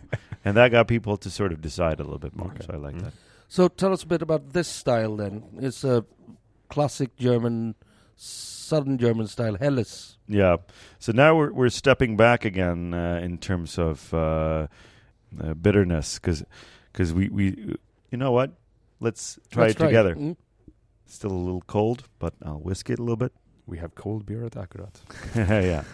And 0.45 0.57
that 0.57 0.71
got 0.71 0.87
people 0.89 1.17
to 1.19 1.31
sort 1.31 1.53
of 1.53 1.61
decide 1.61 2.01
a 2.01 2.05
little 2.05 2.19
bit 2.19 2.35
more. 2.37 2.53
Okay. 2.53 2.65
So 2.67 2.75
I 2.75 2.77
like 2.77 2.95
Mm. 2.95 3.03
that. 3.03 3.13
So 3.49 3.69
tell 3.69 3.93
us 3.93 4.03
a 4.03 4.07
bit 4.07 4.23
about 4.23 4.53
this 4.53 4.69
style 4.69 5.17
then. 5.17 5.43
It's 5.59 5.83
a 5.83 6.05
classic 6.69 7.17
German, 7.17 7.75
southern 8.15 8.99
German 8.99 9.27
style, 9.27 9.57
Helles. 9.57 10.19
Yeah. 10.29 10.57
So 10.99 11.13
now 11.13 11.35
we're 11.35 11.53
we're 11.53 11.71
stepping 11.71 12.17
back 12.17 12.45
again 12.45 12.93
uh, 12.93 13.21
in 13.23 13.39
terms 13.39 13.79
of 13.79 14.13
uh, 14.13 14.67
uh, 15.41 15.55
bitterness 15.55 16.19
because 16.19 16.45
we 17.15 17.29
we 17.31 17.77
you 18.11 18.19
know 18.19 18.33
what? 18.33 18.53
Let's 19.01 19.39
try 19.51 19.69
Let's 19.69 19.81
it 19.81 19.85
together. 19.85 20.15
Mm. 20.15 20.37
Still 21.07 21.33
a 21.33 21.33
little 21.33 21.63
cold, 21.67 22.05
but 22.19 22.35
I'll 22.45 22.61
whisk 22.61 22.91
it 22.91 22.99
a 22.99 23.03
little 23.03 23.17
bit. 23.17 23.33
We 23.67 23.79
have 23.79 23.95
cold 23.95 24.27
beer 24.27 24.45
at 24.45 24.53
Akkurat. 24.53 25.01
yeah. 25.37 25.85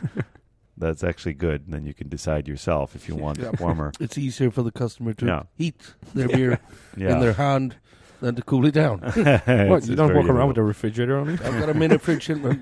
That's 0.76 1.04
actually 1.04 1.34
good. 1.34 1.62
And 1.64 1.72
Then 1.74 1.86
you 1.86 1.94
can 1.94 2.08
decide 2.08 2.48
yourself 2.48 2.94
if 2.96 3.08
you 3.08 3.14
want 3.14 3.38
Yeah. 3.38 3.50
it 3.52 3.60
warmer. 3.60 3.92
It's 4.00 4.18
easier 4.18 4.50
for 4.50 4.62
the 4.62 4.72
customer 4.72 5.12
to 5.14 5.26
Yeah. 5.26 5.42
heat 5.56 5.94
their 6.14 6.28
beer 6.28 6.58
Yeah. 6.96 7.12
in 7.14 7.20
their 7.20 7.34
hand 7.34 7.76
than 8.20 8.34
to 8.36 8.42
cool 8.42 8.66
it 8.66 8.74
down. 8.74 8.98
what? 9.70 9.86
You 9.86 9.94
don't 9.96 10.14
walk 10.14 10.28
around 10.28 10.48
with 10.48 10.58
a 10.58 10.62
refrigerator 10.62 11.16
on 11.18 11.28
it? 11.28 11.40
I've 11.42 11.58
got 11.60 11.68
a 11.68 11.74
mini 11.74 11.98
fridge 11.98 12.30
in, 12.30 12.38
in 12.44 12.60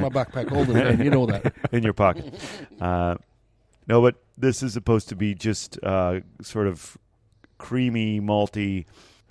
my 0.00 0.08
backpack 0.08 0.50
all 0.52 0.64
the 0.64 0.72
time. 0.74 1.02
You 1.02 1.10
know 1.10 1.26
that. 1.26 1.52
in 1.70 1.82
your 1.82 1.92
pocket. 1.92 2.32
Uh, 2.80 3.16
no, 3.86 4.00
but 4.00 4.14
this 4.38 4.62
is 4.62 4.72
supposed 4.72 5.08
to 5.10 5.16
be 5.16 5.34
just 5.34 5.78
uh, 5.82 6.20
sort 6.40 6.66
of 6.66 6.96
creamy, 7.58 8.20
malty. 8.20 8.86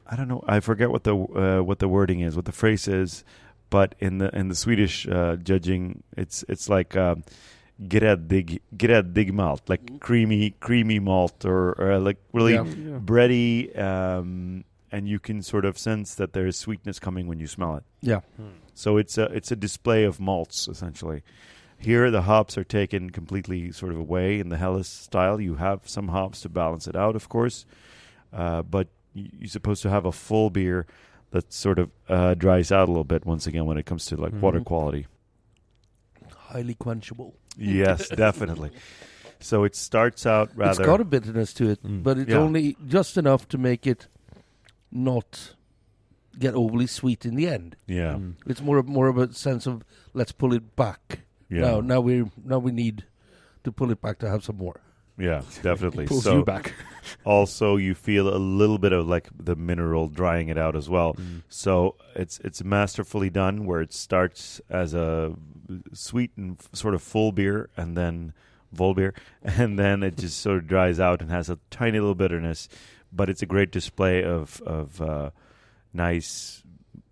I 0.05 0.15
don't 0.15 0.27
know. 0.27 0.43
I 0.47 0.59
forget 0.59 0.89
what 0.91 1.03
the 1.03 1.15
uh, 1.15 1.63
what 1.63 1.79
the 1.79 1.87
wording 1.87 2.19
is, 2.19 2.35
what 2.35 2.45
the 2.45 2.51
phrase 2.51 2.87
is, 2.87 3.23
but 3.69 3.95
in 3.99 4.17
the 4.19 4.29
in 4.37 4.49
the 4.49 4.55
Swedish 4.55 5.07
uh, 5.07 5.37
judging, 5.37 6.03
it's 6.17 6.43
it's 6.49 6.67
like 6.69 6.95
um, 6.97 7.23
gräddig 7.87 8.59
gräddig 8.77 9.33
malt, 9.33 9.67
like 9.69 9.99
creamy 9.99 10.51
creamy 10.59 10.99
malt, 10.99 11.45
or, 11.45 11.73
or 11.79 11.99
like 11.99 12.17
really 12.33 12.53
Yeah. 12.53 12.65
Yeah. 12.65 12.99
bready, 12.99 13.77
um, 13.79 14.63
and 14.91 15.07
you 15.07 15.19
can 15.19 15.41
sort 15.41 15.65
of 15.65 15.77
sense 15.77 16.15
that 16.15 16.33
there 16.33 16.45
is 16.47 16.57
sweetness 16.57 16.99
coming 16.99 17.27
when 17.27 17.39
you 17.39 17.47
smell 17.47 17.75
it. 17.77 17.83
Yeah. 18.01 18.21
So 18.73 18.97
it's 18.97 19.17
a 19.17 19.25
it's 19.25 19.51
a 19.51 19.55
display 19.55 20.03
of 20.05 20.19
malts 20.19 20.67
essentially. 20.67 21.23
Here 21.77 22.11
the 22.11 22.21
hops 22.23 22.57
are 22.57 22.63
taken 22.63 23.09
completely 23.09 23.71
sort 23.71 23.91
of 23.91 23.99
away 23.99 24.39
in 24.39 24.49
the 24.49 24.57
Helles 24.57 24.87
style. 24.87 25.41
You 25.41 25.55
have 25.55 25.79
some 25.89 26.09
hops 26.09 26.41
to 26.41 26.49
balance 26.49 26.87
it 26.87 26.95
out, 26.95 27.15
of 27.15 27.27
course, 27.29 27.65
uh, 28.31 28.61
but 28.61 28.87
you're 29.15 29.47
supposed 29.49 29.81
to 29.81 29.89
have 29.89 30.05
a 30.05 30.11
full 30.11 30.49
beer 30.51 30.85
that 31.31 31.51
sort 31.51 31.79
of 31.79 31.89
uh, 32.07 32.35
dries 32.35 32.71
out 32.71 32.87
a 32.87 32.91
little 32.91 33.03
bit. 33.03 33.25
Once 33.25 33.47
again, 33.47 33.65
when 33.65 33.77
it 33.79 33.85
comes 33.85 34.05
to 34.05 34.15
like 34.15 34.33
water 34.41 34.59
Mhm. 34.59 34.65
quality. 34.65 35.07
Highly 36.51 36.75
quenchable. 36.75 37.33
Yes, 37.57 38.09
definitely. 38.15 38.71
So 39.39 39.63
it 39.63 39.75
starts 39.75 40.25
out 40.25 40.51
rather. 40.55 40.81
It's 40.81 40.85
got 40.85 41.01
a 41.01 41.05
bitterness 41.05 41.53
to 41.55 41.69
it, 41.69 41.83
Mm. 41.83 42.03
but 42.03 42.17
it's 42.17 42.29
Yeah. 42.31 42.37
only 42.37 42.77
just 42.87 43.17
enough 43.17 43.47
to 43.49 43.57
make 43.57 43.87
it 43.87 44.07
not 44.91 45.55
get 46.37 46.53
overly 46.55 46.87
sweet 46.87 47.25
in 47.25 47.35
the 47.35 47.47
end. 47.47 47.75
yeah, 47.87 48.13
Mm. 48.15 48.35
It's 48.45 48.61
more 48.61 48.81
more 48.83 49.07
of 49.07 49.17
a 49.17 49.33
sense 49.33 49.67
of 49.67 49.83
let's 50.13 50.31
pull 50.31 50.53
it 50.53 50.75
back. 50.75 51.21
yeah, 51.49 51.61
Now 51.61 51.81
now 51.81 51.99
we 52.01 52.25
now 52.43 52.59
we 52.59 52.71
need 52.71 53.05
to 53.63 53.71
pull 53.71 53.91
it 53.91 54.01
back 54.01 54.19
to 54.19 54.29
have 54.29 54.43
some 54.43 54.57
more. 54.57 54.79
yeah, 55.17 55.41
definitely. 55.61 56.05
Pulls 56.11 56.23
so 56.23 56.37
you 56.37 56.43
back. 56.45 56.73
also 57.25 57.75
you 57.77 57.93
feel 57.95 58.27
a 58.33 58.37
little 58.37 58.77
bit 58.77 58.93
of 58.93 59.07
like 59.07 59.27
the 59.37 59.55
mineral 59.55 60.07
drying 60.07 60.47
it 60.49 60.57
out 60.57 60.75
as 60.75 60.87
well. 60.89 61.13
Mm. 61.15 61.41
So 61.49 61.95
it's 62.15 62.39
it's 62.43 62.63
masterfully 62.63 63.29
done 63.29 63.65
where 63.65 63.81
it 63.81 63.91
starts 63.93 64.61
as 64.69 64.93
a 64.93 65.35
sweet 65.93 66.31
and 66.37 66.57
f- 66.59 66.69
sort 66.73 66.93
of 66.93 67.01
full 67.01 67.31
beer 67.31 67.69
and 67.77 67.95
then 67.97 68.33
vol 68.71 68.93
beer 68.93 69.13
and 69.43 69.77
then 69.77 70.01
it 70.03 70.17
just 70.17 70.39
sort 70.39 70.57
of 70.57 70.67
dries 70.67 70.99
out 70.99 71.21
and 71.21 71.29
has 71.31 71.49
a 71.49 71.57
tiny 71.69 71.99
little 71.99 72.15
bitterness 72.15 72.67
but 73.11 73.29
it's 73.29 73.41
a 73.41 73.45
great 73.45 73.71
display 73.71 74.23
of 74.23 74.61
of 74.65 75.01
uh, 75.01 75.29
nice 75.93 76.63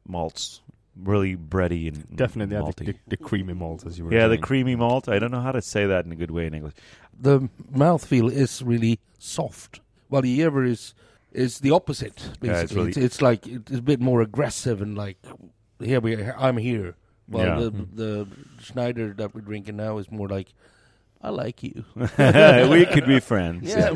malts 0.07 0.61
really 0.95 1.35
bready 1.37 1.87
and 1.87 2.15
Definitely, 2.17 2.57
I 2.57 2.61
malty. 2.61 2.75
think 2.85 2.99
the, 3.07 3.15
the 3.15 3.17
creamy 3.17 3.53
malt, 3.53 3.85
as 3.85 3.97
you 3.97 4.05
were 4.05 4.13
yeah 4.13 4.27
the 4.27 4.37
creamy 4.37 4.75
malt 4.75 5.07
I 5.07 5.19
don't 5.19 5.31
know 5.31 5.41
how 5.41 5.51
to 5.53 5.61
say 5.61 5.85
that 5.85 6.05
in 6.05 6.11
a 6.11 6.15
good 6.15 6.31
way 6.31 6.45
in 6.45 6.53
English 6.53 6.73
The 7.17 7.49
mouthfeel 7.73 8.31
is 8.31 8.61
really 8.63 8.99
soft, 9.17 9.79
while 10.09 10.21
the 10.21 10.37
Jever 10.37 10.63
is 10.65 10.93
is 11.31 11.59
the 11.59 11.69
opposite. 11.71 12.15
Basically, 12.41 12.47
Yeah, 12.49 12.53
it's, 12.61 12.71
it's 12.71 12.75
really- 12.75 13.05
it's, 13.05 13.21
like 13.21 13.45
it's 13.47 13.71
a 13.77 13.81
bit 13.81 13.99
more 14.01 14.21
aggressive 14.21 14.81
and 14.81 14.97
like 14.97 15.17
here 15.79 15.99
we 16.01 16.15
I'm 16.25 16.57
here. 16.57 16.95
While 17.29 17.45
Yeah. 17.45 17.55
the 17.59 17.71
Mm. 17.71 17.95
the 17.95 18.27
Schneider 18.61 19.13
that 19.17 19.33
we're 19.35 19.41
drinking 19.41 19.77
now 19.77 19.97
is 19.99 20.09
more 20.11 20.27
like 20.27 20.53
I 21.21 21.29
like 21.29 21.61
you. 21.63 21.83
we 21.95 22.85
could 22.85 23.05
be 23.05 23.19
friends 23.19 23.69
Yeah. 23.69 23.93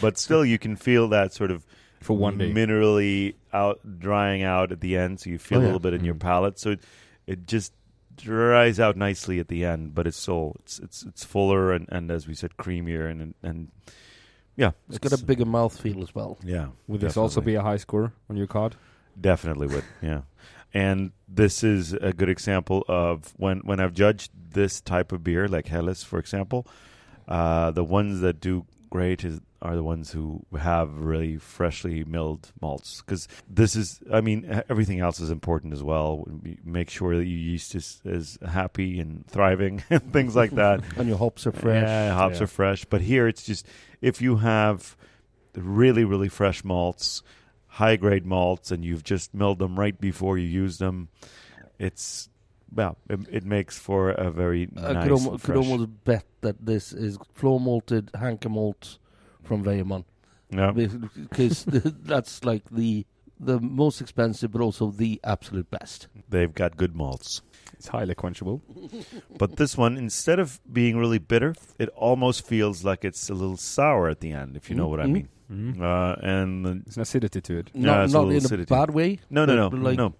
but 0.00 0.18
still 0.18 0.44
you 0.44 0.58
can 0.58 0.76
feel 0.76 1.08
that 1.08 1.32
sort 1.32 1.50
of 1.50 1.66
for 2.00 2.16
one 2.16 2.38
day. 2.38 2.52
minerally 2.52 3.34
out 3.52 3.80
drying 3.98 4.42
out 4.44 4.70
at 4.72 4.80
the 4.80 4.96
end, 4.96 5.18
so 5.20 5.30
you 5.30 5.38
feel 5.38 5.58
Oh, 5.58 5.62
a 5.62 5.66
little 5.66 5.80
bit 5.80 5.94
in 5.94 6.04
your 6.04 6.14
Mm. 6.14 6.20
palate. 6.20 6.58
So 6.58 6.70
it, 6.70 6.80
it 7.26 7.46
just 7.46 7.72
dries 8.16 8.78
out 8.80 8.96
nicely 8.96 9.38
at 9.40 9.48
the 9.48 9.64
end, 9.64 9.94
but 9.94 10.06
it's 10.06 10.16
so 10.16 10.54
it's 10.60 10.78
it's 10.78 11.04
it's 11.04 11.24
fuller 11.24 11.72
and, 11.72 11.86
and 11.90 12.10
as 12.10 12.26
we 12.28 12.34
said, 12.34 12.56
creamier 12.56 13.10
and 13.10 13.34
and 13.42 13.68
yeah, 14.56 14.72
It's 14.88 14.98
got 14.98 15.12
a 15.12 15.24
bigger 15.24 15.44
mouth 15.44 15.78
feel 15.80 16.02
as 16.02 16.14
well. 16.14 16.38
yeah. 16.44 16.68
Would 16.88 17.00
this 17.00 17.16
also 17.16 17.40
be 17.40 17.54
a 17.56 17.62
high 17.62 17.76
score 17.78 18.12
on 18.30 18.36
your 18.36 18.46
card? 18.48 18.74
Definitely 19.20 19.66
would, 19.68 19.84
yeah. 20.02 20.22
And 20.74 21.12
this 21.26 21.64
is 21.64 21.92
a 21.94 22.12
good 22.12 22.28
example 22.28 22.84
of 22.88 23.32
when 23.36 23.60
when 23.60 23.80
I've 23.80 23.94
judged 23.94 24.30
this 24.52 24.80
type 24.80 25.12
of 25.12 25.24
beer, 25.24 25.48
like 25.48 25.68
Helles, 25.68 26.02
for 26.02 26.18
example. 26.18 26.66
Uh, 27.26 27.70
the 27.70 27.84
ones 27.84 28.20
that 28.20 28.40
do 28.40 28.64
great 28.90 29.24
is 29.24 29.40
are 29.60 29.74
the 29.76 29.82
ones 29.82 30.12
who 30.12 30.42
have 30.58 30.94
really 30.98 31.36
freshly 31.36 32.04
milled 32.04 32.52
malts 32.62 33.02
because 33.02 33.26
this 33.50 33.74
is 33.76 34.00
i 34.12 34.20
mean 34.20 34.62
everything 34.70 35.00
else 35.00 35.18
is 35.20 35.30
important 35.30 35.72
as 35.74 35.82
well 35.82 36.24
make 36.64 36.88
sure 36.88 37.16
that 37.16 37.24
your 37.24 37.38
yeast 37.38 37.74
is, 37.74 38.00
is 38.04 38.38
happy 38.48 39.00
and 39.00 39.26
thriving 39.26 39.82
and 39.90 40.12
things 40.12 40.34
like 40.36 40.52
that 40.52 40.80
And 40.96 41.08
your 41.08 41.18
hops 41.18 41.44
are 41.46 41.52
fresh. 41.52 41.82
yeah, 41.82 42.14
hops 42.14 42.38
Yeah. 42.38 42.44
are 42.44 42.46
fresh. 42.46 42.84
But 42.86 43.00
here 43.02 43.26
it's 43.28 43.42
just 43.42 43.66
if 44.00 44.22
you 44.22 44.36
have 44.36 44.96
really, 45.56 46.04
really 46.04 46.28
fresh 46.28 46.62
malts, 46.64 47.22
high 47.78 47.96
grade 47.96 48.26
malts, 48.26 48.70
and 48.72 48.84
you've 48.84 49.04
just 49.04 49.32
milled 49.34 49.58
them 49.58 49.78
right 49.78 49.98
before 50.00 50.36
you 50.38 50.46
use 50.64 50.78
them, 50.78 51.08
it's 51.78 52.28
well, 52.74 52.98
it, 53.08 53.20
it 53.30 53.44
makes 53.44 53.78
for 53.78 54.10
a 54.10 54.30
very 54.30 54.68
I 54.76 54.92
nice 54.92 55.02
could, 55.04 55.12
almo- 55.12 55.38
could 55.38 55.56
almost 55.56 56.04
bet 56.04 56.24
that 56.42 56.56
this 56.66 56.92
is 56.92 57.18
floor 57.34 57.58
malted 57.60 58.10
Hanker 58.14 58.50
malt 58.50 58.98
from 59.42 59.64
Weyermann. 59.64 60.04
yeah. 60.50 60.72
because 60.72 61.64
that's 62.12 62.44
like 62.44 62.64
the 62.70 63.06
the 63.40 63.60
most 63.60 64.00
expensive, 64.00 64.50
but 64.50 64.60
also 64.60 64.90
the 64.90 65.20
absolute 65.22 65.70
best. 65.70 66.08
They've 66.28 66.52
got 66.52 66.76
good 66.76 66.96
malts. 66.96 67.40
It's 67.74 67.86
highly 67.88 68.14
quenchable. 68.16 68.60
But 69.38 69.56
this 69.56 69.76
one, 69.78 69.96
instead 69.96 70.40
of 70.40 70.58
being 70.70 70.96
really 70.98 71.18
bitter, 71.20 71.54
it 71.78 71.88
almost 71.90 72.44
feels 72.44 72.84
like 72.84 73.04
it's 73.04 73.30
a 73.30 73.34
little 73.34 73.56
sour 73.56 74.08
at 74.08 74.18
the 74.18 74.32
end, 74.32 74.56
if 74.56 74.68
you 74.68 74.74
know 74.74 74.88
what 74.88 74.98
I 75.00 75.04
Mhm. 75.04 75.12
mean. 75.12 75.28
Mm. 75.50 75.80
uh, 75.80 76.16
and 76.22 76.64
the, 76.64 76.82
There's 76.84 76.96
an 76.96 77.02
acidity 77.02 77.40
to 77.40 77.58
it. 77.58 77.70
Yeah, 77.72 77.86
Not, 77.86 78.04
it's 78.04 78.12
a 78.12 78.16
not 78.18 78.26
little 78.26 78.54
in 78.54 78.60
a 78.60 78.66
bad 78.66 78.90
way. 78.90 79.18
no, 79.30 79.44
no, 79.46 79.56
no, 79.56 79.68
like, 79.76 79.96
no. 79.96 80.14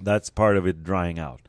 That's 0.00 0.30
part 0.30 0.56
of 0.56 0.66
it 0.66 0.82
drying 0.82 1.18
out. 1.18 1.40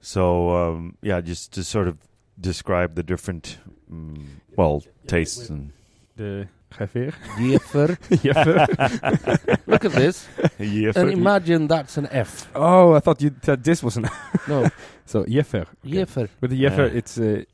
So 0.00 0.50
um, 0.54 0.98
yeah, 1.00 1.22
just 1.22 1.52
to 1.54 1.64
sort 1.64 1.88
of 1.88 1.96
describe 2.38 2.94
the 2.94 3.02
different, 3.02 3.56
mm, 3.90 4.22
well, 4.54 4.82
tastes 5.06 5.48
and 5.48 5.72
The 6.16 6.46
Gefer. 6.70 7.14
Jefer. 7.38 7.96
Jefer. 8.16 9.56
Look 9.66 9.84
at 9.86 9.92
this, 9.92 10.26
yeah, 10.58 10.92
and 10.94 11.10
imagine 11.10 11.68
that's 11.68 11.96
an 11.96 12.06
F. 12.10 12.50
Oh, 12.54 12.92
I 12.92 13.00
thought 13.00 13.22
you 13.22 13.34
said 13.42 13.64
this 13.64 13.82
was 13.82 13.96
an. 13.96 14.10
No, 14.46 14.68
so 15.06 15.24
Jefer. 15.24 15.64
Jefer. 15.86 16.28
With 16.42 16.50
the 16.50 16.60
Jefer, 16.60 16.86
Yeah. 16.88 16.98
it's 16.98 17.16
uh, 17.18 17.44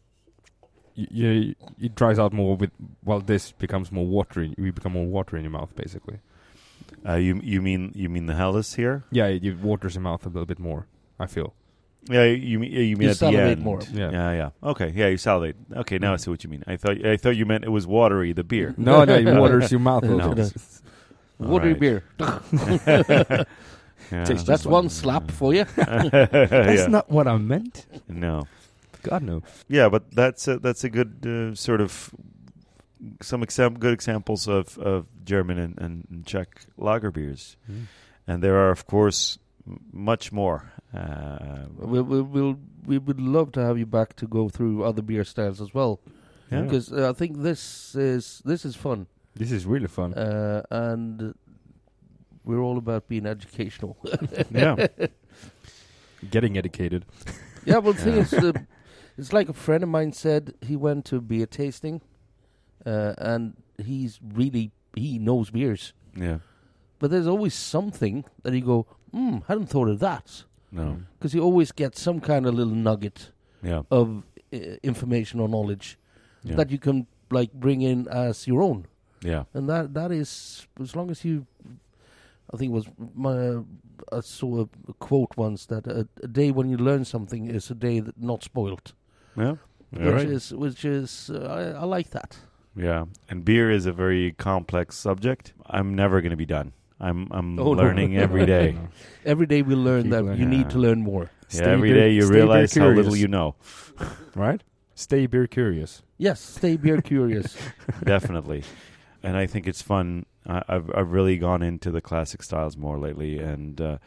y- 0.97 1.07
y- 1.13 1.55
it 1.81 1.95
dries 1.95 2.19
out 2.19 2.33
more 2.33 2.57
with 2.57 2.71
while 3.05 3.21
this 3.21 3.53
becomes 3.53 3.91
more 3.93 4.07
watery. 4.07 4.55
You 4.59 4.73
become 4.73 4.93
more 4.93 5.07
water 5.07 5.37
in 5.37 5.43
your 5.45 5.53
mouth, 5.53 5.75
basically. 5.77 6.19
uh, 7.09 7.15
you 7.15 7.41
you 7.43 7.63
mean 7.63 7.93
you 7.95 8.09
mean 8.09 8.27
the 8.27 8.35
Helles 8.35 8.75
here? 8.75 9.05
Yeah, 9.11 9.27
it, 9.27 9.45
it 9.45 9.59
waters 9.59 9.95
your 9.95 10.03
mouth 10.03 10.25
a 10.27 10.29
little 10.29 10.47
bit 10.47 10.59
more. 10.59 10.87
I 11.19 11.27
feel. 11.27 11.55
Yeah, 12.09 12.25
you 12.25 12.59
mean 12.59 12.73
you 12.73 12.97
mean 12.97 13.09
You 13.09 13.11
at 13.11 13.19
the 13.19 13.27
end? 13.37 13.63
more. 13.63 13.81
Yeah. 13.93 14.11
yeah, 14.11 14.33
yeah. 14.33 14.51
Okay, 14.71 14.91
yeah, 14.97 15.09
you 15.09 15.19
salivate. 15.19 15.57
Okay, 15.77 15.99
now 15.99 16.15
I 16.15 16.17
see 16.17 16.31
what 16.31 16.43
you 16.43 16.49
mean. 16.51 16.65
I 16.67 16.77
thought 16.77 17.05
I 17.05 17.17
thought 17.19 17.37
you 17.37 17.45
meant 17.47 17.65
it 17.65 17.69
was 17.71 17.87
watery, 17.87 18.33
the 18.33 18.43
beer. 18.45 18.75
No, 18.79 19.05
no, 19.05 19.15
it 19.15 19.25
waters 19.39 19.71
your 19.71 19.81
mouth 19.81 20.03
a 20.05 20.07
little 20.07 20.31
No. 20.31 20.35
bit. 20.35 20.53
Watery 21.39 21.75
Alright. 21.75 21.81
beer. 21.81 22.05
Yeah. 24.13 24.25
Tastes 24.25 24.45
That's 24.47 24.67
one 24.67 24.89
slap 24.89 25.31
for 25.31 25.55
you. 25.55 25.65
That's 25.77 26.81
yeah. 26.81 26.87
not 26.89 27.11
what 27.11 27.27
I 27.29 27.37
meant. 27.39 27.87
no. 28.09 28.43
God 29.03 29.23
no. 29.23 29.43
Yeah, 29.69 29.89
but 29.89 30.11
that's 30.15 30.49
a, 30.49 30.59
that's 30.59 30.85
a 30.85 30.91
good 30.91 31.25
uh, 31.27 31.55
sort 31.55 31.81
of 31.81 32.11
some 33.23 33.43
exam- 33.43 33.79
good 33.79 33.93
examples 33.95 34.47
of, 34.49 34.77
of 34.79 35.07
German 35.25 35.59
and, 35.59 35.79
and 35.79 36.27
Czech 36.27 36.67
lager 36.77 37.11
beers, 37.11 37.57
and 38.27 38.43
there 38.43 38.57
are 38.57 38.71
of 38.71 38.87
course 38.87 39.39
m- 39.67 39.81
much 39.93 40.33
more. 40.33 40.71
Uh, 40.95 41.67
We, 41.79 42.01
we, 42.03 42.21
we'll, 42.23 42.57
we 42.87 42.99
would 42.99 43.21
love 43.21 43.53
to 43.53 43.61
have 43.61 43.79
you 43.79 43.87
back 43.87 44.17
to 44.17 44.27
go 44.27 44.49
through 44.49 44.85
other 44.85 45.03
beer 45.03 45.25
styles 45.25 45.61
as 45.61 45.73
well, 45.73 46.01
yeah. 46.51 46.63
because 46.63 46.93
uh, 46.93 47.09
I 47.09 47.13
think 47.15 47.43
this 47.43 47.95
is 47.95 48.43
this 48.45 48.65
is 48.65 48.77
fun, 48.77 49.07
This 49.35 49.51
is 49.53 49.65
really 49.67 49.89
fun. 49.89 50.13
uh, 50.15 50.63
and 50.71 51.35
we're 52.45 52.61
all 52.61 52.77
about 52.79 53.07
being 53.09 53.27
educational. 53.27 53.97
yeah, 54.51 54.87
Getting 56.31 56.59
educated. 56.59 57.05
yeah, 57.65 57.79
well, 57.79 57.93
the 57.95 58.03
thing 58.03 58.15
Yeah. 58.17 58.23
is, 58.23 58.67
it's 59.19 59.33
like 59.33 59.49
a 59.49 59.53
friend 59.53 59.83
of 59.83 59.89
mine 59.89 60.13
said 60.13 60.55
he 60.61 60.77
went 60.77 61.05
to 61.07 61.21
beer 61.21 61.47
tasting, 61.47 62.01
uh, 62.87 63.15
and 63.19 63.55
he's 63.83 64.19
really 64.23 64.73
he 64.97 65.19
knows 65.19 65.51
beers, 65.51 65.93
yeah, 66.17 66.39
but 66.99 67.11
there's 67.11 67.27
always 67.27 67.55
something 67.55 68.25
that 68.43 68.53
you 68.55 68.63
go, 68.63 68.87
hmm, 69.13 69.39
hadn't 69.49 69.67
thought 69.67 69.89
of 69.89 69.99
that, 70.01 70.45
no, 70.73 71.03
because 71.19 71.35
you 71.35 71.43
always 71.43 71.73
get 71.73 71.97
some 71.97 72.21
kind 72.21 72.47
of 72.47 72.55
little 72.55 72.75
nugget 72.75 73.31
yeah, 73.63 73.83
of 73.91 74.23
uh, 74.53 74.57
information 74.83 75.41
or 75.41 75.49
knowledge 75.49 75.99
yeah, 76.43 76.57
that 76.57 76.71
you 76.71 76.79
can 76.79 77.07
like 77.31 77.53
bring 77.53 77.83
in 77.83 78.09
as 78.09 78.47
your 78.47 78.63
own, 78.63 78.87
yeah, 79.23 79.45
and 79.55 79.69
that 79.69 79.95
that 79.95 80.11
is 80.11 80.67
as 80.81 80.97
long 80.97 81.11
as 81.11 81.25
you. 81.25 81.47
I 82.53 82.57
think 82.57 82.71
it 82.71 82.75
was 82.75 82.87
my. 83.15 83.63
I 84.13 84.21
saw 84.21 84.63
a, 84.63 84.69
a 84.89 84.93
quote 84.95 85.37
once 85.37 85.67
that 85.67 85.87
a, 85.87 86.09
a 86.23 86.27
day 86.27 86.51
when 86.51 86.69
you 86.69 86.77
learn 86.79 87.05
something 87.05 87.47
is 87.47 87.71
a 87.71 87.77
day 87.77 88.01
that 88.01 88.21
not 88.21 88.43
spoiled, 88.43 88.93
yeah. 89.37 89.55
which 89.91 90.03
All 90.07 90.13
right. 90.13 90.29
is 90.29 90.53
which 90.55 90.85
is 90.85 91.31
uh, 91.35 91.75
I, 91.77 91.81
I 91.83 91.85
like 91.85 92.11
that. 92.11 92.37
Yeah, 92.77 93.05
and 93.29 93.45
beer 93.45 93.71
is 93.71 93.87
a 93.87 93.93
very 93.93 94.33
complex 94.33 94.97
subject. 94.97 95.53
I'm 95.67 95.95
never 95.95 96.21
going 96.21 96.31
to 96.31 96.37
be 96.37 96.47
done. 96.47 96.73
I'm 97.01 97.29
I'm 97.31 97.59
Oh, 97.59 97.73
no. 97.75 97.83
learning 97.83 98.17
every 98.17 98.47
day. 98.47 98.77
Every 99.25 99.47
day 99.47 99.63
we 99.63 99.75
learn 99.75 100.03
Keep 100.05 100.11
that 100.13 100.23
learning. 100.25 100.41
you 100.41 100.47
need 100.47 100.63
Yeah. 100.67 100.69
to 100.69 100.79
learn 100.79 101.03
more. 101.03 101.31
Yeah, 101.51 101.57
Stay 101.63 101.65
every 101.73 101.91
beer- 101.91 102.01
day 102.01 102.11
you 102.13 102.29
realize 102.29 102.75
how 102.75 102.89
little 102.89 103.17
you 103.17 103.27
know. 103.29 103.55
Right? 104.35 104.63
Stay 104.95 105.27
beer 105.27 105.47
curious. 105.47 106.03
Yes, 106.19 106.41
stay 106.41 106.77
beer 106.77 107.01
curious. 107.03 107.57
Definitely, 108.05 108.63
and 109.23 109.37
I 109.37 109.47
think 109.47 109.67
it's 109.67 109.83
fun. 109.83 110.27
I, 110.47 110.63
I've 110.69 110.91
I've 110.95 111.13
really 111.13 111.39
gone 111.39 111.63
into 111.63 111.91
the 111.91 112.01
classic 112.01 112.43
styles 112.43 112.77
more 112.77 112.99
lately, 112.99 113.39
and 113.39 113.81
uh, 113.81 113.99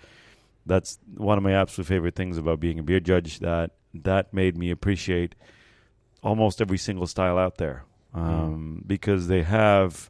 that's 0.65 0.99
one 1.17 1.37
of 1.37 1.43
my 1.43 1.51
absolute 1.53 1.87
favorite 1.87 2.15
things 2.15 2.37
about 2.37 2.59
being 2.59 2.79
a 2.79 2.83
beer 2.83 2.99
judge. 2.99 3.39
That 3.39 3.71
that 3.93 4.33
made 4.33 4.57
me 4.57 4.71
appreciate 4.71 5.35
almost 6.21 6.61
every 6.61 6.77
single 6.77 7.07
style 7.07 7.37
out 7.37 7.57
there, 7.57 7.83
um, 8.13 8.83
because 8.87 9.27
they 9.27 9.43
have 9.43 10.09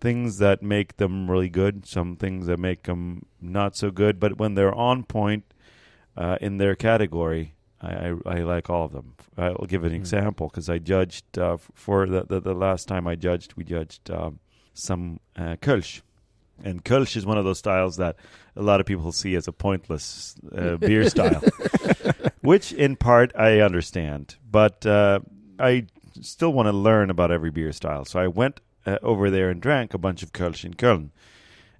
things 0.00 0.38
that 0.38 0.62
make 0.62 0.96
them 0.98 1.30
really 1.30 1.48
good, 1.48 1.86
some 1.86 2.16
things 2.16 2.46
that 2.46 2.58
make 2.58 2.82
them 2.84 3.24
not 3.40 3.76
so 3.76 3.90
good. 3.90 4.20
But 4.20 4.38
when 4.38 4.54
they're 4.54 4.74
on 4.74 5.02
point 5.04 5.44
uh, 6.16 6.36
in 6.40 6.58
their 6.58 6.74
category, 6.74 7.54
I, 7.80 7.88
I, 7.92 8.14
I 8.26 8.38
like 8.40 8.70
all 8.70 8.84
of 8.86 8.92
them. 8.92 9.14
I'll 9.36 9.66
give 9.66 9.82
an 9.84 9.92
Mm. 9.92 9.96
example 9.96 10.48
because 10.48 10.68
I 10.70 10.78
judged 10.78 11.38
uh, 11.38 11.56
for 11.74 12.06
the, 12.06 12.24
the 12.24 12.40
the 12.40 12.54
last 12.54 12.86
time 12.88 13.06
I 13.06 13.14
judged, 13.16 13.54
we 13.56 13.64
judged 13.64 14.10
um, 14.10 14.38
some 14.74 15.20
uh, 15.36 15.56
Kölsch, 15.60 16.02
and 16.62 16.84
Kölsch 16.84 17.16
is 17.16 17.26
one 17.26 17.36
of 17.38 17.44
those 17.44 17.58
styles 17.58 17.96
that 17.96 18.16
a 18.54 18.62
lot 18.62 18.80
of 18.80 18.86
people 18.86 19.10
see 19.12 19.34
as 19.34 19.48
a 19.48 19.52
pointless 19.52 20.36
uh, 20.56 20.76
beer 20.76 21.04
style, 21.08 21.42
which 22.44 22.72
in 22.72 22.96
part 22.96 23.32
I 23.36 23.60
understand, 23.60 24.36
but 24.50 24.84
uh, 24.86 25.20
I 25.58 25.86
still 26.20 26.52
want 26.52 26.66
to 26.68 26.72
learn 26.72 27.10
about 27.10 27.30
every 27.30 27.50
beer 27.50 27.72
style. 27.72 28.04
So 28.04 28.20
I 28.20 28.28
went 28.28 28.60
uh, 28.86 28.98
over 29.02 29.30
there 29.30 29.50
and 29.50 29.60
drank 29.60 29.94
a 29.94 29.98
bunch 29.98 30.22
of 30.22 30.32
Kölsch 30.32 30.64
in 30.64 30.74
Köln. 30.74 31.10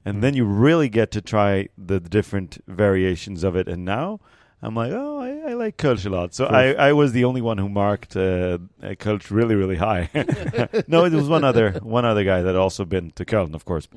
And 0.06 0.18
Mm. 0.18 0.20
then 0.22 0.34
you 0.34 0.44
really 0.44 0.88
get 0.90 1.10
to 1.12 1.20
try 1.22 1.68
the 1.78 1.98
different 2.00 2.58
variations 2.66 3.42
of 3.44 3.56
it. 3.56 3.68
And 3.68 3.84
now 3.86 4.20
I'm 4.60 4.74
like, 4.74 4.92
oh, 4.92 5.18
I, 5.18 5.50
I 5.50 5.54
like 5.54 5.76
Kölsch 5.78 6.04
a 6.06 6.10
lot. 6.10 6.34
So 6.34 6.44
I, 6.46 6.72
I 6.88 6.92
was 6.92 7.12
the 7.12 7.24
only 7.24 7.40
one 7.40 7.56
who 7.58 7.68
marked 7.70 8.14
uh, 8.16 8.58
Kölsch 8.82 9.30
really, 9.30 9.54
really 9.54 9.76
high. 9.76 10.10
no, 10.88 11.04
it 11.04 11.12
was 11.12 11.28
one 11.28 11.44
other 11.44 11.72
one 11.82 12.04
other 12.04 12.24
guy 12.24 12.42
that 12.42 12.56
also 12.56 12.84
been 12.84 13.12
to 13.12 13.24
Köln, 13.24 13.54
of 13.54 13.64
course. 13.64 13.88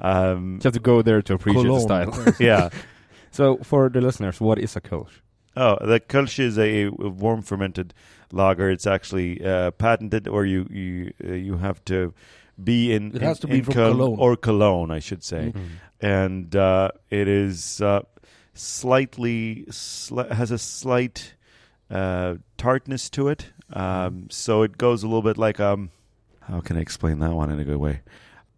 Um, 0.00 0.54
You 0.60 0.64
have 0.64 0.72
to 0.74 0.80
go 0.80 1.02
there 1.02 1.22
to 1.22 1.34
appreciate 1.34 1.64
the 1.66 1.80
style. 1.80 2.34
yeah. 2.40 2.68
so, 3.32 3.56
for 3.62 3.88
the 3.88 4.00
listeners, 4.00 4.40
what 4.40 4.58
is 4.58 4.76
a 4.76 4.80
Kölsch? 4.80 5.20
Oh, 5.56 5.76
the 5.86 6.00
Kölsch 6.00 6.38
is 6.38 6.58
a, 6.58 6.84
a 6.84 6.90
warm 6.90 7.42
fermented 7.42 7.94
lager. 8.32 8.68
It's 8.70 8.86
actually 8.86 9.42
uh, 9.44 9.70
patented, 9.72 10.28
or 10.28 10.44
you 10.44 10.66
you 10.70 11.12
uh, 11.24 11.32
you 11.32 11.56
have 11.56 11.82
to 11.86 12.12
be 12.62 12.92
in. 12.92 13.14
It 13.16 13.22
has 13.22 13.38
in- 13.38 13.40
to 13.42 13.46
be 13.56 13.62
from 13.62 13.74
Köln 13.74 13.92
Cologne. 13.96 14.16
or 14.18 14.36
Cologne, 14.36 14.90
I 14.90 14.98
should 15.00 15.24
say. 15.24 15.52
Mm. 15.54 15.62
and 16.00 16.54
uh, 16.56 16.90
it 17.10 17.26
is 17.26 17.80
uh, 17.80 18.02
slightly 18.54 19.64
sli- 19.70 20.30
has 20.30 20.50
a 20.50 20.58
slight 20.58 21.34
uh, 21.90 22.34
tartness 22.58 23.08
to 23.10 23.28
it. 23.28 23.52
Um, 23.72 24.26
so 24.30 24.62
it 24.62 24.76
goes 24.78 25.02
a 25.02 25.06
little 25.06 25.22
bit 25.22 25.38
like 25.38 25.58
um, 25.60 25.90
how 26.42 26.60
can 26.60 26.76
I 26.76 26.80
explain 26.80 27.18
that 27.20 27.32
one 27.32 27.50
in 27.50 27.58
a 27.58 27.64
good 27.64 27.78
way? 27.78 28.00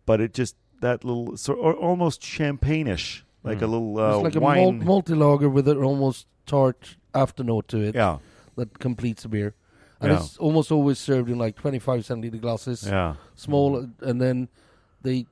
But 0.06 0.20
it 0.20 0.34
just 0.34 0.56
that 0.80 1.04
little 1.04 1.36
sort 1.36 1.58
or 1.58 1.74
almost 1.74 2.22
champagne-ish, 2.22 3.24
like 3.44 3.58
Mm. 3.58 3.62
a 3.62 3.66
little 3.66 3.98
uh, 3.98 4.14
it's 4.16 4.24
like 4.24 4.36
a 4.36 4.40
wine. 4.40 4.58
malt, 4.58 4.74
multi 4.84 5.14
lager 5.14 5.48
with 5.48 5.68
an 5.68 5.78
almost 5.78 6.26
tart 6.48 6.96
afternote 7.14 7.68
to 7.68 7.78
it 7.88 7.94
yeah, 7.94 8.18
that 8.56 8.78
completes 8.78 9.22
the 9.22 9.28
beer. 9.28 9.54
And 10.00 10.10
Yeah. 10.12 10.18
it's 10.20 10.36
almost 10.38 10.70
always 10.72 10.98
served 10.98 11.28
in 11.28 11.38
like 11.38 11.56
25 11.56 12.00
centiliter 12.02 12.40
glasses, 12.40 12.84
yeah. 12.86 13.14
small, 13.34 13.86
and 14.00 14.20
then 14.20 14.48
they 15.02 15.26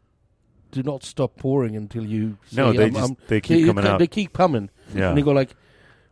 do 0.73 0.83
not 0.83 1.05
stop 1.05 1.37
pouring 1.37 1.77
until 1.77 2.05
you 2.05 2.37
say, 2.51 2.57
No, 2.63 2.73
they 2.73 2.85
I'm- 2.85 2.93
just 2.93 3.03
I'm- 3.11 3.17
they 3.29 3.37
they, 3.37 3.41
keep 3.41 3.59
you 3.61 3.67
coming 3.67 3.85
ca- 3.85 3.91
out. 3.93 3.99
they 4.01 4.07
keep 4.09 4.33
coming. 4.33 4.71
yeah, 4.95 5.09
And 5.11 5.19
you 5.19 5.25
go 5.25 5.33
like, 5.33 5.55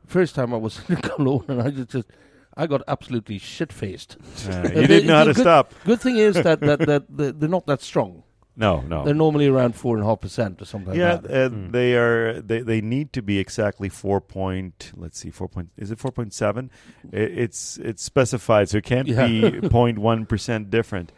first 0.06 0.34
time 0.36 0.54
I 0.54 0.56
was 0.58 0.80
in 0.88 0.96
Cologne 0.96 1.44
and 1.48 1.60
I 1.62 1.70
just, 1.70 1.90
just 1.90 2.08
I 2.56 2.66
got 2.68 2.82
absolutely 2.86 3.38
shit 3.38 3.72
faced. 3.72 4.16
They- 4.46 4.80
you 4.82 4.86
didn't 4.86 5.06
know 5.10 5.16
how 5.16 5.24
to 5.24 5.32
good- 5.34 5.42
stop. 5.42 5.74
Good 5.84 6.00
thing 6.00 6.16
is 6.16 6.34
that, 6.36 6.60
that, 6.60 6.78
that, 6.90 7.16
that 7.16 7.40
they're 7.40 7.48
not 7.58 7.66
that 7.66 7.82
strong. 7.82 8.22
No, 8.56 8.80
no. 8.82 9.04
They're 9.04 9.14
normally 9.14 9.48
around 9.48 9.74
four 9.74 9.96
and 9.96 10.04
a 10.04 10.08
half 10.08 10.20
percent 10.20 10.62
or 10.62 10.64
something 10.64 10.94
yeah, 10.94 11.14
like 11.14 11.22
that. 11.22 11.46
uh, 11.46 11.48
Mm. 11.50 11.72
they 11.72 11.94
are. 11.96 12.40
They 12.40 12.60
they 12.60 12.80
need 12.80 13.12
to 13.14 13.22
be 13.22 13.38
exactly 13.38 13.88
four 13.88 14.20
point. 14.20 14.92
Let's 14.96 15.18
see, 15.18 15.30
four 15.30 15.48
point. 15.48 15.70
Is 15.76 15.90
it 15.90 15.98
four 15.98 16.12
point 16.12 16.32
seven? 16.32 16.70
It's 17.12 17.78
it's 17.78 18.02
specified, 18.02 18.68
so 18.68 18.78
it 18.78 18.84
can't 18.84 19.08
Yeah. 19.08 19.26
be 19.26 19.40
0.1 19.68 20.28
percent 20.28 20.70
different. 20.70 21.12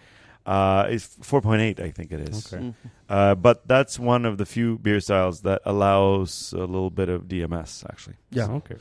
Uh, 0.46 0.86
it's 0.88 1.16
four 1.22 1.40
point 1.42 1.60
eight, 1.60 1.80
I 1.80 1.90
think 1.90 2.12
it 2.12 2.20
is. 2.28 2.52
Okay. 2.52 2.62
Mm. 2.64 2.74
Uh, 3.08 3.34
but 3.34 3.66
that's 3.68 3.98
one 3.98 4.24
of 4.24 4.38
the 4.38 4.46
few 4.46 4.78
beer 4.78 5.00
styles 5.00 5.40
that 5.42 5.60
allows 5.64 6.52
a 6.52 6.60
little 6.60 6.90
bit 6.90 7.08
of 7.08 7.24
DMS, 7.24 7.84
actually. 7.90 8.16
Yeah. 8.30 8.48
Okay. 8.50 8.76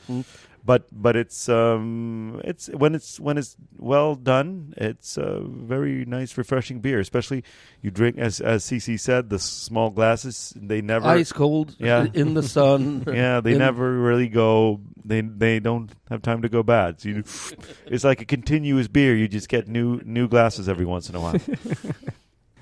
But 0.66 0.88
but 0.90 1.14
it's 1.14 1.48
um 1.48 2.40
it's 2.42 2.66
when 2.70 2.96
it's 2.96 3.20
when 3.20 3.38
it's 3.38 3.54
well 3.78 4.16
done, 4.16 4.74
it's 4.76 5.16
a 5.16 5.40
very 5.46 6.04
nice, 6.04 6.36
refreshing 6.36 6.80
beer. 6.80 6.98
Especially 6.98 7.44
you 7.82 7.92
drink 7.92 8.18
as 8.18 8.40
as 8.40 8.64
Cece 8.64 8.98
said, 8.98 9.30
the 9.30 9.38
small 9.38 9.90
glasses 9.90 10.52
they 10.56 10.82
never 10.82 11.06
Ice 11.06 11.30
cold, 11.30 11.76
Yeah. 11.78 12.06
in 12.14 12.34
the 12.34 12.42
sun. 12.42 13.04
yeah, 13.06 13.40
they 13.40 13.52
In- 13.52 13.58
never 13.58 13.92
really 13.96 14.28
go. 14.28 14.80
They 15.04 15.20
they 15.20 15.60
don't 15.60 15.88
have 16.10 16.20
time 16.22 16.42
to 16.42 16.48
go 16.48 16.64
bad. 16.64 17.00
So 17.00 17.10
you, 17.10 17.22
it's 17.86 18.02
like 18.02 18.20
a 18.20 18.26
continuous 18.26 18.88
beer. 18.88 19.14
You 19.14 19.28
just 19.28 19.48
get 19.48 19.68
new 19.68 20.00
new 20.04 20.26
glasses 20.26 20.68
every 20.68 20.84
once 20.84 21.08
in 21.08 21.14
a 21.14 21.20
while. 21.20 21.38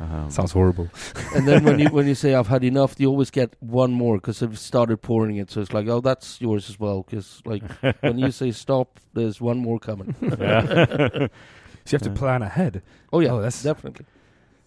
Um, 0.00 0.28
Sounds 0.30 0.50
horrible. 0.52 0.88
and 1.36 1.46
then 1.46 1.62
when 1.64 1.78
you 1.78 1.88
when 1.92 2.06
you 2.08 2.14
say 2.16 2.34
I've 2.34 2.48
had 2.48 2.64
enough, 2.64 2.96
you 2.98 3.08
always 3.08 3.30
get 3.30 3.54
one 3.60 3.92
more 3.92 4.16
because 4.16 4.40
they've 4.40 4.58
started 4.58 4.96
pouring 5.02 5.36
it. 5.36 5.50
So 5.50 5.60
it's 5.60 5.72
like, 5.72 5.86
oh, 5.88 6.00
that's 6.00 6.40
yours 6.40 6.68
as 6.68 6.80
well. 6.80 7.02
Because 7.02 7.40
like 7.44 7.62
when 8.00 8.18
you 8.18 8.30
say 8.32 8.50
stop, 8.50 8.98
there's 9.12 9.40
one 9.40 9.58
more 9.58 9.78
coming. 9.78 10.14
yeah. 10.20 11.28
So 11.86 11.96
you 11.96 11.98
have 11.98 12.14
to 12.14 12.18
plan 12.18 12.40
ahead. 12.42 12.80
Oh 13.12 13.20
yeah, 13.20 13.32
Oh, 13.32 13.36
that's- 13.36 13.62
definitely. 13.62 14.06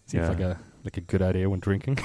Seems 0.06 0.22
Yeah. 0.22 0.30
like 0.30 0.40
a 0.40 0.60
like 0.84 0.98
a 0.98 1.02
good 1.02 1.22
idea 1.24 1.50
when 1.50 1.60
drinking. 1.60 1.98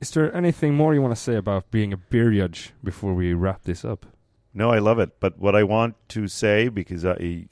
Is 0.00 0.10
there 0.12 0.34
anything 0.34 0.74
more 0.74 0.94
you 0.94 1.02
want 1.02 1.14
to 1.14 1.20
say 1.20 1.34
about 1.36 1.70
being 1.70 1.92
a 1.92 1.96
beer 1.96 2.30
judge 2.30 2.72
before 2.84 3.14
we 3.14 3.34
wrap 3.34 3.62
this 3.64 3.84
up? 3.84 4.06
No, 4.54 4.70
I 4.70 4.78
love 4.78 4.98
it. 5.00 5.18
But 5.20 5.38
what 5.38 5.56
I 5.56 5.62
want 5.64 5.94
to 6.10 6.28
say, 6.28 6.68
because 6.68 7.04
I, 7.04 7.46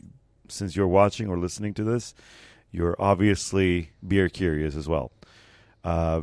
since 0.49 0.77
you're 0.77 0.87
watching 0.89 1.29
or 1.29 1.39
listening 1.39 1.75
to 1.75 1.85
this, 1.85 2.15
you're 2.73 2.97
obviously 2.99 3.91
beer 4.07 4.29
curious 4.29 4.75
as 4.77 4.89
well. 4.89 5.13
Uh, 5.85 6.23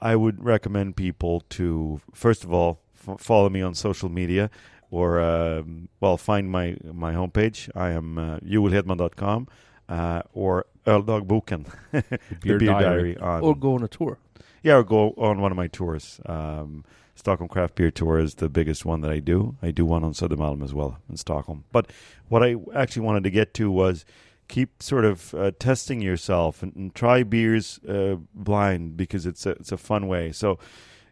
I 0.00 0.14
would 0.16 0.44
recommend 0.44 0.96
people 0.96 1.40
to, 1.50 2.00
first 2.14 2.44
of 2.44 2.52
all, 2.52 2.80
f- 3.08 3.20
follow 3.20 3.48
me 3.48 3.62
on 3.62 3.74
social 3.74 4.08
media 4.08 4.50
or, 4.90 5.20
um, 5.20 5.88
well, 6.00 6.16
find 6.16 6.50
my, 6.50 6.76
my 6.84 7.12
homepage. 7.14 7.68
I 7.74 7.90
am 7.90 8.18
uh, 8.18 8.38
joelhedman.com 8.38 9.48
uh, 9.88 10.22
or 10.32 10.66
Öldagboken, 10.86 11.66
the 11.92 12.02
Beer 12.42 12.58
beer 12.58 12.68
diary. 12.68 13.14
diary. 13.14 13.16
on, 13.18 13.42
Or 13.42 13.56
go 13.56 13.74
on 13.74 13.82
a 13.82 13.88
tour. 13.88 14.18
yeah, 14.62 14.76
or 14.76 14.84
go 14.84 15.10
on 15.18 15.40
one 15.40 15.50
of 15.50 15.56
my 15.56 15.66
tours. 15.66 16.20
Um, 16.26 16.84
Stockholm 17.16 17.48
Craft 17.48 17.74
Beer 17.76 17.90
Tour 17.90 18.18
is 18.18 18.34
the 18.34 18.48
biggest 18.50 18.84
one 18.84 19.00
that 19.00 19.10
I 19.10 19.20
do. 19.20 19.56
I 19.62 19.70
do 19.70 19.86
one 19.86 20.04
on 20.04 20.12
Södermalm 20.12 20.62
as 20.62 20.74
well 20.74 20.98
in 21.08 21.16
Stockholm. 21.16 21.64
But 21.72 21.90
what 22.28 22.42
I 22.42 22.56
actually 22.74 23.02
wanted 23.06 23.24
to 23.24 23.30
get 23.30 23.54
to 23.54 23.70
was 23.70 24.04
keep 24.48 24.82
sort 24.82 25.04
of 25.04 25.34
uh, 25.34 25.50
testing 25.58 26.00
yourself 26.00 26.62
and, 26.62 26.74
and 26.76 26.94
try 26.94 27.22
beers 27.22 27.78
uh, 27.88 28.16
blind 28.34 28.96
because 28.96 29.26
it's 29.26 29.46
a 29.46 29.50
it's 29.50 29.72
a 29.72 29.76
fun 29.76 30.08
way. 30.08 30.32
So 30.32 30.58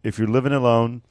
if 0.02 0.18
you're 0.18 0.28
living 0.28 0.52
alone, 0.52 1.02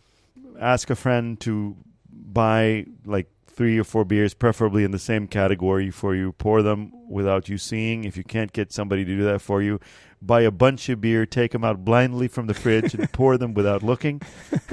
ask 0.59 0.89
a 0.89 0.95
friend 0.95 1.39
to 1.41 1.76
buy 2.09 2.86
like 3.05 3.30
three 3.47 3.78
or 3.78 3.84
four 3.84 4.03
beers, 4.03 4.34
preferably 4.34 4.84
in 4.84 4.91
the 4.91 4.99
same 4.99 5.28
category, 5.28 5.91
for 5.91 6.15
you. 6.15 6.32
Pour 6.34 6.61
them 6.61 6.91
without 7.09 7.49
you 7.49 7.57
seeing. 7.57 8.03
If 8.03 8.17
you 8.17 8.24
can't 8.24 8.51
get 8.51 8.71
somebody 8.71 9.05
to 9.05 9.15
do 9.15 9.24
that 9.24 9.41
for 9.41 9.61
you, 9.61 9.80
buy 10.21 10.41
a 10.41 10.51
bunch 10.51 10.89
of 10.89 11.01
beer, 11.01 11.26
take 11.26 11.51
them 11.51 11.63
out 11.63 11.86
blindly 11.86 12.28
from 12.28 12.47
the 12.47 12.53
fridge, 12.53 12.93
and 12.93 13.11
pour 13.11 13.38
them 13.38 13.53
without 13.53 13.84
looking. 13.84 14.21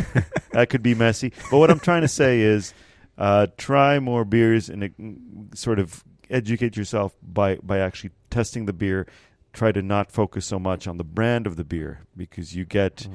that 0.52 0.70
could 0.70 0.82
be 0.82 0.94
messy. 0.94 1.32
But 1.50 1.58
what 1.58 1.70
I'm 1.70 1.80
trying 1.80 2.02
to 2.02 2.08
say 2.08 2.40
is, 2.40 2.72
uh, 3.18 3.48
try 3.58 3.98
more 3.98 4.24
beers 4.24 4.70
and 4.70 5.50
sort 5.54 5.78
of 5.78 6.02
educate 6.30 6.76
yourself 6.76 7.14
by 7.22 7.56
by 7.56 7.78
actually 7.78 8.10
testing 8.30 8.66
the 8.66 8.72
beer. 8.72 9.06
Try 9.52 9.72
to 9.72 9.82
not 9.82 10.12
focus 10.12 10.46
so 10.46 10.58
much 10.60 10.86
on 10.86 10.96
the 10.96 11.04
brand 11.04 11.46
of 11.46 11.56
the 11.56 11.64
beer 11.64 12.00
because 12.16 12.54
you 12.54 12.64
get 12.64 13.08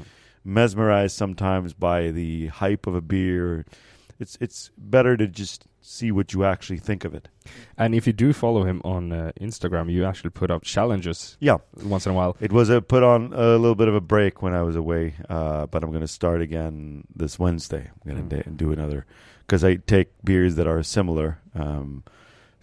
mesmerized 0.44 1.16
sometimes 1.16 1.74
by 1.74 2.12
the 2.12 2.48
hype 2.48 2.88
of 2.88 2.96
a 2.96 3.02
beer. 3.02 3.66
It's 4.20 4.38
it's 4.40 4.72
better 4.78 5.18
to 5.18 5.28
just 5.28 5.66
see 5.82 6.12
what 6.12 6.34
you 6.34 6.44
actually 6.46 6.80
think 6.80 7.06
of 7.06 7.14
it. 7.14 7.28
And 7.78 7.94
if 7.94 8.08
you 8.08 8.14
do 8.14 8.34
follow 8.34 8.64
him 8.64 8.82
on 8.84 9.12
uh, 9.12 9.32
Instagram, 9.40 9.92
you 9.92 10.04
actually 10.04 10.32
put 10.32 10.50
up 10.50 10.64
challenges 10.64 11.38
Yeah, 11.40 11.58
once 11.84 12.06
in 12.08 12.12
a 12.12 12.16
while. 12.16 12.36
it 12.40 12.52
was 12.52 12.70
a 12.70 12.82
put 12.82 13.04
on 13.04 13.34
a 13.34 13.58
little 13.58 13.76
bit 13.76 13.88
of 13.88 13.94
a 13.96 14.02
break 14.02 14.42
when 14.42 14.54
I 14.54 14.64
was 14.64 14.76
away, 14.76 15.14
uh, 15.30 15.68
but 15.68 15.84
I'm 15.84 15.90
going 15.92 16.02
to 16.02 16.08
start 16.08 16.42
again 16.42 17.04
this 17.16 17.38
Wednesday. 17.38 17.90
I'm 17.92 18.12
going 18.16 18.30
to 18.30 18.36
Mm. 18.50 18.58
do 18.58 18.72
another 18.72 19.06
because 19.42 19.64
I 19.64 19.76
take 19.76 20.08
beers 20.24 20.56
that 20.56 20.66
are 20.66 20.82
similar, 20.82 21.38
um, 21.54 22.04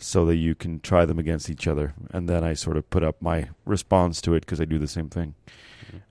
so 0.03 0.27
that 0.27 0.37
you 0.37 0.55
can 0.55 0.81
try 0.81 1.05
them 1.07 1.19
against 1.19 1.49
each 1.49 1.67
other, 1.67 1.95
and 2.11 2.29
then 2.29 2.43
I 2.45 2.55
sort 2.55 2.77
of 2.77 2.89
put 2.91 3.03
up 3.05 3.23
my 3.23 3.49
response 3.65 4.21
to 4.23 4.35
it 4.35 4.41
because 4.41 4.61
I 4.61 4.65
do 4.65 4.79
the 4.79 4.89
same 4.89 5.09
thing, 5.09 5.35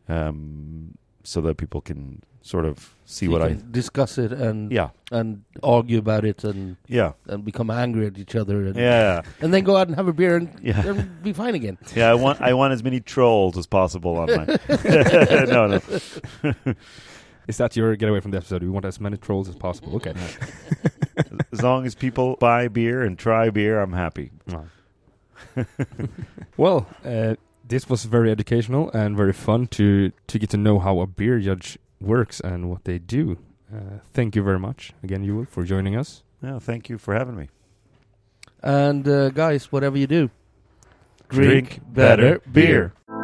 um, 0.08 0.98
so 1.24 1.42
that 1.42 1.58
people 1.58 1.82
can 1.82 2.24
sort 2.44 2.66
of 2.66 2.96
see 3.06 3.26
So 3.28 3.30
you 3.30 3.32
what 3.32 3.42
I. 3.44 3.58
discuss 3.70 4.18
it 4.18 4.32
and 4.32 4.72
Yeah, 4.72 4.90
and 5.12 5.44
argue 5.62 6.00
about 6.00 6.26
it 6.26 6.44
and 6.44 6.78
yeah, 6.88 7.12
and 7.28 7.46
become 7.46 7.70
angry 7.70 8.08
at 8.08 8.18
each 8.18 8.36
other 8.36 8.66
and 8.66 8.76
yeah, 8.76 9.22
and 9.42 9.54
then 9.54 9.64
go 9.64 9.76
out 9.76 9.88
and 9.88 9.96
have 9.96 10.08
a 10.08 10.14
beer 10.14 10.38
and, 10.38 10.50
yeah. 10.64 10.82
and 10.88 11.22
be 11.22 11.34
fine 11.34 11.54
again. 11.56 11.78
Yeah, 11.96 12.10
I 12.10 12.16
want 12.16 12.42
I 12.42 12.54
want 12.54 12.74
as 12.74 12.84
many 12.84 13.00
trolls 13.00 13.58
as 13.58 13.68
possible 13.68 14.18
on 14.18 14.28
my. 14.28 14.46
no, 15.46 15.68
no. 15.68 15.80
Is 17.48 17.58
that 17.58 17.76
your 17.76 17.96
getaway 17.96 18.22
from 18.22 18.32
the 18.32 18.38
episode? 18.38 18.64
We 18.64 18.70
want 18.70 18.86
as 18.86 19.00
many 19.00 19.18
trolls 19.18 19.50
as 19.50 19.56
possible. 19.56 19.96
Okay. 19.98 20.14
As 21.52 21.62
long 21.62 21.86
as 21.86 21.96
people 21.96 22.38
buy 22.40 22.68
beer 22.68 23.02
and 23.02 23.18
try 23.20 23.50
beer, 23.50 23.82
I'm 23.82 23.94
happy. 23.94 24.32
well, 26.58 26.88
uh, 27.04 27.36
this 27.68 27.90
was 27.90 28.06
very 28.06 28.32
educational 28.32 28.90
and 28.92 29.18
very 29.18 29.34
fun 29.34 29.68
to 29.68 30.12
to 30.28 30.40
get 30.40 30.50
to 30.52 30.58
know 30.58 30.80
how 30.80 31.00
a 31.00 31.08
beer 31.08 31.40
judge 31.40 31.78
works 32.00 32.40
and 32.40 32.70
what 32.70 32.86
they 32.86 33.00
do. 33.00 33.38
Uh, 33.74 34.00
thank 34.14 34.36
you 34.36 34.44
very 34.44 34.60
much 34.60 34.94
again, 35.04 35.26
Joel, 35.26 35.46
for 35.46 35.64
joining 35.64 35.96
us. 35.96 36.24
No, 36.42 36.60
thank 36.60 36.90
you 36.90 36.98
for 36.98 37.14
having 37.14 37.36
me. 37.36 37.50
And 38.64 39.08
uh, 39.08 39.30
guys, 39.30 39.72
whatever 39.72 39.98
you 39.98 40.08
do, 40.08 40.30
Drink 41.30 41.80
better 41.88 42.42
beer. 42.52 42.94
Ba 43.08 43.21